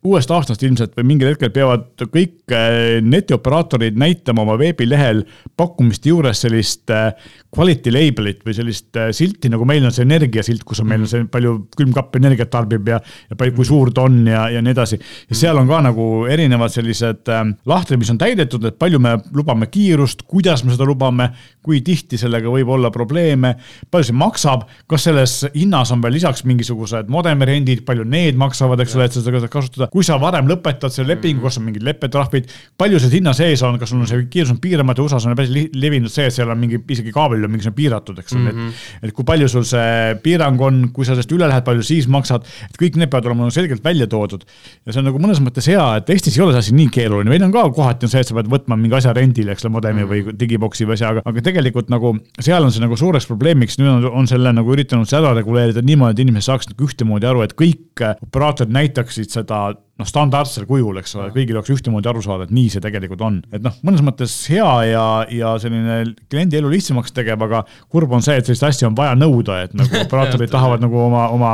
uuest 0.06 0.32
aastast 0.34 0.64
ilmselt 0.66 0.94
või 0.98 1.08
mingil 1.12 1.32
hetkel 1.32 1.52
peavad 1.54 2.04
kõik 2.14 2.54
äh, 2.54 3.00
netioperaatorid 3.06 3.98
näitama 3.98 4.44
oma 4.46 4.58
veebilehel 4.60 5.24
pakkumiste 5.58 6.12
juures 6.12 6.44
sellist 6.46 6.92
äh, 6.94 7.10
quality 7.56 7.94
label'it 7.94 8.44
või 8.46 8.56
sellist 8.58 9.00
äh, 9.00 9.10
silti, 9.16 9.50
nagu 9.52 9.66
meil 9.68 9.86
on 9.88 9.94
see 9.96 10.06
energiasilt, 10.06 10.66
kus 10.68 10.84
on 10.84 10.90
meil 10.92 11.06
on 11.06 11.10
see 11.10 11.26
palju 11.32 11.56
külmkapp 11.78 12.20
energiat 12.20 12.52
tarbib 12.54 12.92
ja, 12.92 13.00
ja 13.32 13.40
palju, 13.40 13.56
kui 13.58 13.68
suur 13.68 13.92
ta 13.96 14.06
on 14.06 14.22
ja, 14.30 14.46
ja 14.54 14.62
nii 14.66 14.76
edasi. 14.76 15.00
ja 15.32 15.40
seal 15.40 15.62
on 15.62 15.70
ka 15.72 15.82
nagu 15.88 16.08
erinevad 16.32 16.74
sellised 16.74 17.32
lahtrid, 17.66 18.02
mis 18.02 18.14
on 18.14 18.22
täidetud, 18.22 18.66
et 18.70 18.78
palju 18.82 19.02
me 19.02 19.16
lubame 19.36 19.70
kiirust, 19.72 20.26
kuidas 20.30 20.66
me 20.66 20.76
seda 20.76 20.88
lubame, 20.88 21.32
kui 21.66 21.82
tihti 21.86 22.20
sellega 22.22 22.52
võib 22.52 22.70
olla 22.76 22.92
probleeme, 22.94 23.56
palju 23.90 24.12
see 24.12 24.20
maksab, 24.20 24.68
kas 24.92 25.08
selles 25.10 25.40
hinnas 25.56 25.94
on 25.96 26.04
veel 26.04 26.18
lisaks 26.20 26.46
mingisugused 26.46 27.10
modemi 27.12 27.50
rendid, 27.50 27.82
palju 27.88 28.06
need 28.06 28.38
maksavad, 28.40 28.84
eks 28.84 28.98
ole, 29.00 29.10
et 29.10 29.18
seda 29.18 29.50
kasutada 29.50 29.90
kui 29.96 30.04
sa 30.04 30.18
varem 30.20 30.50
lõpetad 30.50 30.92
selle 30.92 31.14
lepingu, 31.14 31.40
mhm. 31.40 31.48
kas 31.48 31.60
on 31.62 31.66
mingid 31.70 31.86
leppetrahvid, 31.88 32.50
palju 32.76 33.00
see 33.00 33.14
hinna 33.16 33.32
sees 33.38 33.64
on, 33.64 33.78
kas 33.80 33.94
sul 33.94 34.02
on 34.04 34.10
see 34.10 34.26
kiirus 34.32 34.52
on 34.52 34.60
piiramatu, 34.64 35.06
USA-s 35.08 35.28
on 35.30 35.38
päris 35.40 35.72
levinud 35.72 36.12
see, 36.12 36.28
et 36.28 36.36
seal 36.36 36.52
on 36.52 36.60
mingi, 36.60 36.82
isegi 36.92 37.14
kaablil 37.16 37.48
on 37.48 37.54
mingisugune 37.54 37.78
piiratud, 37.78 38.20
eks 38.20 38.36
ole 38.36 38.42
mm 38.44 38.58
-hmm., 38.58 38.74
et. 39.00 39.08
et 39.08 39.16
kui 39.16 39.28
palju 39.28 39.48
sul 39.52 39.64
see 39.68 40.18
piirang 40.24 40.60
on, 40.68 40.82
kui 40.96 41.08
sa 41.08 41.14
sellest 41.14 41.32
üle 41.32 41.48
lähed, 41.48 41.64
palju 41.64 41.86
siis 41.86 42.10
maksad, 42.12 42.44
et 42.68 42.76
kõik 42.82 43.00
need 43.00 43.12
peavad 43.14 43.30
olema 43.32 43.50
selgelt 43.56 43.84
välja 43.84 44.08
toodud. 44.12 44.44
ja 44.86 44.92
see 44.92 45.00
on 45.00 45.08
nagu 45.12 45.22
mõnes 45.22 45.40
mõttes 45.40 45.70
hea, 45.72 45.86
et 46.02 46.10
Eestis 46.10 46.38
ei 46.38 46.44
ole 46.44 46.58
see 46.58 46.66
asi 46.66 46.76
nii 46.76 46.90
keeruline, 46.92 47.30
meil 47.30 47.48
on 47.48 47.56
ka 47.56 47.64
kohati 47.70 48.06
on 48.06 48.12
see, 48.12 48.20
et 48.20 48.28
sa 48.28 48.36
pead 48.36 48.52
võtma 48.52 48.76
mingi 48.76 49.00
asja 49.00 49.14
rendile, 49.14 49.56
eks 49.56 49.66
ole, 49.66 49.72
modemi 49.78 50.04
mm 50.04 50.10
-hmm. 50.10 50.28
või 50.28 50.40
digiboksi 50.40 50.86
või 50.86 51.00
asja, 51.00 51.14
aga, 51.16 51.24
aga 51.26 51.42
tegelikult 51.42 51.90
nagu 51.90 52.18
seal 52.40 52.64
on 52.64 52.72
see 52.72 52.84
nagu 52.84 52.98
suureks 52.98 53.28
probleemiks, 53.32 53.80
nüüd 53.80 53.90
on, 53.94 54.12
on 54.12 54.28
selle 54.28 54.52
nagu 54.52 54.76
üritanud 54.76 55.08
seda 55.08 55.34
reguleerida 55.34 55.82
niimoodi, 55.82 56.12
et 56.12 56.26
inimesed 56.28 56.52
saaksid 56.52 56.76
nagu 56.76 56.90
ühtemoodi 56.90 57.32
aru, 57.32 57.42
et 57.48 57.56
kõik 57.56 58.04
operaatorid 58.28 58.74
näitaksid 58.76 59.32
seda 59.32 59.76
noh, 60.00 60.08
standardsel 60.08 60.66
kujul, 60.70 61.00
eks 61.00 61.16
ole, 61.18 61.30
kõigil 61.36 61.58
oleks 61.58 61.72
ühtemoodi 61.76 62.10
aru 62.12 62.24
saada, 62.26 62.48
et 62.48 62.54
nii 62.56 62.70
see 62.74 62.84
tegelikult 62.84 63.24
on. 63.26 63.40
et 63.56 63.64
noh, 63.64 63.76
mõnes 63.88 64.04
mõttes 64.06 64.34
hea 64.52 64.70
ja, 64.90 65.06
ja 65.32 65.56
selline 65.62 66.02
kliendi 66.32 66.60
elu 66.60 66.72
lihtsamaks 66.74 67.16
tegev, 67.16 67.46
aga 67.48 67.64
kurb 67.92 68.16
on 68.16 68.26
see, 68.26 68.38
et 68.40 68.48
sellist 68.48 68.68
asja 68.68 68.90
on 68.90 68.98
vaja 68.98 69.16
nõuda, 69.20 69.62
et 69.68 69.76
nagu 69.78 70.00
operaatorid 70.06 70.52
tahavad 70.52 70.84
nagu 70.84 71.00
oma, 71.08 71.28
oma 71.36 71.52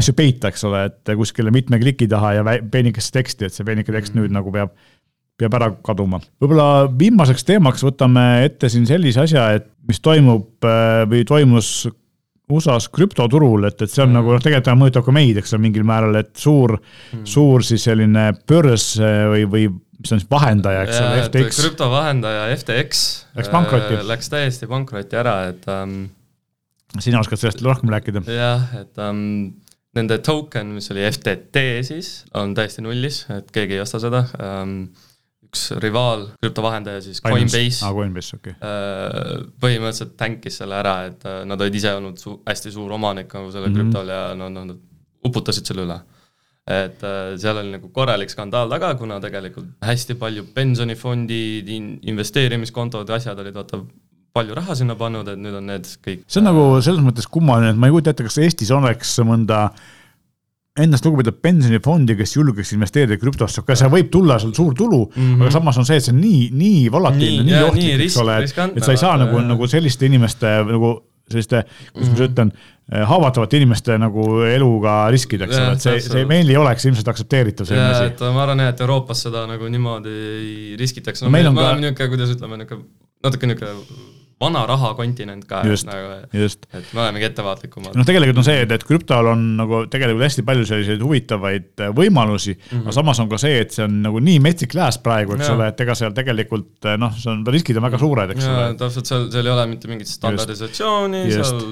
asju 0.00 0.16
peita, 0.18 0.50
eks 0.50 0.66
ole, 0.68 0.86
et 0.90 1.14
kuskile 1.18 1.54
mitme 1.54 1.80
kliki 1.82 2.10
taha 2.10 2.38
ja 2.40 2.46
peenikesse 2.72 3.14
teksti, 3.14 3.48
et 3.48 3.56
see 3.56 3.66
peenike 3.68 3.94
tekst 3.94 4.18
nüüd 4.18 4.34
nagu 4.34 4.52
peab 4.54 4.74
peab 5.40 5.54
ära 5.56 5.70
kaduma. 5.86 6.18
võib-olla 6.42 6.84
viimaseks 7.00 7.46
teemaks 7.48 7.84
võtame 7.86 8.24
ette 8.44 8.68
siin 8.68 8.84
sellise 8.88 9.22
asja, 9.22 9.46
et 9.56 9.70
mis 9.88 10.02
toimub 10.04 10.66
äh, 10.68 11.06
või 11.08 11.24
toimus 11.28 11.88
USA-s 12.54 12.88
krüptoturul, 12.94 13.68
et, 13.68 13.78
et 13.80 13.90
see 13.90 14.02
on 14.04 14.10
mm. 14.10 14.18
nagu 14.18 14.34
noh, 14.34 14.42
tegelikult 14.42 14.80
mõjutab 14.80 15.06
ka 15.06 15.14
meid, 15.14 15.40
eks 15.40 15.54
ole, 15.54 15.64
mingil 15.66 15.86
määral, 15.88 16.18
et 16.20 16.32
suur 16.38 16.76
mm., 16.78 17.24
suur 17.28 17.64
siis 17.66 17.86
selline 17.88 18.30
börs 18.48 18.92
äh, 19.00 19.24
või, 19.30 19.46
või 19.50 19.66
mis 20.00 20.14
on 20.14 20.22
siis 20.22 20.30
vahendaja, 20.30 20.84
eks 20.86 21.00
ole, 21.00 21.24
FTX. 21.26 21.60
krüptovahendaja 21.64 22.46
FTX 22.56 23.02
läks 23.36 23.52
pankrotti 23.52 23.98
äh,. 23.98 24.06
Läks 24.08 24.32
täiesti 24.32 24.68
pankrotti 24.70 25.20
ära, 25.20 25.36
et 25.52 25.68
ähm, 25.72 25.98
sina 26.98 27.20
oskad 27.20 27.42
sellest 27.42 27.62
rohkem 27.66 27.92
rääkida? 27.92 28.24
jah, 28.32 28.64
et 28.80 29.02
ähm, 29.02 29.22
nende 29.96 30.20
token, 30.24 30.72
mis 30.78 30.90
oli 30.94 31.04
FTT 31.08 31.64
siis, 31.86 32.10
on 32.38 32.54
täiesti 32.56 32.84
nullis, 32.84 33.24
et 33.34 33.52
keegi 33.54 33.76
ei 33.76 33.84
osta 33.84 34.00
seda 34.02 34.24
ähm, 34.40 34.82
üks 35.50 35.66
rivaal, 35.82 36.28
krüptovahendaja 36.42 37.02
siis 37.04 37.18
Coinbase 37.24 37.82
ah,, 37.84 37.94
Coinbase, 37.94 38.38
okei 38.38 38.54
okay.. 38.54 39.48
põhimõtteliselt 39.62 40.14
tänkis 40.20 40.60
selle 40.62 40.78
ära, 40.78 40.94
et 41.10 41.26
äh, 41.26 41.42
nad 41.48 41.60
olid 41.60 41.78
ise 41.80 41.92
olnud 41.98 42.20
su-, 42.22 42.38
hästi 42.46 42.72
suur 42.74 42.94
omanik 42.94 43.34
nagu 43.34 43.50
sellel 43.50 43.70
mm 43.70 43.76
-hmm. 43.76 43.90
krüptol 43.90 44.14
ja 44.14 44.22
no 44.38 44.48
nad 44.54 44.76
uputasid 45.26 45.66
selle 45.66 45.84
üle. 45.88 45.98
et 46.70 47.02
äh, 47.02 47.36
seal 47.40 47.58
oli 47.58 47.72
nagu 47.72 47.88
korralik 47.88 48.30
skandaal 48.30 48.70
taga, 48.70 48.94
kuna 48.94 49.20
tegelikult 49.20 49.66
hästi 49.82 50.14
palju 50.14 50.46
pensionifondid 50.54 51.68
in,, 51.68 51.98
investeerimiskontod 52.02 53.08
ja 53.08 53.14
asjad 53.14 53.38
olid 53.38 53.54
vaata 53.54 53.82
palju 54.32 54.54
raha 54.54 54.74
sinna 54.74 54.94
pannud, 54.94 55.28
et 55.28 55.38
nüüd 55.38 55.56
on 55.58 55.66
need 55.66 55.88
kõik 56.06 56.22
see 56.28 56.40
on 56.40 56.46
nagu 56.46 56.66
selles 56.80 57.02
mõttes 57.02 57.26
kummaline, 57.26 57.74
et 57.74 57.80
ma 57.80 57.88
ei 57.88 57.96
kujuta 57.96 58.14
ette, 58.14 58.28
kas 58.28 58.38
Eestis 58.38 58.70
oleks 58.70 59.18
mõnda 59.26 59.64
äh, 59.64 59.88
endast 60.78 61.06
lugupeetud 61.06 61.40
pensionifondi, 61.42 62.14
kes 62.18 62.36
julgeks 62.36 62.74
investeerida 62.76 63.18
krüptosse, 63.20 63.64
ka 63.66 63.74
seal 63.78 63.90
võib 63.92 64.10
tulla 64.12 64.38
seal 64.38 64.52
suur 64.54 64.74
tulu 64.78 65.00
mm, 65.08 65.22
-hmm. 65.22 65.42
aga 65.42 65.54
samas 65.56 65.80
on 65.82 65.86
see, 65.88 65.98
et 65.98 66.06
see 66.06 66.14
on 66.14 66.20
nii, 66.22 66.42
nii 66.54 66.84
volatiilne, 66.94 67.42
nii, 67.42 67.54
nii 67.54 67.64
ohtlik, 67.68 68.04
eks 68.06 68.18
ole, 68.22 68.36
et, 68.44 68.60
et 68.76 68.86
sa 68.86 68.94
ei 68.94 69.00
saa 69.00 69.16
nagu, 69.20 69.40
nagu 69.42 69.70
selliste 69.70 70.06
inimeste 70.06 70.52
nagu 70.68 70.92
selliste, 71.30 71.64
kuidas 71.92 72.10
ma 72.10 72.16
siis 72.18 72.30
ütlen, 72.30 72.48
haavatavate 73.06 73.58
inimeste 73.60 73.98
nagu 74.02 74.24
eluga 74.46 74.94
riskida, 75.14 75.46
eks 75.46 75.58
ole, 75.58 75.74
et 75.76 75.84
see, 75.84 76.00
see 76.06 76.24
meil 76.30 76.48
ei 76.50 76.58
oleks 76.58 76.86
ilmselt 76.90 77.10
aktsepteeritav 77.12 77.68
selline 77.68 77.90
asi. 77.90 78.08
et 78.10 78.24
ma 78.34 78.42
arvan 78.46 78.64
jah, 78.64 78.72
et 78.74 78.82
Euroopas 78.86 79.26
seda 79.26 79.44
nagu 79.50 79.70
niimoodi 79.70 80.16
ei 80.30 80.80
riskitaks, 80.80 81.22
no 81.22 81.30
meil, 81.30 81.50
meil 81.50 81.52
on 81.54 81.60
ka 81.60 81.76
niisugune, 81.78 82.10
kuidas 82.14 82.34
ütleme, 82.34 82.62
niisugune 82.62 82.88
natuke 83.26 83.50
niisugune 83.50 84.18
vana 84.40 84.62
raha 84.68 84.92
kontinent 84.96 85.44
ka, 85.48 85.60
et 85.68 85.84
nagu, 85.84 86.12
et 86.32 86.92
me 86.94 87.02
olemegi 87.02 87.26
ettevaatlikumad. 87.28 87.96
noh, 87.98 88.06
tegelikult 88.08 88.40
on 88.40 88.46
see, 88.46 88.62
et, 88.64 88.72
et 88.72 88.86
krüptol 88.88 89.30
on 89.34 89.44
nagu 89.58 89.82
tegelikult 89.92 90.26
hästi 90.26 90.44
palju 90.48 90.68
selliseid 90.68 91.04
huvitavaid 91.04 91.84
äh, 91.84 91.92
võimalusi 91.96 92.54
mm, 92.56 92.66
-hmm. 92.70 92.86
aga 92.86 92.96
samas 92.96 93.20
on 93.20 93.30
ka 93.32 93.40
see, 93.42 93.60
et 93.66 93.76
see 93.76 93.84
on 93.84 94.00
nagu 94.06 94.22
nii 94.24 94.40
metsik 94.44 94.76
lääs 94.78 95.00
praegu, 95.04 95.36
eks 95.36 95.48
ja. 95.48 95.54
ole, 95.58 95.70
et 95.74 95.84
ega 95.84 95.96
seal 95.98 96.16
tegelikult 96.16 96.88
äh, 96.88 96.96
noh, 97.00 97.12
see 97.20 97.32
on, 97.32 97.44
riskid 97.52 97.80
on 97.80 97.88
väga 97.90 98.00
suured, 98.00 98.36
eks 98.36 98.46
ja, 98.46 98.56
ole. 98.56 98.76
täpselt, 98.80 99.12
seal, 99.12 99.28
seal 99.34 99.50
ei 99.50 99.56
ole 99.56 99.66
mitte 99.74 99.92
mingit 99.92 100.08
standardisatsiooni, 100.10 101.26
seal 101.36 101.66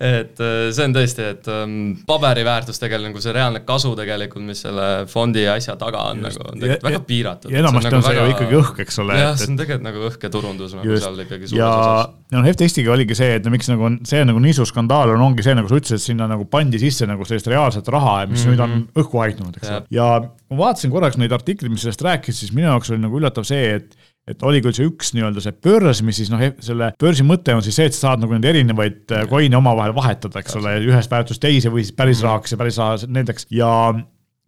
et 0.00 0.40
äh, 0.40 0.70
see 0.72 0.86
on 0.88 0.94
tõesti, 0.96 1.24
et 1.34 1.48
um, 1.52 1.72
paberi 2.08 2.40
väärtus 2.46 2.80
tegelikult 2.80 3.10
nagu 3.10 3.20
see 3.20 3.34
reaalne 3.36 3.60
kasu 3.68 3.90
tegelikult, 3.98 4.46
mis 4.48 4.62
selle 4.64 4.86
fondi 5.10 5.42
ja 5.44 5.58
asja 5.60 5.74
taga 5.80 6.06
on 6.08 6.22
just. 6.24 6.38
nagu, 6.40 6.54
on 6.54 6.62
tegelikult 6.62 6.80
ja, 6.80 6.88
väga 6.88 7.00
piiratud. 7.10 7.52
ja 7.52 7.60
enamasti 7.60 7.92
on 7.98 8.06
see 8.06 8.14
ju 8.16 8.22
väga... 8.22 8.32
ikkagi 8.32 8.58
õhk, 8.62 8.80
eks 8.86 8.98
ole. 9.04 9.18
jah, 9.20 9.34
see 9.36 9.50
on 9.52 9.60
tegelikult 9.60 9.86
nagu 9.90 10.06
õhk 10.08 10.24
ja 10.24 10.32
turundus 10.32 10.72
nagu 10.78 10.88
just. 10.88 11.04
seal 11.04 11.22
ikkagi 11.26 11.50
suures 11.50 11.60
ja, 11.60 11.70
osas. 11.76 12.16
ja 12.32 12.38
noh, 12.38 12.50
FTX-iga 12.54 12.94
oligi 12.96 13.18
see, 13.20 13.36
et 13.36 13.44
no 13.44 13.52
miks 13.52 13.68
nagu 13.68 13.88
on, 13.90 14.00
see 14.08 14.24
nagu 14.24 14.44
nii 14.46 14.56
suur 14.56 14.70
skandaal 14.72 15.12
on, 15.18 15.24
ongi 15.28 15.44
see, 15.44 15.56
nagu 15.60 15.68
sa 15.68 15.80
ütlesid, 15.82 16.04
sinna 16.06 16.30
nagu 16.32 16.48
pandi 16.48 16.80
sisse 16.80 17.08
nagu 17.10 17.28
sellist 17.28 17.52
reaalset 17.52 17.92
raha, 17.92 18.22
mis 18.24 18.40
mm 18.40 18.46
-hmm. 18.46 18.54
nüüd 18.56 18.64
on 18.64 18.76
mhm. 18.78 19.04
õhku 19.04 19.20
haihtunud, 19.20 19.60
eks 19.60 19.68
ole. 19.68 19.84
ja 19.92 20.08
ma 20.24 20.62
vaatasin 20.64 20.96
korraks 20.96 21.20
neid 21.20 21.36
artikleid, 21.36 21.76
mis 21.76 21.84
sellest 21.84 22.08
rääkisid, 22.08 22.46
siis 22.46 22.56
minu 22.56 22.72
jaoks 22.72 22.94
oli 22.94 23.04
nagu 23.04 23.20
üllatav 23.20 23.44
see, 23.44 23.76
et 23.76 23.99
et 24.28 24.42
oli 24.46 24.60
küll 24.62 24.76
see 24.76 24.86
üks 24.88 25.14
nii-öelda 25.16 25.42
see 25.44 25.56
börs, 25.64 26.02
mis 26.06 26.20
siis 26.20 26.30
noh, 26.32 26.42
selle 26.62 26.92
börsi 27.00 27.26
mõte 27.26 27.54
on 27.56 27.64
siis 27.64 27.78
see, 27.80 27.88
et 27.90 27.96
sa 27.96 28.10
saad 28.10 28.24
nagu 28.24 28.36
neid 28.36 28.48
erinevaid 28.52 29.14
äh, 29.16 29.26
coin'e 29.30 29.58
omavahel 29.58 29.94
vahetada, 29.96 30.42
eks 30.42 30.58
ole, 30.60 30.76
ühest 30.86 31.12
väärtust 31.12 31.42
teise 31.42 31.72
või 31.72 31.86
siis 31.86 31.96
päris 31.96 32.22
rahaks 32.26 32.54
ja 32.54 32.60
päris 32.60 32.78
raha 32.80 33.10
nendeks. 33.10 33.48
Ja 33.54 33.70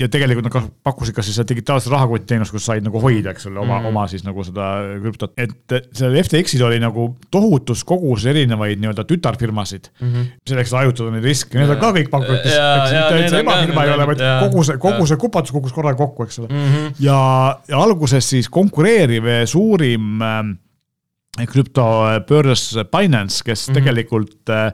ja 0.00 0.08
tegelikult 0.10 0.46
nad 0.48 0.68
pakkusid 0.84 1.14
ka 1.14 1.22
siis 1.24 1.36
seda 1.36 1.46
digitaalset 1.52 1.92
rahakottiteenust, 1.92 2.52
kus 2.54 2.64
said 2.66 2.84
nagu 2.84 3.00
hoida, 3.02 3.34
eks 3.34 3.46
ole, 3.50 3.60
oma 3.60 3.76
mm, 3.76 3.82
-hmm. 3.82 3.88
oma 3.90 4.06
siis 4.10 4.24
nagu 4.24 4.44
seda 4.46 4.68
krüptot, 5.02 5.34
et 5.36 5.74
sellel 5.92 6.22
FTX-il 6.24 6.64
oli 6.66 6.80
nagu 6.82 7.06
tohutus 7.30 7.84
kogus 7.86 8.24
erinevaid 8.30 8.80
nii-öelda 8.82 9.04
tütarfirmasid 9.08 9.90
mm. 9.92 10.08
-hmm. 10.08 10.30
selleks, 10.48 10.72
et 10.72 10.78
hajutada 10.80 11.14
neid 11.14 11.28
riske, 11.28 11.58
need 11.58 11.74
on 11.74 11.82
ka 11.82 11.92
kõik 11.98 12.10
pankrotis, 12.14 12.56
eks 12.56 12.96
mitte 12.96 13.14
ainult 13.18 13.36
see 13.36 13.44
emafirma 13.44 13.84
ei 13.84 13.94
ole, 13.94 14.08
vaid 14.12 14.24
kogu 14.46 14.64
see, 14.64 14.80
kogu 14.86 15.06
see 15.10 15.20
kupatus 15.26 15.54
kukkus 15.58 15.76
korraga 15.76 16.00
kokku, 16.00 16.26
eks 16.26 16.42
ole 16.42 16.48
mm. 16.48 16.66
-hmm. 16.72 16.94
ja, 17.04 17.20
ja 17.68 17.84
alguses 17.84 18.30
siis 18.34 18.48
konkureeriv 18.48 19.28
suurim 19.46 20.22
äh, 20.22 21.46
krüptobörs 21.52 22.74
Binance, 22.90 23.44
kes 23.44 23.68
mm 23.68 23.70
-hmm. 23.70 23.78
tegelikult 23.78 24.50
äh, 24.50 24.72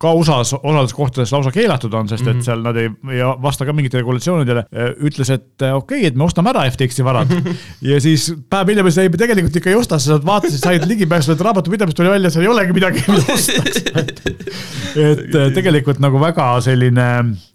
ka 0.00 0.12
USA-s 0.16 0.54
osades 0.56 0.94
kohtades 0.96 1.32
lausa 1.34 1.52
keelatud 1.52 1.94
on, 1.96 2.08
sest 2.08 2.24
et 2.24 2.32
mhm. 2.32 2.44
seal 2.46 2.62
nad 2.64 2.78
ei, 2.80 2.88
ei 3.12 3.24
vasta 3.42 3.66
ka 3.68 3.74
mingitele 3.76 4.00
regulatsioonidele, 4.00 4.64
ütles, 5.06 5.32
et 5.34 5.66
okei 5.66 5.74
okay,, 6.00 6.06
et 6.08 6.16
me 6.16 6.24
ostame 6.24 6.52
ära 6.54 6.64
FTX-i 6.70 7.04
varad. 7.04 7.34
ja 7.90 8.00
siis 8.02 8.30
päev 8.50 8.72
hiljem 8.72 8.88
ütles, 8.88 9.00
ei, 9.02 9.12
me 9.12 9.20
tegelikult 9.20 9.60
ikka 9.60 9.72
ei 9.72 9.78
osta, 9.78 10.00
sest 10.00 10.16
nad 10.16 10.28
vaatasid, 10.28 10.62
said 10.62 10.88
ligipääsu, 10.88 11.34
et 11.34 11.44
raamatupidamist 11.44 12.00
tuli 12.00 12.12
välja, 12.12 12.32
seal 12.32 12.46
ei 12.46 12.52
olegi 12.54 12.76
midagi, 12.76 13.04
mida 13.12 13.36
osta. 13.36 14.04
et 15.10 15.56
tegelikult 15.56 16.00
nagu 16.02 16.22
väga 16.22 16.48
selline 16.64 17.10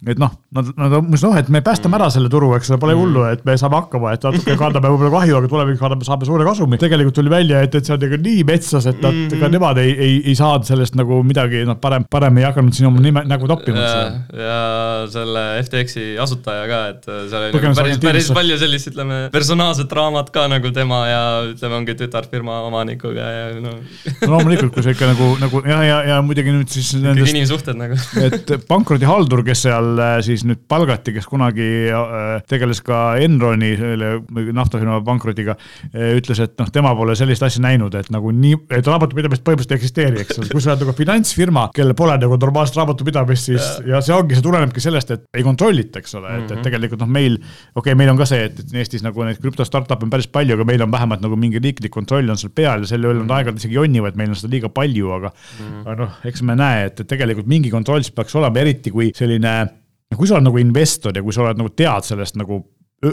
et 0.06 0.20
noh, 0.22 0.32
nad, 0.54 0.68
nad 0.78 0.94
on, 1.00 1.08
noh, 1.10 1.36
et 1.40 1.48
me 1.54 1.62
päästame 1.66 1.98
ära 1.98 2.08
selle 2.14 2.30
turu, 2.32 2.52
eks 2.58 2.70
ole, 2.72 2.80
pole 2.82 2.96
hullu, 2.98 3.24
et 3.32 3.42
me 3.48 3.56
saame 3.58 3.80
hakkama, 3.80 4.14
et 4.14 4.26
natuke 4.26 4.56
kandame 4.60 4.92
võib-olla 4.94 5.12
kahju, 5.16 5.38
aga 5.40 5.50
tulevikus 5.50 5.82
saame, 5.82 6.08
saame 6.08 6.28
suure 6.30 6.46
kasumi. 6.46 6.80
tegelikult 6.82 7.18
tuli 7.18 7.34
välja, 7.34 7.64
et, 7.66 7.76
et 7.76 7.88
see 7.88 7.96
on 7.96 8.04
nagu 8.06 8.20
nii 8.22 8.44
metsas, 8.48 8.86
et 8.92 9.02
nad 9.04 9.36
ka 9.42 9.50
nemad 9.52 9.82
ei, 9.82 9.96
ei, 9.96 10.20
ei 10.30 10.36
saanud 10.38 10.68
sellest 10.68 10.98
nagu 11.00 11.22
midagi, 11.26 11.64
noh, 11.68 11.80
parem, 11.82 12.06
parem 12.12 12.35
ei 12.41 12.48
hakanud 12.48 12.76
siin 12.76 12.89
oma 12.89 13.02
nime 13.04 13.24
nägu 13.30 13.48
toppima. 13.50 13.82
ja, 13.82 14.04
ja 14.39 14.60
selle 15.12 15.45
FTX-i 15.63 16.15
asutaja 16.21 16.65
ka, 16.69 16.82
et 16.93 17.08
seal 17.08 17.48
oli 17.48 17.54
nagu 17.54 17.74
päris, 17.80 18.00
päris 18.04 18.32
palju 18.36 18.58
sellist, 18.62 18.91
ütleme, 18.91 19.19
personaalset 19.34 19.89
draamat 19.91 20.32
ka 20.36 20.48
nagu 20.52 20.71
tema 20.76 21.02
ja 21.10 21.21
ütleme, 21.52 21.80
ongi 21.82 21.98
tütarfirma 22.00 22.62
omanikuga 22.69 23.30
ja 23.32 23.45
no. 23.62 23.76
no 24.26 24.32
loomulikult, 24.36 24.74
kui 24.76 24.86
sa 24.86 24.95
ikka 24.95 25.12
nagu, 25.13 25.32
nagu 25.41 25.63
ja, 25.69 25.80
ja, 25.86 26.00
ja 26.12 26.19
muidugi 26.26 26.54
nüüd 26.56 26.71
siis 26.71 26.93
nendest. 27.00 27.34
inimsuhted 27.34 27.80
nagu 27.80 28.00
et 28.28 28.56
pankrotihaldur, 28.69 29.43
kes 29.48 29.65
seal 29.67 30.02
äh, 30.02 30.17
siis 30.26 30.45
nüüd 30.48 30.63
palgati, 30.71 31.13
kes 31.15 31.28
kunagi 31.30 31.69
äh, 31.89 32.26
tegeles 32.50 32.82
ka 32.86 33.04
Enroni, 33.21 33.74
selle 33.80 34.12
naftafirma 34.56 35.02
pankrotiga, 35.06 35.58
äh, 35.91 36.15
ütles, 36.19 36.41
et 36.43 36.56
noh, 36.62 36.69
tema 36.74 36.93
pole 36.98 37.15
sellist 37.17 37.45
asja 37.45 37.63
näinud, 37.65 37.95
et 38.00 38.12
nagu 38.13 38.32
nii, 38.36 38.60
et 38.78 38.88
raamatupidamist 38.88 39.45
põhimõtteliselt 39.45 39.76
ei 39.76 39.82
eksisteeri, 39.82 40.24
eks 40.26 40.41
ole, 40.41 40.52
kui 40.54 40.63
sa 40.63 40.74
oled 40.74 40.86
nagu 40.86 40.95
finantsfirma, 40.98 41.67
kellel 41.76 41.98
pole 41.98 42.17
nagu 42.26 42.38
normaalset 42.42 42.80
raamatupidamist, 42.82 43.50
siis 43.52 43.62
ja. 43.62 43.96
ja 43.96 44.02
see 44.06 44.16
ongi, 44.16 44.38
see 44.38 44.46
tulenebki 44.46 44.84
sellest, 44.84 45.14
et 45.16 45.26
ei 45.38 45.46
kontrollita, 45.46 46.02
eks 46.04 46.18
ole, 46.20 46.34
et, 46.34 46.46
et 46.50 46.56
mhm. 46.58 46.66
tegelikult 46.68 47.06
noh, 47.06 47.12
meil, 47.18 47.38
okei 47.38 47.80
okay,, 47.82 48.00
meil 48.02 48.12
on 48.14 48.20
ka 48.20 48.28
see, 48.30 48.50
et, 48.50 48.60
et 48.66 48.76
Eestis 48.82 49.06
nagu 49.06 49.26
neid 49.28 49.40
krüpto 49.44 49.68
startup'e 49.68 50.08
on 50.08 50.14
päris 50.14 50.30
palju, 50.32 50.58
aga 50.58 50.68
meil 50.68 50.86
on 50.86 50.94
vähemalt 50.94 51.24
nagu 51.24 51.40
mingi 51.40 51.62
riiklik 51.64 51.94
kontroll 51.96 52.30
on 52.34 52.42
seal 52.42 52.54
peal 52.56 52.84
ja 52.84 52.92
selle 52.92 53.14
üle 53.14 53.24
nad 53.24 53.38
aeg-ajalt 53.38 53.64
isegi 53.64 53.80
jonnivad, 53.80 54.20
meil 54.20 54.34
on 54.34 54.40
seda 54.40 54.54
liiga 54.54 54.72
palju, 54.74 55.12
aga 55.20 55.32
mm., 55.32 55.82
aga 55.86 55.98
noh, 56.04 56.22
eks 56.32 56.46
me 56.46 56.60
näe, 56.60 56.86
et, 56.90 57.02
et 57.02 57.12
tegelikult 57.16 57.50
mingi 57.50 57.74
kontroll 57.74 58.04
siis 58.04 58.16
peaks 58.16 58.36
olema, 58.40 58.64
eriti 58.66 58.94
kui 58.94 59.12
selline 59.16 59.56
kui 60.16 60.30
sa 60.30 60.38
oled 60.38 60.48
nagu 60.48 60.62
investor 60.62 61.16
ja 61.16 61.24
kui 61.26 61.34
sa 61.36 61.44
oled 61.44 61.60
nagu 61.60 61.72
tead 61.76 62.08
sellest 62.08 62.38
nagu 62.40 62.62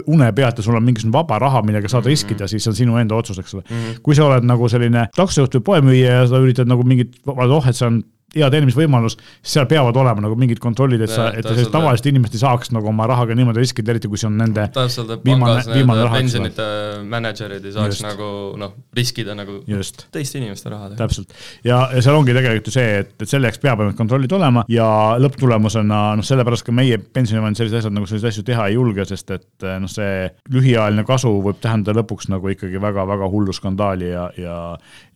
une 0.07 0.29
pealt 0.33 0.57
ja 0.57 0.63
sul 0.63 0.77
on 0.77 0.83
mingisugune 0.83 1.13
vaba 1.13 1.39
raha, 1.39 1.61
millega 1.61 1.87
saad 1.87 2.03
-hmm. 2.03 2.07
riskida, 2.07 2.47
siis 2.47 2.67
on 2.67 2.75
sinu 2.75 2.97
enda 2.97 3.15
otsus, 3.15 3.39
eks 3.39 3.53
ole 3.53 3.63
mm. 3.69 3.75
-hmm. 3.75 3.99
kui 4.03 4.15
sa 4.15 4.25
oled 4.25 4.43
nagu 4.43 4.69
selline 4.69 5.07
taksojuht 5.15 5.55
või 5.55 5.61
poemüüja 5.61 6.11
ja 6.11 6.27
sa 6.27 6.39
üritad 6.39 6.67
nagu 6.67 6.83
mingit, 6.83 7.19
oh, 7.25 7.67
et 7.67 7.75
see 7.75 7.87
on 7.87 8.03
hea 8.33 8.49
teenimisvõimalus, 8.53 9.17
seal 9.45 9.67
peavad 9.69 9.97
olema 9.99 10.23
nagu 10.25 10.37
mingid 10.39 10.61
kontrollid, 10.63 11.03
et 11.05 11.11
sa, 11.11 11.29
et 11.35 11.45
sellised 11.45 11.71
tavalised 11.73 12.07
inimesed 12.09 12.37
ei 12.37 12.41
saaks 12.41 12.71
nagu 12.73 12.89
oma 12.89 13.05
rahaga 13.09 13.35
niimoodi 13.37 13.61
riskida, 13.61 13.93
eriti 13.93 14.09
kui 14.11 14.19
see 14.19 14.29
on 14.29 14.39
nende 14.41 14.65
et 14.65 15.25
pangas 15.27 15.69
need 15.69 15.89
pensionite 16.13 16.67
mänedžerid 17.13 17.67
ei 17.67 17.75
saaks 17.75 17.99
just. 17.99 18.05
nagu 18.07 18.29
noh, 18.59 18.73
riskida 18.97 19.35
nagu 19.37 19.59
just. 19.69 20.05
teiste 20.13 20.41
inimeste 20.41 20.71
rahadega. 20.73 20.97
täpselt, 21.03 21.35
ja, 21.67 21.83
ja 21.93 22.03
seal 22.05 22.17
ongi 22.17 22.35
tegelikult 22.35 22.71
ju 22.71 22.75
see, 22.75 22.99
et, 23.03 23.13
et 23.21 23.29
selle 23.29 23.49
jaoks 23.49 23.61
peavad 23.63 23.91
need 23.91 23.99
kontrollid 23.99 24.33
olema 24.39 24.65
ja 24.71 24.87
lõpptulemusena 25.21 26.01
noh, 26.17 26.25
sellepärast 26.25 26.65
ka 26.67 26.75
meie 26.75 26.97
pensionifond 26.97 27.59
sellised 27.59 27.83
asjad 27.83 27.95
nagu 27.95 28.09
selliseid 28.09 28.33
asju 28.33 28.45
teha 28.49 28.67
ei 28.71 28.77
julge, 28.79 29.05
sest 29.09 29.35
et 29.37 29.67
noh, 29.83 29.91
see 29.91 30.27
lühiajaline 30.53 31.05
kasu 31.07 31.35
võib 31.45 31.61
tähendada 31.63 31.99
lõpuks 32.01 32.31
nagu 32.33 32.49
ikkagi 32.53 32.81
väga-väga 32.81 33.29
hullu 33.29 33.53
skandaali 33.55 34.09
ja, 34.09 34.27
ja 34.39 34.57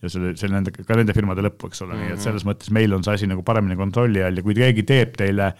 ja 0.02 0.12
selle, 0.12 0.34
selle 0.38 0.58
nende, 0.58 0.72
ka 0.72 0.96
nende 0.98 1.16
firmade 1.16 1.42
lõppu, 1.44 1.70
eks 1.70 1.82
ole 1.82 1.94
mm, 1.94 1.98
-hmm. 1.98 2.04
nii 2.04 2.12
et 2.12 2.18
mhm. 2.18 2.24
selles 2.26 2.46
mõttes 2.46 2.70
meil 2.74 2.94
on 2.94 3.04
see 3.04 3.18
asi 3.18 3.30
nagu 3.30 3.42
paremini 3.46 3.76
kontrolli 3.78 4.22
all 4.22 4.38
ja 4.38 4.46
kui 4.46 4.56
keegi 4.58 4.86
teeb 4.88 5.16
teile 5.18 5.52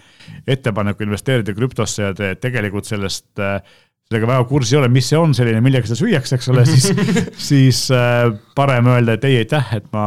ettepaneku 0.47 1.07
investeerida 1.07 1.55
krüptosse 1.57 2.09
ja 2.09 2.15
te 2.15 2.35
tegelikult 2.41 2.89
sellest 2.89 3.33
sellega 4.09 4.31
väga 4.31 4.45
kursis 4.49 4.73
ei 4.73 4.79
ole, 4.81 4.89
mis 4.93 5.09
see 5.11 5.19
on 5.21 5.35
selline, 5.37 5.61
millega 5.65 5.89
seda 5.89 6.01
süüakse, 6.01 6.39
eks 6.39 6.49
ole, 6.49 6.65
siis 6.69 6.89
siis 7.51 7.83
äh, 7.93 8.31
parem 8.57 8.89
öelda, 8.89 9.19
et 9.19 9.27
ei, 9.29 9.43
aitäh, 9.43 9.75
et 9.77 9.91
ma 9.93 10.07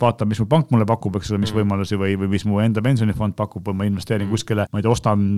vaatan, 0.00 0.30
mis 0.30 0.40
mu 0.42 0.48
pank 0.50 0.72
mulle 0.74 0.86
pakub, 0.88 1.20
eks 1.20 1.30
ole, 1.30 1.42
mis 1.44 1.52
mhm. 1.52 1.62
võimalusi 1.62 1.98
või, 2.00 2.16
või 2.18 2.32
mis 2.34 2.46
mu 2.48 2.58
enda 2.62 2.82
pensionifond 2.82 3.36
pakub 3.38 3.70
või 3.70 3.78
ma 3.78 3.88
investeerin 3.90 4.26
mhm. 4.26 4.34
kuskile, 4.34 4.66
ma 4.72 4.80
ei 4.80 4.86
tea, 4.86 4.94
ostan 4.96 5.30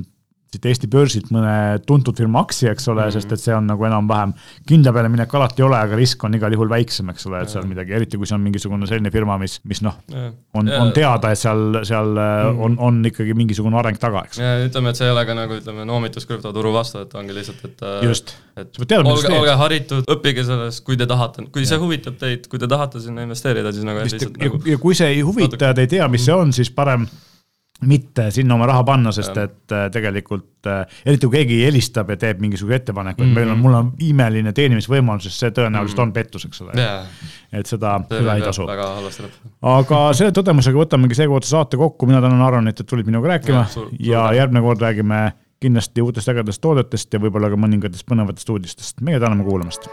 siit 0.53 0.67
Eesti 0.69 0.89
börsilt 0.93 1.31
mõne 1.33 1.81
tuntud 1.89 2.19
firma 2.19 2.43
aktsia, 2.45 2.75
eks 2.75 2.89
ole 2.91 3.07
mm, 3.07 3.09
-hmm. 3.09 3.15
sest 3.17 3.33
et 3.33 3.41
see 3.41 3.55
on 3.57 3.67
nagu 3.71 3.87
enam-vähem, 3.89 4.35
kindla 4.69 4.93
peale 4.93 5.09
minek 5.13 5.33
alati 5.39 5.63
ei 5.63 5.67
ole, 5.67 5.79
aga 5.79 5.97
risk 5.97 6.25
on 6.29 6.37
igal 6.37 6.53
juhul 6.53 6.69
väiksem, 6.69 7.09
eks 7.13 7.27
ole, 7.31 7.41
et 7.43 7.53
seal 7.53 7.65
midagi, 7.69 7.95
eriti 7.97 8.21
kui 8.21 8.29
see 8.29 8.37
on 8.37 8.45
mingisugune 8.45 8.89
selline 8.91 9.11
firma, 9.15 9.39
mis, 9.41 9.59
mis 9.69 9.81
noh, 9.85 9.97
on, 10.55 10.69
on 10.69 10.93
teada, 10.93 11.33
et 11.33 11.41
seal, 11.41 11.81
seal 11.89 12.13
mm 12.13 12.21
-hmm. 12.21 12.61
on, 12.67 12.77
on 12.79 13.01
ikkagi 13.09 13.35
mingisugune 13.39 13.79
areng 13.81 13.99
taga, 13.99 14.27
eks. 14.29 14.43
ütleme, 14.69 14.93
et 14.93 15.01
see 15.01 15.09
ei 15.09 15.17
ole 15.17 15.25
ka 15.27 15.39
nagu 15.41 15.57
ütleme, 15.57 15.89
noomitus 15.89 16.29
krüptoturu 16.29 16.73
vastu, 16.77 17.01
et 17.07 17.15
ongi 17.15 17.35
lihtsalt, 17.35 17.65
et 17.65 17.83
äh, 17.89 18.05
just, 18.11 18.37
et 18.57 18.77
olge, 19.01 19.33
olge 19.33 19.57
haritud, 19.65 20.05
õppige 20.05 20.45
sellest, 20.45 20.85
kui 20.85 21.01
te 21.01 21.09
tahate, 21.09 21.49
kui 21.49 21.65
see 21.65 21.79
ja. 21.79 21.83
huvitab 21.83 22.21
teid, 22.21 22.49
kui 22.49 22.61
te 22.61 22.69
tahate 22.69 23.01
sinna 23.01 23.25
investeerida, 23.25 23.73
siis 23.73 23.89
nagu 23.89 24.05
lihtsalt 24.05 24.37
ja, 24.37 24.49
nagu 24.51 24.61
ja 24.69 24.79
kui 24.79 24.95
see 24.95 25.09
ei 25.17 25.25
huvita 25.25 25.57
ja 25.65 25.75
te 25.75 25.89
ei 25.89 25.95
tea, 25.97 26.09
mis 26.13 26.29
see 26.29 26.35
on, 26.37 26.53
siis 26.53 26.71
parem 26.71 27.09
mitte 27.89 28.31
sinna 28.31 28.55
oma 28.55 28.67
raha 28.71 28.85
panna, 28.87 29.13
sest 29.15 29.37
et 29.43 29.75
äh, 29.75 29.87
tegelikult 29.93 30.71
äh, 30.71 31.01
eriti 31.07 31.29
kui 31.29 31.41
keegi 31.41 31.59
helistab 31.67 32.11
ja 32.13 32.17
teeb 32.21 32.43
mingisuguse 32.43 32.81
ettepaneku, 32.81 33.23
et 33.23 33.29
mm 33.29 33.33
-hmm. 33.33 33.41
meil 33.41 33.51
on, 33.55 33.59
mul 33.59 33.75
on 33.79 33.93
imeline 33.99 34.53
teenimisvõimalus, 34.53 35.29
siis 35.29 35.39
see 35.41 35.51
tõenäoliselt 35.51 35.97
mm 35.97 36.03
-hmm. 36.03 36.09
on 36.09 36.13
pettus, 36.13 36.45
eks 36.45 36.63
ole 36.63 36.73
yeah.. 36.77 37.07
et 37.53 37.67
seda, 37.67 38.01
seda 38.09 38.35
ei 38.35 38.43
tasu. 38.43 38.67
aga 39.63 40.13
selle 40.13 40.33
tõdemusega 40.33 40.85
võtamegi 40.85 41.15
seekordse 41.15 41.51
saate 41.51 41.77
kokku, 41.77 42.07
mina 42.07 42.21
tänan 42.21 42.43
Aronit, 42.43 42.81
et 42.81 42.87
tulid 42.87 43.07
minuga 43.07 43.29
rääkima 43.29 43.67
ja, 43.77 43.89
ja 43.99 44.33
järgmine 44.33 44.63
kord 44.63 44.81
räägime 44.81 45.33
kindlasti 45.61 46.03
uutest 46.03 46.29
ägedast 46.29 46.61
toodetest 46.61 47.13
ja 47.15 47.21
võib-olla 47.23 47.51
ka 47.51 47.57
mõningatest 47.57 48.09
põnevatest 48.11 48.51
uudistest. 48.51 49.01
meie 49.01 49.21
täname 49.21 49.45
kuulamast 49.45 49.87